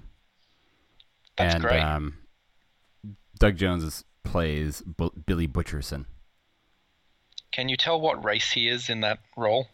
That's 1.36 1.54
and, 1.54 1.62
great. 1.62 1.80
Um, 1.80 2.18
Doug 3.38 3.56
Jones 3.56 4.04
plays 4.24 4.82
Bu- 4.82 5.10
Billy 5.26 5.48
Butcherson. 5.48 6.06
Can 7.52 7.68
you 7.68 7.76
tell 7.76 8.00
what 8.00 8.22
race 8.24 8.52
he 8.52 8.68
is 8.68 8.90
in 8.90 9.00
that 9.00 9.18
role? 9.36 9.68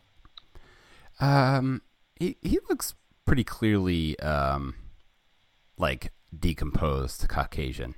Um, 1.21 1.83
he 2.19 2.37
he 2.43 2.59
looks 2.69 2.95
pretty 3.25 3.45
clearly 3.45 4.19
um, 4.21 4.75
like 5.77 6.13
decomposed 6.37 7.29
Caucasian. 7.29 7.95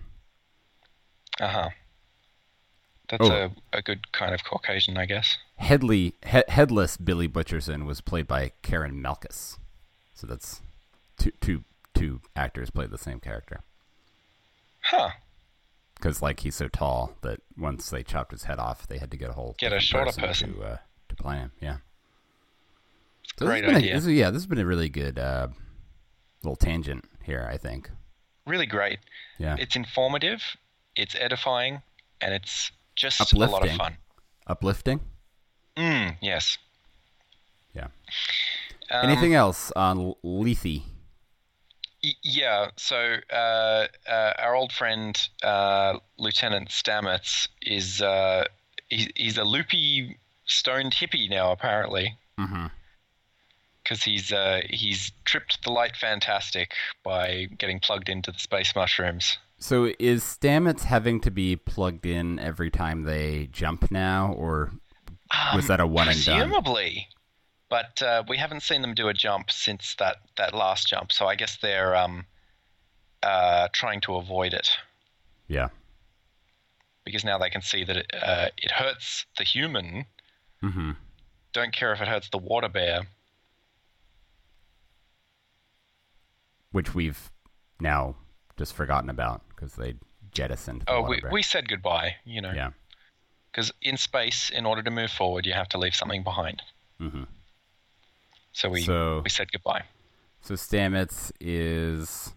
Uh 1.40 1.48
huh. 1.48 1.68
That's 3.10 3.28
Oh. 3.28 3.50
a, 3.72 3.78
a 3.78 3.82
good 3.82 4.12
kind 4.12 4.34
of 4.34 4.44
Caucasian, 4.44 4.96
I 4.96 5.04
guess. 5.06 5.36
Headly 5.56 6.14
he- 6.26 6.42
headless 6.48 6.96
Billy 6.96 7.28
Butcherson 7.28 7.84
was 7.84 8.00
played 8.00 8.26
by 8.26 8.52
Karyn 8.62 8.94
Malchus. 8.94 9.58
So 10.14 10.26
that's 10.26 10.62
two 11.18 11.32
two 11.40 11.64
two 11.92 12.20
actors 12.34 12.70
played 12.70 12.90
the 12.90 12.98
same 12.98 13.20
character. 13.20 13.60
Huh. 14.82 15.10
because 15.96 16.20
like 16.22 16.40
he's 16.40 16.54
so 16.56 16.68
tall 16.68 17.14
that 17.22 17.40
once 17.56 17.88
they 17.90 18.02
chopped 18.02 18.32
his 18.32 18.44
head 18.44 18.58
off, 18.58 18.86
they 18.86 18.98
had 18.98 19.10
to 19.10 19.16
get 19.16 19.30
a 19.30 19.32
whole 19.34 19.54
Get 19.58 19.72
a 19.72 19.80
shorter 19.80 20.12
person. 20.12 20.54
to 20.54 20.62
uh, 20.62 20.76
to 21.08 21.16
play 21.16 21.36
him. 21.36 21.52
Yeah, 21.60 21.76
so 23.38 23.46
Great 23.46 23.64
been 23.64 23.74
a- 23.74 23.78
idea. 23.78 23.94
this- 24.00 24.06
yeah, 24.06 24.30
this 24.30 24.42
has 24.42 24.46
been 24.46 24.58
a 24.58 24.66
really 24.66 24.88
good 24.88 25.18
uh, 25.18 25.48
little 26.42 26.56
tangent 26.56 27.04
here. 27.22 27.48
I 27.50 27.56
think. 27.56 27.90
Really 28.46 28.66
great. 28.66 28.98
Yeah, 29.38 29.56
It's 29.58 29.74
informative, 29.74 30.42
it's 30.96 31.14
edifying, 31.18 31.82
and 32.20 32.34
it's 32.34 32.70
just 32.96 33.32
a 33.32 33.36
lot 33.38 33.48
of 33.48 33.54
Uplifting. 33.54 33.78
fun. 33.78 33.96
uplifting. 34.46 35.00
Mm, 35.76 36.16
yes. 36.22 36.58
Yeah. 37.74 37.88
Um, 38.90 39.10
Anything 39.10 39.34
else 39.34 39.72
on 39.74 40.14
Lethe? 40.22 40.82
y- 42.02 42.12
Yeah. 42.22 42.68
So 42.76 43.16
uh, 43.32 43.86
uh, 44.08 44.32
our 44.38 44.54
old 44.54 44.72
friend 44.72 45.16
uh, 45.42 45.98
Lieutenant 46.18 46.68
Stamets 46.68 47.48
is 47.62 48.00
uh, 48.00 48.44
he's, 48.88 49.08
he's 49.16 49.38
a 49.38 49.44
loopy, 49.44 50.18
stoned 50.44 50.92
hippie 50.94 51.28
now, 51.28 51.50
apparently, 51.50 52.16
Mm-hmm. 52.38 52.66
because 53.82 54.02
he's 54.04 54.32
uh, 54.32 54.60
he's 54.70 55.10
tripped 55.24 55.62
the 55.64 55.72
light 55.72 55.96
fantastic 55.96 56.74
by 57.02 57.46
getting 57.58 57.80
plugged 57.80 58.08
into 58.08 58.30
the 58.30 58.38
space 58.38 58.74
mushrooms. 58.76 59.38
So 59.64 59.94
is 59.98 60.22
Stamets 60.22 60.82
having 60.82 61.20
to 61.22 61.30
be 61.30 61.56
plugged 61.56 62.04
in 62.04 62.38
every 62.38 62.70
time 62.70 63.04
they 63.04 63.48
jump 63.50 63.90
now, 63.90 64.34
or 64.34 64.72
was 65.54 65.64
Um, 65.64 65.68
that 65.68 65.80
a 65.80 65.86
one 65.86 66.06
and 66.06 66.22
done? 66.22 66.38
Presumably, 66.50 67.08
but 67.70 68.02
uh, 68.02 68.24
we 68.28 68.36
haven't 68.36 68.60
seen 68.60 68.82
them 68.82 68.92
do 68.92 69.08
a 69.08 69.14
jump 69.14 69.50
since 69.50 69.94
that 69.94 70.18
that 70.36 70.52
last 70.52 70.88
jump. 70.88 71.12
So 71.12 71.26
I 71.26 71.34
guess 71.34 71.56
they're 71.56 71.96
um, 71.96 72.26
uh, 73.22 73.68
trying 73.72 74.02
to 74.02 74.16
avoid 74.16 74.52
it 74.52 74.68
Yeah. 75.48 75.68
because 77.06 77.24
now 77.24 77.38
they 77.38 77.48
can 77.48 77.62
see 77.62 77.84
that 77.84 77.96
it, 77.96 78.12
uh, 78.22 78.48
it 78.58 78.70
hurts 78.70 79.24
the 79.38 79.44
human. 79.44 80.04
Mm-hmm. 80.62 80.90
Don't 81.54 81.72
care 81.72 81.94
if 81.94 82.02
it 82.02 82.08
hurts 82.08 82.28
the 82.28 82.36
water 82.36 82.68
bear. 82.68 83.06
Which 86.70 86.94
we've 86.94 87.30
now 87.80 88.16
just 88.58 88.74
forgotten 88.74 89.08
about 89.08 89.40
because 89.54 89.74
they 89.74 89.94
jettisoned. 90.32 90.82
The 90.82 90.92
Oh, 90.92 91.02
we, 91.02 91.20
we 91.30 91.42
said 91.42 91.68
goodbye. 91.68 92.16
You 92.24 92.40
know, 92.40 92.52
Yeah. 92.52 92.70
because 93.50 93.72
in 93.82 93.96
space, 93.96 94.50
in 94.50 94.66
order 94.66 94.82
to 94.82 94.90
move 94.90 95.10
forward, 95.10 95.46
you 95.46 95.52
have 95.52 95.68
to 95.70 95.78
leave 95.78 95.94
something 95.94 96.22
behind. 96.22 96.62
Mm-hmm. 97.00 97.24
So 98.52 98.68
we 98.68 98.82
So- 98.82 99.20
we 99.24 99.30
said 99.30 99.50
goodbye. 99.52 99.82
So 100.42 100.54
Stamets 100.54 101.32
is 101.40 102.32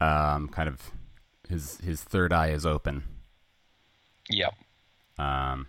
um, 0.00 0.48
kind 0.48 0.68
of 0.68 0.90
his 1.48 1.78
his 1.78 2.02
third 2.02 2.32
eye 2.32 2.48
is 2.48 2.64
open. 2.64 3.04
Yep. 4.30 4.54
Um, 5.18 5.66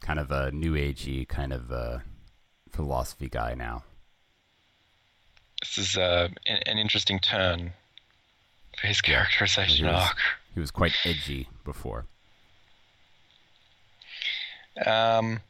kind 0.00 0.18
of 0.18 0.30
a 0.30 0.50
new 0.50 0.72
agey 0.72 1.28
kind 1.28 1.52
of 1.52 1.70
uh 1.70 1.98
philosophy 2.72 3.28
guy 3.28 3.54
now. 3.54 3.84
This 5.60 5.76
is 5.78 5.96
uh, 5.96 6.28
an, 6.46 6.78
interesting 6.78 7.18
turn 7.18 7.72
his 8.82 9.00
characterization 9.00 9.86
He 9.86 9.92
was- 9.92 10.14
He 10.54 10.60
was 10.60 10.70
quite 10.70 10.94
edgy 11.04 11.48
before. 11.64 12.06
Um. 14.84 15.40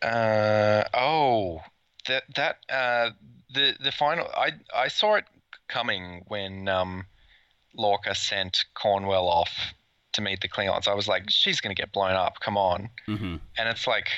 Uh 0.00 0.82
oh, 0.94 1.60
that 2.08 2.24
that 2.34 2.56
uh 2.68 3.10
the 3.54 3.76
the 3.80 3.92
final 3.92 4.26
I 4.36 4.52
I 4.74 4.88
saw 4.88 5.14
it 5.14 5.24
coming 5.68 6.24
when 6.26 6.66
um 6.68 7.06
Lorca 7.76 8.14
sent 8.14 8.64
Cornwell 8.74 9.28
off 9.28 9.52
to 10.14 10.20
meet 10.20 10.40
the 10.40 10.48
Klingons. 10.48 10.88
I 10.88 10.94
was 10.94 11.06
like, 11.08 11.30
she's 11.30 11.60
gonna 11.60 11.74
get 11.76 11.92
blown 11.92 12.12
up. 12.14 12.40
Come 12.40 12.56
on. 12.58 12.90
Mm-hmm. 13.08 13.36
And 13.56 13.68
it's 13.68 13.86
like, 13.86 14.08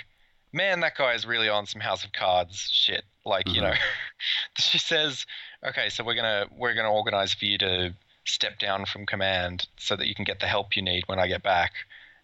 man, 0.52 0.80
that 0.80 0.96
guy 0.96 1.12
is 1.12 1.26
really 1.26 1.48
on 1.50 1.66
some 1.66 1.80
House 1.82 2.02
of 2.04 2.12
Cards 2.12 2.68
shit. 2.72 3.04
Like 3.26 3.46
you 3.48 3.60
Mhm. 3.60 3.64
know, 3.64 3.74
she 4.58 4.78
says, 4.78 5.26
okay, 5.68 5.88
so 5.88 6.04
we're 6.04 6.14
gonna 6.14 6.46
we're 6.56 6.74
gonna 6.74 6.92
organize 6.92 7.34
for 7.34 7.44
you 7.44 7.58
to 7.58 7.94
step 8.24 8.58
down 8.58 8.86
from 8.86 9.04
command 9.06 9.66
so 9.76 9.96
that 9.96 10.06
you 10.06 10.14
can 10.14 10.24
get 10.24 10.40
the 10.40 10.46
help 10.46 10.76
you 10.76 10.82
need 10.82 11.02
when 11.06 11.18
I 11.18 11.26
get 11.26 11.42
back. 11.42 11.72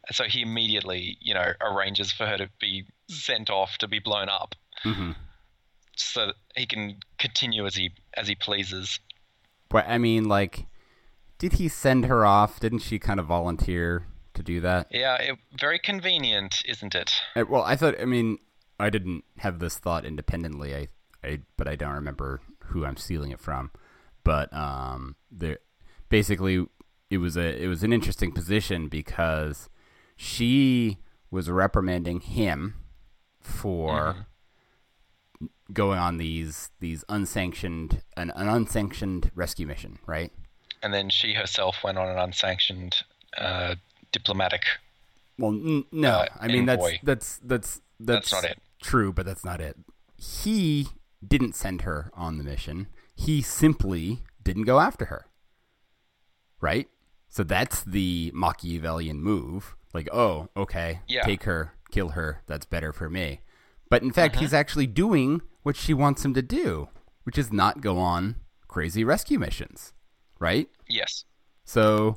And 0.09 0.16
so 0.16 0.24
he 0.24 0.41
immediately, 0.43 1.18
you 1.20 1.34
know, 1.34 1.53
arranges 1.61 2.11
for 2.11 2.26
her 2.26 2.38
to 2.38 2.49
be 2.61 2.84
sent 3.09 3.51
off 3.51 3.76
to 3.78 3.88
be 3.88 3.99
blown 3.99 4.28
up, 4.28 4.55
Mm-hmm. 4.84 5.12
so 5.97 6.26
that 6.28 6.34
he 6.57 6.64
can 6.66 6.97
continue 7.18 7.66
as 7.66 7.74
he 7.74 7.91
as 8.14 8.26
he 8.28 8.34
pleases. 8.34 8.99
But 9.68 9.86
I 9.88 9.99
mean, 9.99 10.24
like, 10.24 10.66
did 11.38 11.55
he 11.55 11.68
send 11.68 12.07
her 12.07 12.24
off? 12.24 12.61
Didn't 12.61 12.78
she 12.80 12.99
kind 12.99 13.20
of 13.20 13.26
volunteer 13.26 14.07
to 14.34 14.43
do 14.43 14.61
that? 14.62 14.86
Yeah, 14.91 15.16
it, 15.16 15.36
very 15.59 15.78
convenient, 15.78 16.62
isn't 16.66 16.95
it? 16.95 17.12
Uh, 17.36 17.45
Well, 17.49 17.62
I 17.62 17.76
thought. 17.76 18.01
I 18.01 18.05
mean, 18.07 18.38
I 18.78 18.88
didn't 18.88 19.24
have 19.38 19.59
this 19.59 19.76
thought 19.78 20.05
independently. 20.07 20.74
I, 20.74 20.88
I, 21.22 21.41
but 21.59 21.68
I 21.68 21.76
don't 21.76 21.93
remember 21.93 22.41
who 22.70 22.84
I'm 22.84 22.96
stealing 22.96 23.30
it 23.30 23.40
from. 23.40 23.70
But 24.24 24.52
um, 24.52 25.16
there, 25.30 25.58
basically, 26.08 26.66
it 27.10 27.18
was 27.18 27.36
a 27.36 27.62
it 27.62 27.68
was 27.68 27.82
an 27.82 27.92
interesting 27.92 28.32
position 28.32 28.88
because 28.88 29.68
she 30.16 30.98
was 31.30 31.48
reprimanding 31.48 32.20
him 32.20 32.74
for 33.40 34.26
going 35.72 35.98
on 35.98 36.16
these 36.16 36.70
these 36.80 37.04
unsanctioned 37.08 38.02
an, 38.16 38.30
an 38.34 38.48
unsanctioned 38.48 39.30
rescue 39.34 39.66
mission, 39.66 39.98
right? 40.06 40.32
And 40.82 40.92
then 40.92 41.08
she 41.10 41.34
herself 41.34 41.76
went 41.84 41.98
on 41.98 42.08
an 42.08 42.18
unsanctioned 42.18 43.02
uh, 43.38 43.74
diplomatic. 44.12 44.64
Well, 45.38 45.52
n- 45.52 45.84
no, 45.92 46.10
Uh, 46.20 46.26
I 46.38 46.48
mean 46.48 46.66
that's 46.66 46.84
that's 47.02 47.38
that's 47.44 47.80
that's 47.98 48.30
That's 48.30 48.32
not 48.32 48.44
it. 48.50 48.58
True, 48.82 49.12
but 49.12 49.26
that's 49.26 49.44
not 49.44 49.60
it. 49.60 49.76
He 50.16 50.88
didn't 51.26 51.54
send 51.54 51.82
her 51.82 52.10
on 52.14 52.38
the 52.38 52.44
mission. 52.44 52.88
He 53.14 53.42
simply 53.42 54.22
didn't 54.42 54.64
go 54.64 54.80
after 54.80 55.06
her. 55.06 55.26
Right? 56.60 56.88
So 57.28 57.42
that's 57.44 57.82
the 57.84 58.30
Machiavellian 58.34 59.22
move. 59.22 59.76
Like, 59.94 60.08
oh, 60.12 60.48
okay, 60.56 61.00
Yeah. 61.08 61.22
take 61.22 61.44
her, 61.44 61.74
kill 61.90 62.10
her. 62.10 62.42
That's 62.46 62.66
better 62.66 62.92
for 62.92 63.08
me. 63.10 63.40
But 63.88 64.02
in 64.02 64.12
fact, 64.12 64.34
Mm-hmm. 64.34 64.44
he's 64.44 64.54
actually 64.54 64.86
doing 64.86 65.42
what 65.62 65.76
she 65.76 65.92
wants 65.94 66.24
him 66.24 66.32
to 66.34 66.42
do, 66.42 66.88
which 67.24 67.36
is 67.38 67.52
not 67.52 67.80
go 67.80 67.98
on 67.98 68.36
crazy 68.68 69.04
rescue 69.04 69.38
missions. 69.38 69.92
Right? 70.38 70.68
Yes, 70.88 71.24
So, 71.64 72.16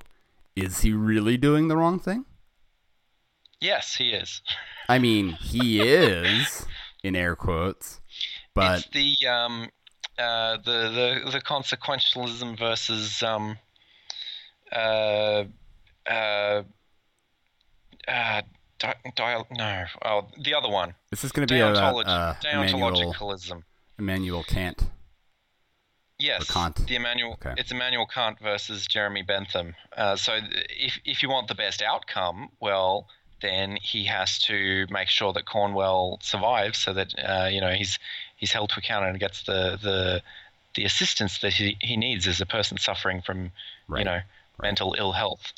is 0.55 0.81
he 0.81 0.93
really 0.93 1.35
doing 1.37 1.67
the 1.67 1.75
wrong 1.77 1.99
thing? 1.99 2.25
yes, 3.59 3.95
he 3.95 4.09
is. 4.11 4.41
I 4.89 4.99
mean, 4.99 5.29
he 5.33 5.79
is 5.81 6.65
in 7.03 7.15
air 7.15 7.35
quotes, 7.35 8.01
but 8.53 8.79
it's 8.79 8.87
the 8.89 9.27
um, 9.27 9.69
uh, 10.17 10.57
the 10.57 11.21
the 11.25 11.31
the 11.31 11.41
consequentialism 11.41 12.57
versus 12.57 13.23
um, 13.23 13.57
uh, 14.71 15.43
uh, 16.07 16.63
uh, 18.07 18.41
di- 18.79 18.95
no, 19.51 19.85
oh, 20.05 20.27
the 20.41 20.53
other 20.53 20.69
one, 20.69 20.93
this 21.09 21.23
is 21.23 21.31
going 21.31 21.47
to 21.47 21.53
be 21.53 21.59
a, 21.59 21.73
Deontolog- 21.73 22.07
uh, 22.07 22.33
deontologicalism. 22.43 23.63
Immanuel 23.99 24.43
Kant. 24.43 24.89
Yes, 26.19 26.49
Kant. 26.49 26.87
the 26.87 26.95
Immanuel. 26.95 27.33
Okay. 27.33 27.53
It's 27.57 27.71
Immanuel 27.71 28.05
Kant 28.05 28.39
versus 28.39 28.85
Jeremy 28.87 29.23
Bentham. 29.23 29.75
Uh, 29.95 30.15
so 30.15 30.39
if 30.69 30.99
if 31.05 31.23
you 31.23 31.29
want 31.29 31.47
the 31.47 31.55
best 31.55 31.81
outcome, 31.81 32.49
well, 32.59 33.07
then 33.41 33.77
he 33.81 34.05
has 34.05 34.39
to 34.39 34.85
make 34.89 35.09
sure 35.09 35.33
that 35.33 35.45
Cornwell 35.45 36.19
survives, 36.21 36.77
so 36.77 36.93
that 36.93 37.13
uh, 37.19 37.49
you 37.51 37.61
know 37.61 37.71
he's 37.71 37.99
he's 38.43 38.51
held 38.51 38.69
to 38.69 38.77
account 38.79 39.05
and 39.05 39.17
gets 39.21 39.43
the 39.43 39.79
the 39.81 40.21
the 40.75 40.83
assistance 40.83 41.39
that 41.39 41.53
he, 41.53 41.77
he 41.79 41.95
needs 41.95 42.27
as 42.27 42.41
a 42.41 42.45
person 42.45 42.77
suffering 42.77 43.21
from 43.21 43.51
Right. 43.87 43.99
you 43.99 44.05
know 44.05 44.19
mental 44.61 44.95
ill 44.97 45.13
health. 45.13 45.53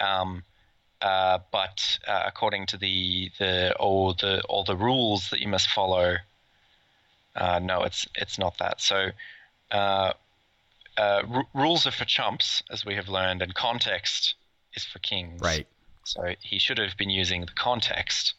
Um, 0.00 0.42
uh, 1.00 1.38
but 1.52 1.98
uh, 2.08 2.24
according 2.26 2.66
to 2.66 2.76
the 2.76 3.30
the 3.38 3.72
all 3.76 4.14
the 4.14 4.42
all 4.48 4.64
the 4.64 4.74
rules 4.74 5.30
that 5.30 5.38
you 5.38 5.46
must 5.46 5.68
follow, 5.70 6.16
uh, 7.36 7.60
no, 7.60 7.82
it's 7.82 8.04
it's 8.16 8.36
not 8.36 8.58
that. 8.58 8.80
So 8.80 9.10
uh, 9.70 10.12
uh, 10.96 11.22
r- 11.32 11.46
rules 11.54 11.86
are 11.86 11.92
for 11.92 12.04
chumps, 12.04 12.64
as 12.68 12.84
we 12.84 12.96
have 12.96 13.08
learned, 13.08 13.42
and 13.42 13.54
context 13.54 14.34
is 14.74 14.84
for 14.84 14.98
kings. 14.98 15.40
Right. 15.40 15.66
So 16.02 16.34
he 16.40 16.58
should 16.58 16.78
have 16.78 16.96
been 16.96 17.10
using 17.10 17.42
the 17.42 17.52
context 17.52 18.34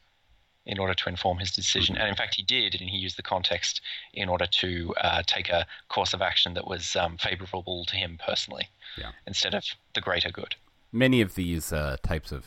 in 0.71 0.77
order 0.79 0.93
to 1.01 1.09
inform 1.09 1.37
his 1.39 1.51
decision, 1.51 1.95
Mm-hmm. 1.95 2.01
and 2.01 2.09
in 2.09 2.15
fact 2.21 2.35
he 2.35 2.43
did, 2.43 2.69
and 2.79 2.89
he 2.89 2.97
used 3.05 3.17
the 3.17 3.23
context 3.33 3.81
in 4.13 4.27
order 4.29 4.47
to 4.61 4.93
uh, 5.07 5.21
take 5.25 5.49
a 5.49 5.65
course 5.95 6.13
of 6.13 6.21
action 6.21 6.53
that 6.53 6.67
was 6.73 6.95
um, 6.95 7.17
favorable 7.17 7.85
to 7.85 7.95
him 8.03 8.17
personally, 8.29 8.65
Yeah. 8.97 9.11
instead 9.25 9.53
of 9.55 9.63
the 9.95 10.01
greater 10.01 10.31
good. 10.31 10.55
Many 10.91 11.21
of 11.21 11.35
these 11.35 11.73
uh, 11.73 11.97
types 12.03 12.31
of 12.31 12.41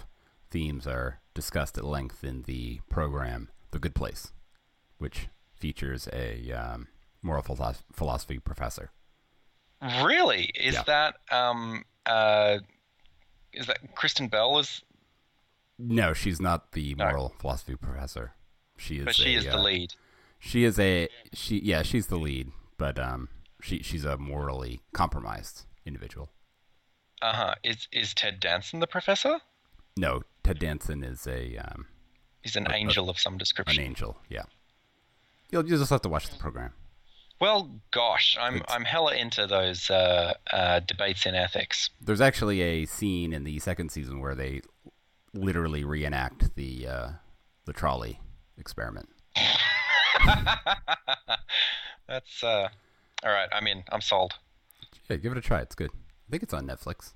themes 0.50 0.86
are 0.86 1.20
discussed 1.34 1.76
at 1.78 1.84
length 1.84 2.22
in 2.24 2.42
the 2.42 2.80
program 2.88 3.48
The 3.72 3.78
Good 3.78 3.94
Place, 3.94 4.32
which 4.98 5.28
features 5.54 6.08
a 6.12 6.52
um, 6.52 6.88
moral 7.22 7.42
philosoph- 7.42 7.84
philosophy 7.92 8.38
professor. 8.38 8.90
Really, 10.04 10.44
is 10.54 10.74
Yeah. 10.74 10.82
that 10.84 11.14
um, 11.30 11.84
uh, 12.06 12.58
is 13.52 13.66
that 13.66 13.78
Kristen 13.96 14.28
Bell 14.28 14.58
is? 14.58 14.82
No, 15.78 16.12
she's 16.12 16.40
not 16.40 16.72
the 16.72 16.94
moral 16.94 17.34
philosophy 17.38 17.74
professor. 17.76 18.32
She 18.76 18.98
is. 18.98 19.04
But 19.04 19.14
she 19.14 19.34
a, 19.34 19.38
is 19.38 19.44
the 19.44 19.58
uh, 19.58 19.62
lead. 19.62 19.94
She 20.38 20.64
is 20.64 20.78
a 20.78 21.08
she. 21.32 21.58
Yeah, 21.60 21.82
she's 21.82 22.06
the 22.08 22.16
lead, 22.16 22.50
but 22.78 22.98
um, 22.98 23.28
she 23.60 23.82
she's 23.82 24.04
a 24.04 24.16
morally 24.18 24.80
compromised 24.92 25.62
individual. 25.86 26.30
Uh 27.20 27.32
huh. 27.32 27.54
Is 27.62 27.88
is 27.92 28.14
Ted 28.14 28.40
Danson 28.40 28.80
the 28.80 28.86
professor? 28.86 29.38
No, 29.96 30.22
Ted 30.42 30.58
Danson 30.58 31.04
is 31.04 31.26
a 31.26 31.56
um, 31.58 31.86
He's 32.42 32.56
an 32.56 32.66
A- 32.66 32.70
a- 32.72 32.74
angel 32.74 33.08
of 33.10 33.18
some 33.18 33.38
description. 33.38 33.80
an 33.80 33.86
angel. 33.88 34.16
Yeah, 34.28 34.42
you'll, 35.50 35.66
you'll 35.68 35.78
just 35.78 35.90
have 35.90 36.02
to 36.02 36.08
watch 36.08 36.28
the 36.28 36.36
program. 36.36 36.72
Well, 37.40 37.70
gosh, 37.90 38.36
I'm 38.40 38.56
It's- 38.56 38.74
I'm 38.74 38.84
hella 38.84 39.14
into 39.14 39.46
those 39.46 39.90
uh, 39.90 40.34
uh, 40.52 40.80
debates 40.80 41.26
in 41.26 41.34
ethics. 41.34 41.90
There's 42.00 42.20
actually 42.20 42.60
a 42.62 42.84
scene 42.86 43.32
in 43.32 43.44
the 43.44 43.58
second 43.60 43.90
season 43.90 44.20
where 44.20 44.34
they 44.34 44.62
literally 45.34 45.84
reenact 45.84 46.54
the 46.54 46.86
uh, 46.86 47.08
the 47.64 47.72
trolley 47.72 48.20
experiment. 48.58 49.08
That's 52.08 52.42
uh, 52.42 52.68
all 53.24 53.32
right. 53.32 53.48
I 53.52 53.60
mean. 53.60 53.84
I'm 53.90 54.00
sold. 54.00 54.34
Yeah, 55.08 55.16
give 55.16 55.32
it 55.32 55.38
a 55.38 55.40
try. 55.40 55.60
It's 55.60 55.74
good. 55.74 55.90
I 55.92 56.30
think 56.30 56.42
it's 56.42 56.54
on 56.54 56.66
Netflix. 56.66 57.12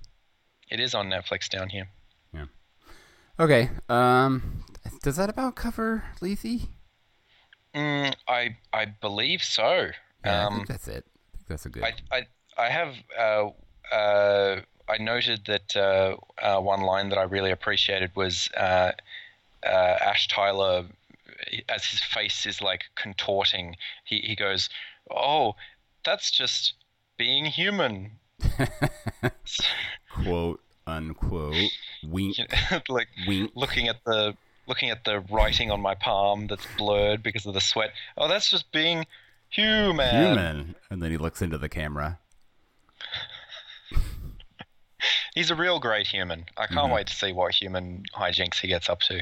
It 0.69 0.79
is 0.79 0.93
on 0.93 1.09
Netflix 1.09 1.49
down 1.49 1.69
here. 1.69 1.89
Yeah. 2.33 2.45
Okay. 3.39 3.69
Um, 3.89 4.63
does 5.03 5.15
that 5.17 5.29
about 5.29 5.55
cover 5.55 6.03
Lethe? 6.21 6.67
Mm, 7.73 8.15
I 8.27 8.57
I 8.73 8.85
believe 8.85 9.43
so. 9.43 9.89
Yeah, 10.25 10.41
I 10.41 10.43
um, 10.45 10.55
think 10.55 10.67
that's 10.67 10.87
it. 10.87 11.05
I 11.33 11.37
think 11.37 11.47
that's 11.47 11.65
a 11.65 11.69
good. 11.69 11.83
I, 11.83 11.93
I, 12.11 12.27
I 12.57 12.69
have 12.69 12.95
uh, 13.17 13.95
uh, 13.95 14.61
I 14.89 14.97
noted 14.97 15.45
that 15.45 15.75
uh, 15.75 16.15
uh, 16.41 16.59
one 16.61 16.81
line 16.81 17.09
that 17.09 17.17
I 17.17 17.23
really 17.23 17.51
appreciated 17.51 18.11
was 18.15 18.49
uh, 18.55 18.91
uh, 19.63 19.97
Ash 20.01 20.27
Tyler, 20.27 20.85
as 21.69 21.85
his 21.85 22.01
face 22.01 22.45
is 22.45 22.61
like 22.61 22.85
contorting, 22.95 23.75
he, 24.05 24.19
he 24.19 24.35
goes, 24.35 24.69
"Oh, 25.11 25.55
that's 26.05 26.31
just 26.31 26.73
being 27.17 27.45
human." 27.45 28.11
Quote 30.09 30.61
unquote. 30.87 31.71
Wink. 32.03 32.37
Like 32.89 33.09
Wink. 33.27 33.51
looking 33.55 33.87
at 33.87 33.97
the 34.05 34.35
looking 34.67 34.89
at 34.89 35.03
the 35.03 35.19
writing 35.31 35.71
on 35.71 35.81
my 35.81 35.95
palm 35.95 36.47
that's 36.47 36.65
blurred 36.77 37.23
because 37.23 37.45
of 37.45 37.53
the 37.53 37.61
sweat. 37.61 37.91
Oh, 38.17 38.27
that's 38.27 38.49
just 38.49 38.71
being 38.71 39.05
human. 39.49 40.15
Human. 40.15 40.75
And 40.89 41.01
then 41.01 41.11
he 41.11 41.17
looks 41.17 41.41
into 41.41 41.57
the 41.57 41.69
camera. 41.69 42.19
He's 45.35 45.49
a 45.51 45.55
real 45.55 45.79
great 45.79 46.07
human. 46.07 46.45
I 46.57 46.67
can't 46.67 46.79
Mm-hmm. 46.79 46.93
wait 46.93 47.07
to 47.07 47.15
see 47.15 47.31
what 47.33 47.53
human 47.53 48.03
hijinks 48.15 48.59
he 48.59 48.67
gets 48.67 48.89
up 48.89 49.01
to. 49.01 49.21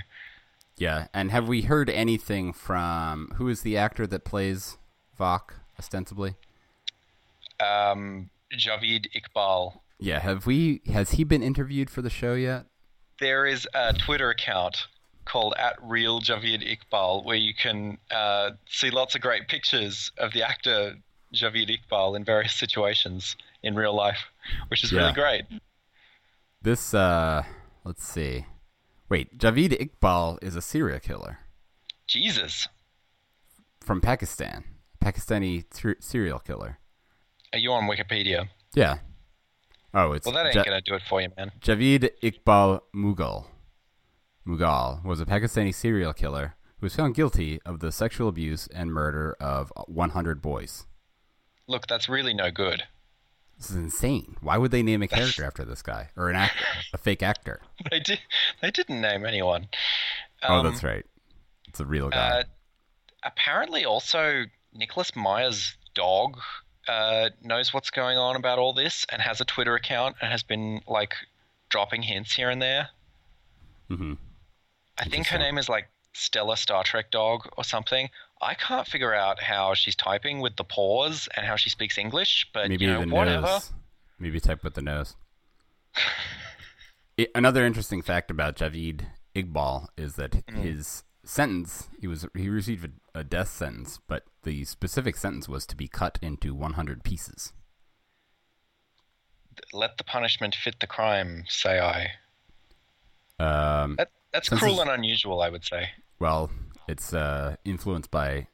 Yeah. 0.77 1.07
And 1.13 1.31
have 1.31 1.47
we 1.47 1.61
heard 1.63 1.89
anything 1.89 2.51
from 2.53 3.31
who 3.35 3.47
is 3.47 3.61
the 3.61 3.77
actor 3.77 4.05
that 4.07 4.25
plays 4.25 4.77
Voq 5.19 5.51
ostensibly? 5.79 6.35
Um, 7.59 8.29
Javid 8.53 9.07
Iqbal. 9.15 9.79
Yeah. 9.99 10.19
Have 10.19 10.45
we? 10.45 10.81
Has 10.91 11.11
he 11.11 11.23
been 11.23 11.41
interviewed 11.43 11.89
for 11.89 12.01
the 12.01 12.09
show 12.09 12.33
yet? 12.33 12.65
There 13.19 13.45
is 13.45 13.67
a 13.73 13.93
Twitter 13.93 14.29
account 14.29 14.87
called 15.23 15.53
at 15.57 15.75
Real 15.81 16.19
Javid 16.21 16.61
Iqbal 16.77 17.23
where 17.25 17.37
you 17.37 17.53
can 17.53 17.97
uh, 18.11 18.51
see 18.69 18.89
lots 18.91 19.15
of 19.15 19.21
great 19.21 19.47
pictures 19.47 20.11
of 20.17 20.33
the 20.33 20.43
actor 20.43 20.95
Javid 21.33 21.69
Iqbal 21.79 22.15
in 22.17 22.23
various 22.25 22.53
situations 22.53 23.35
in 23.63 23.73
real 23.75 23.95
life, 23.95 24.19
which 24.67 24.83
is 24.83 24.91
Yeah. 24.91 24.99
really 24.99 25.13
great. 25.13 25.45
This. 26.65 26.93
uh 26.95 27.43
Let's 27.83 28.03
see. 28.03 28.45
Wait. 29.09 29.37
Javid 29.37 29.77
Iqbal 29.79 30.43
is 30.43 30.55
a 30.55 30.61
serial 30.61 30.99
killer 30.99 31.37
Jesus, 32.07 32.67
from 33.81 34.01
Pakistan. 34.01 34.63
Pakistani 34.99 35.65
ser- 35.71 35.97
serial 35.99 36.39
killer. 36.39 36.79
are 37.53 37.59
you 37.59 37.71
on 37.71 37.83
Wikipedia? 37.87 38.49
Yeah. 38.73 38.97
Oh, 39.93 40.13
it's 40.13 40.25
Well, 40.25 40.33
that 40.35 40.47
ain't 40.47 40.55
Ja- 40.55 40.63
gonna 40.63 40.81
do 40.81 40.95
it 40.95 41.03
for 41.07 41.21
you, 41.21 41.29
man. 41.37 41.51
Javid 41.61 42.09
Iqbal 42.23 42.81
Mughal. 42.95 43.45
Mughal 44.47 45.03
was 45.05 45.21
a 45.21 45.25
Pakistani 45.25 45.73
serial 45.73 46.13
killer 46.13 46.55
who 46.79 46.85
was 46.87 46.95
found 46.95 47.13
guilty 47.13 47.59
of 47.63 47.79
the 47.79 47.91
sexual 47.91 48.27
abuse 48.27 48.67
and 48.73 48.91
murder 48.91 49.37
of 49.39 49.71
100 49.87 50.41
boys. 50.41 50.85
Look, 51.67 51.85
that's 51.87 52.09
really 52.09 52.33
no 52.33 52.49
good. 52.51 52.83
This 53.57 53.69
is 53.71 53.75
insane. 53.77 54.35
Why 54.41 54.57
would 54.57 54.71
they 54.71 54.83
name 54.83 55.01
a 55.01 55.07
character 55.07 55.43
after 55.45 55.63
this 55.63 55.81
guy 55.81 56.09
or 56.17 56.29
an 56.29 56.35
actor, 56.35 56.65
a 56.93 56.97
fake 56.97 57.23
actor? 57.23 57.61
They 57.91 57.99
did. 57.99 58.19
They 58.61 58.71
didn't 58.71 58.99
name 59.01 59.25
anyone. 59.25 59.67
oh, 60.43 60.55
Um, 60.55 60.65
that's 60.65 60.83
right. 60.83 61.05
It's 61.67 61.79
a 61.79 61.85
real 61.85 62.09
guy. 62.09 62.39
Uh, 62.39 62.43
apparently, 63.23 63.85
also 63.85 64.43
Nicholas 64.73 65.15
Meyer's 65.15 65.75
dog 65.93 66.37
uh, 66.87 67.29
knows 67.41 67.73
what's 67.73 67.89
going 67.89 68.17
on 68.17 68.35
about 68.35 68.59
all 68.59 68.73
this 68.73 69.05
and 69.09 69.21
has 69.21 69.39
a 69.41 69.45
Twitter 69.45 69.75
account 69.75 70.15
and 70.21 70.31
has 70.31 70.43
been 70.43 70.81
like 70.87 71.13
dropping 71.69 72.01
hints 72.03 72.33
here 72.33 72.49
and 72.49 72.61
there. 72.61 72.89
hmm 73.89 74.13
I 74.97 75.05
think 75.05 75.27
her 75.27 75.37
name 75.37 75.57
is 75.57 75.67
like 75.67 75.89
Stella 76.13 76.55
Star 76.55 76.83
Trek 76.83 77.11
Dog 77.11 77.47
or 77.57 77.63
something. 77.65 78.09
I 78.41 78.53
can't 78.53 78.87
figure 78.87 79.13
out 79.13 79.41
how 79.41 79.73
she's 79.73 79.95
typing 79.95 80.39
with 80.41 80.55
the 80.57 80.63
pause 80.63 81.27
and 81.35 81.45
how 81.45 81.55
she 81.55 81.69
speaks 81.69 81.97
English, 81.97 82.47
but 82.53 82.69
Maybe 82.69 82.85
you 82.85 82.93
know, 82.93 83.15
whatever. 83.15 83.47
nose. 83.47 83.71
Maybe 84.19 84.39
type 84.39 84.63
with 84.63 84.73
the 84.75 84.81
nose. 84.81 85.15
I- 87.19 87.27
another 87.33 87.65
interesting 87.65 88.01
fact 88.01 88.29
about 88.29 88.55
Javid 88.57 89.05
Iqbal 89.35 89.87
is 89.97 90.15
that 90.15 90.31
Mm. 90.47 90.61
his 90.63 91.03
sentence 91.23 91.89
he 91.99 92.07
was 92.07 92.25
he 92.35 92.49
received 92.49 92.85
a, 93.15 93.19
a 93.19 93.23
death 93.23 93.47
sentence, 93.49 93.99
but 94.07 94.23
the 94.43 94.63
specific 94.65 95.15
sentence 95.17 95.47
was 95.49 95.65
to 95.65 95.75
be 95.75 95.87
cut 95.87 96.19
into 96.21 96.53
100 96.53 97.03
pieces. 97.03 97.53
Let 99.73 99.97
the 99.97 100.03
punishment 100.03 100.53
fit 100.55 100.79
the 100.81 100.87
crime, 100.87 101.45
say 101.47 101.79
I. 101.79 102.11
Um, 103.39 103.95
That, 103.95 104.11
that's 104.31 104.49
cruel 104.49 104.81
and 104.81 104.89
unusual, 104.89 105.41
I 105.41 105.49
would 105.49 105.63
say. 105.63 105.89
well, 106.19 106.51
it's 106.87 107.13
uh, 107.13 107.55
influenced 107.65 108.11
by 108.11 108.47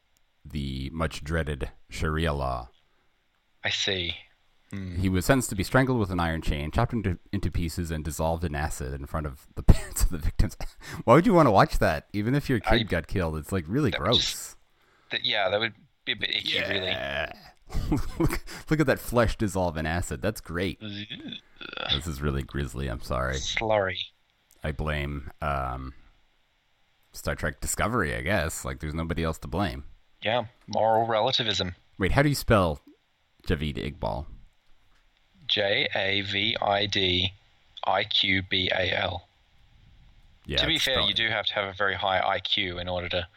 the 0.45 0.89
much 0.93 1.23
dreaded 1.23 1.69
Sharia 1.89 2.33
law. 2.33 2.69
I 3.63 3.69
see. 3.69 4.15
He 4.99 5.09
was 5.09 5.25
sentenced 5.25 5.49
to 5.49 5.55
be 5.55 5.63
strangled 5.65 5.99
with 5.99 6.11
an 6.11 6.21
iron 6.21 6.41
chain, 6.41 6.71
chopped 6.71 6.93
into, 6.93 7.19
into 7.33 7.51
pieces, 7.51 7.91
and 7.91 8.05
dissolved 8.05 8.45
in 8.45 8.55
acid 8.55 8.93
in 8.93 9.05
front 9.05 9.25
of 9.27 9.45
the 9.55 9.63
parents 9.73 10.03
of 10.03 10.11
the 10.11 10.17
victims. 10.17 10.55
Why 11.03 11.15
would 11.15 11.25
you 11.25 11.33
want 11.33 11.47
to 11.47 11.51
watch 11.51 11.77
that? 11.79 12.07
Even 12.13 12.33
if 12.35 12.49
your 12.49 12.61
kid 12.61 12.73
I- 12.73 12.83
got 12.83 13.07
killed, 13.07 13.35
it's 13.35 13.51
like 13.51 13.65
really 13.67 13.91
gross. 13.91 14.17
just- 14.31 14.57
That, 15.11 15.25
yeah, 15.25 15.49
that 15.49 15.59
would 15.59 15.73
be 16.05 16.13
a 16.13 16.15
bit 16.15 16.29
icky, 16.33 16.59
really. 16.61 16.95
Look, 18.19 18.43
look 18.69 18.79
at 18.81 18.87
that 18.87 18.99
flesh 18.99 19.37
dissolve 19.37 19.77
in 19.77 19.85
acid. 19.85 20.21
That's 20.21 20.41
great. 20.41 20.79
This 21.93 22.05
is 22.07 22.21
really 22.21 22.43
grisly. 22.43 22.87
I'm 22.87 23.01
sorry. 23.01 23.35
Slurry. 23.35 23.97
I 24.63 24.71
blame 24.73 25.31
um, 25.41 25.93
Star 27.13 27.35
Trek 27.35 27.59
Discovery, 27.61 28.15
I 28.15 28.21
guess. 28.21 28.63
Like, 28.65 28.79
there's 28.79 28.93
nobody 28.93 29.23
else 29.23 29.37
to 29.39 29.47
blame. 29.47 29.83
Yeah, 30.21 30.45
moral 30.67 31.07
relativism. 31.07 31.75
Wait, 31.97 32.11
how 32.13 32.21
do 32.21 32.29
you 32.29 32.35
spell 32.35 32.79
Javid 33.47 33.75
Iqbal? 33.77 34.25
J 35.47 35.87
A 35.95 36.21
V 36.21 36.55
I 36.61 36.85
D 36.85 37.33
I 37.85 38.03
Q 38.03 38.43
B 38.49 38.69
A 38.73 38.95
L. 38.97 39.27
Yeah. 40.45 40.57
To 40.57 40.67
be 40.67 40.77
fair, 40.79 40.95
spelled- 40.95 41.09
you 41.09 41.15
do 41.15 41.27
have 41.29 41.45
to 41.47 41.53
have 41.53 41.65
a 41.65 41.73
very 41.73 41.95
high 41.95 42.39
IQ 42.39 42.79
in 42.79 42.87
order 42.87 43.09
to 43.09 43.27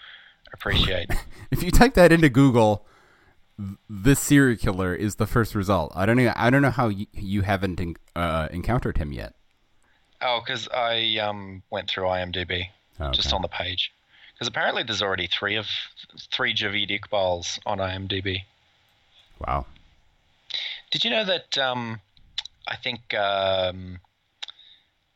appreciate. 0.52 1.10
If 1.50 1.62
you 1.62 1.70
type 1.70 1.94
that 1.94 2.10
into 2.10 2.28
Google, 2.28 2.84
th- 3.58 3.76
this 3.88 4.18
serial 4.18 4.56
killer 4.58 4.92
is 4.92 5.16
the 5.16 5.26
first 5.26 5.54
result. 5.54 5.92
I 5.94 6.04
don't 6.04 6.16
know. 6.16 6.32
I 6.34 6.50
don't 6.50 6.62
know 6.62 6.70
how 6.70 6.88
you, 6.88 7.06
you 7.12 7.42
haven't 7.42 7.80
en- 7.80 7.94
uh, 8.16 8.48
encountered 8.50 8.98
him 8.98 9.12
yet. 9.12 9.34
oh, 10.20 10.40
because 10.44 10.68
I 10.68 11.18
um, 11.18 11.62
went 11.70 11.88
through 11.88 12.04
IMDb 12.04 12.68
just 13.12 13.32
on 13.32 13.42
the 13.42 13.49
page. 13.49 13.92
Because 14.32 14.49
apparently 14.49 14.82
there's 14.82 15.03
already 15.03 15.26
three 15.26 15.57
of 15.57 15.66
three 16.32 16.55
Javid 16.55 16.90
Iqbals 16.90 17.59
on 17.66 17.78
IMDb. 17.78 18.42
Wow. 19.47 19.66
Did 20.90 21.05
you 21.05 21.11
know 21.11 21.24
that? 21.24 21.57
Um, 21.59 22.01
I 22.66 22.76
think 22.76 23.14
um, 23.14 23.99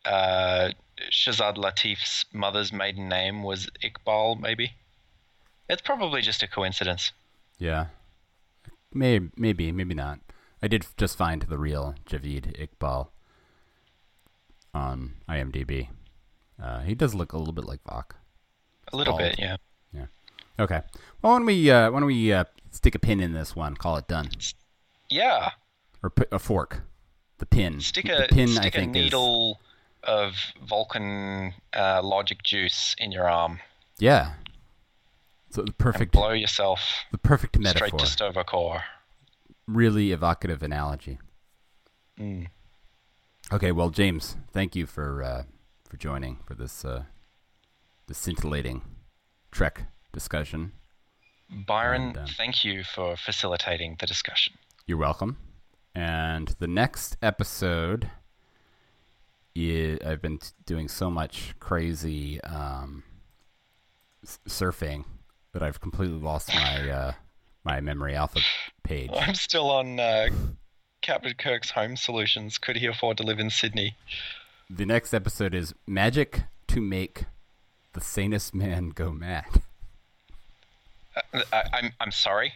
uh, 0.04 0.70
Shazad 1.10 1.56
Latif's 1.56 2.24
mother's 2.32 2.72
maiden 2.72 3.08
name 3.08 3.42
was 3.42 3.68
Iqbal. 3.82 4.40
Maybe 4.40 4.72
it's 5.68 5.82
probably 5.82 6.22
just 6.22 6.42
a 6.42 6.48
coincidence. 6.48 7.12
Yeah. 7.58 7.86
Maybe, 8.92 9.30
maybe, 9.36 9.72
maybe 9.72 9.94
not. 9.94 10.20
I 10.62 10.68
did 10.68 10.86
just 10.96 11.16
find 11.16 11.42
the 11.42 11.58
real 11.58 11.94
Javid 12.08 12.56
Iqbal 12.58 13.08
on 14.74 15.14
IMDb. 15.28 15.88
Uh, 16.62 16.80
he 16.80 16.94
does 16.94 17.14
look 17.14 17.32
a 17.32 17.38
little 17.38 17.52
bit 17.54 17.64
like 17.64 17.82
Voq. 17.84 18.04
A 18.92 18.96
little 18.96 19.16
Bald. 19.16 19.30
bit, 19.30 19.38
yeah. 19.38 19.56
Yeah. 19.92 20.06
Okay. 20.58 20.80
Well, 21.22 21.32
why 21.32 21.38
don't 21.38 21.46
we 21.46 21.70
uh, 21.70 21.90
why 21.90 22.00
don't 22.00 22.06
we 22.06 22.32
uh, 22.32 22.44
stick 22.70 22.94
a 22.94 22.98
pin 22.98 23.20
in 23.20 23.32
this 23.32 23.54
one? 23.54 23.76
Call 23.76 23.96
it 23.96 24.08
done, 24.08 24.30
Yeah, 25.10 25.50
or 26.02 26.10
put 26.10 26.28
a 26.32 26.38
fork. 26.38 26.82
The 27.38 27.46
pin. 27.46 27.80
stick 27.80 28.06
the 28.06 28.24
a 28.24 28.28
pin. 28.28 28.48
stick 28.48 28.64
I 28.64 28.66
a 28.66 28.70
think 28.70 28.96
is 28.96 29.02
needle 29.04 29.60
of 30.02 30.34
Vulcan 30.66 31.54
uh, 31.76 32.00
logic 32.02 32.42
juice 32.42 32.94
in 32.98 33.12
your 33.12 33.28
arm. 33.28 33.60
yeah. 33.98 34.32
So 35.50 35.62
the 35.62 35.68
And 35.68 35.78
perfect, 35.78 36.12
blow 36.12 36.32
yourself 36.32 36.80
the 37.10 37.16
perfect 37.18 37.58
metaphor. 37.58 37.88
straight 37.88 37.98
to 38.00 38.06
Sto-Vo-Kor. 38.06 38.82
Really 39.66 40.12
evocative 40.12 40.62
analogy. 40.62 41.18
Mm. 42.20 42.48
Okay, 43.50 43.72
well, 43.72 43.88
James, 43.88 44.36
thank 44.52 44.76
you 44.76 44.84
for 44.84 45.22
uh, 45.22 45.42
for 45.88 45.96
joining 45.96 46.38
for 46.44 46.54
this 46.54 46.84
uh, 46.84 47.04
this 48.06 48.18
scintillating 48.18 48.82
Trek 49.50 49.84
discussion. 50.12 50.72
Byron, 51.50 52.02
And, 52.02 52.18
um, 52.18 52.26
thank 52.36 52.64
you 52.64 52.84
for 52.84 53.16
facilitating 53.16 53.96
the 53.98 54.06
discussion. 54.06 54.54
You're 54.86 54.98
welcome. 54.98 55.38
And 55.94 56.54
the 56.58 56.66
next 56.66 57.16
episode, 57.22 58.10
i 59.56 59.98
I've 60.04 60.20
been 60.20 60.38
doing 60.66 60.88
so 60.88 61.10
much 61.10 61.54
crazy 61.58 62.40
um, 62.42 63.02
s- 64.22 64.38
surfing 64.46 65.04
that 65.52 65.62
I've 65.62 65.80
completely 65.80 66.18
lost 66.18 66.52
my 66.54 66.90
uh, 67.00 67.12
my 67.64 67.80
memory 67.80 68.14
alpha 68.14 68.40
page. 68.82 69.10
I'm 69.14 69.34
still 69.34 69.70
on 69.70 69.98
uh, 69.98 70.28
Captain 71.00 71.34
Kirk's 71.34 71.70
home 71.70 71.96
solutions. 71.96 72.58
Could 72.58 72.76
he 72.76 72.86
afford 72.86 73.16
to 73.18 73.22
live 73.22 73.38
in 73.38 73.50
Sydney? 73.50 73.96
The 74.70 74.84
next 74.84 75.14
episode 75.14 75.54
is 75.54 75.74
Magic 75.86 76.42
to 76.66 76.82
Make 76.82 77.24
the 77.94 78.02
sanest 78.02 78.54
man 78.54 78.90
go 78.90 79.10
mad. 79.10 79.46
Uh, 81.16 81.40
I, 81.50 81.62
I'm 81.72 81.92
I'm 82.00 82.12
sorry. 82.12 82.52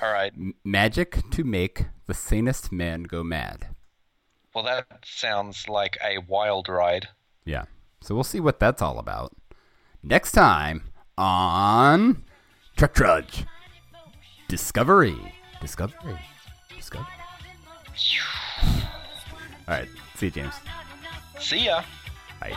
All 0.00 0.12
right. 0.12 0.32
Magic 0.64 1.18
to 1.32 1.42
make 1.42 1.86
the 2.06 2.14
sanest 2.14 2.70
man 2.70 3.02
go 3.02 3.24
mad. 3.24 3.74
Well, 4.54 4.62
that 4.64 4.86
sounds 5.04 5.68
like 5.68 5.98
a 6.04 6.18
wild 6.18 6.68
ride. 6.68 7.08
Yeah. 7.44 7.64
So 8.00 8.14
we'll 8.14 8.22
see 8.22 8.40
what 8.40 8.60
that's 8.60 8.80
all 8.80 9.00
about. 9.00 9.32
Next 10.00 10.32
time 10.32 10.92
on 11.18 12.22
Trek 12.76 12.94
Trudge. 12.94 13.46
Discovery. 14.46 15.34
Discovery. 15.60 16.20
Discovery. 16.76 17.06
All 19.66 19.74
right. 19.74 19.88
See 20.14 20.26
you, 20.26 20.32
James. 20.32 20.54
See 21.42 21.64
ya. 21.66 21.82
Bye. 22.40 22.56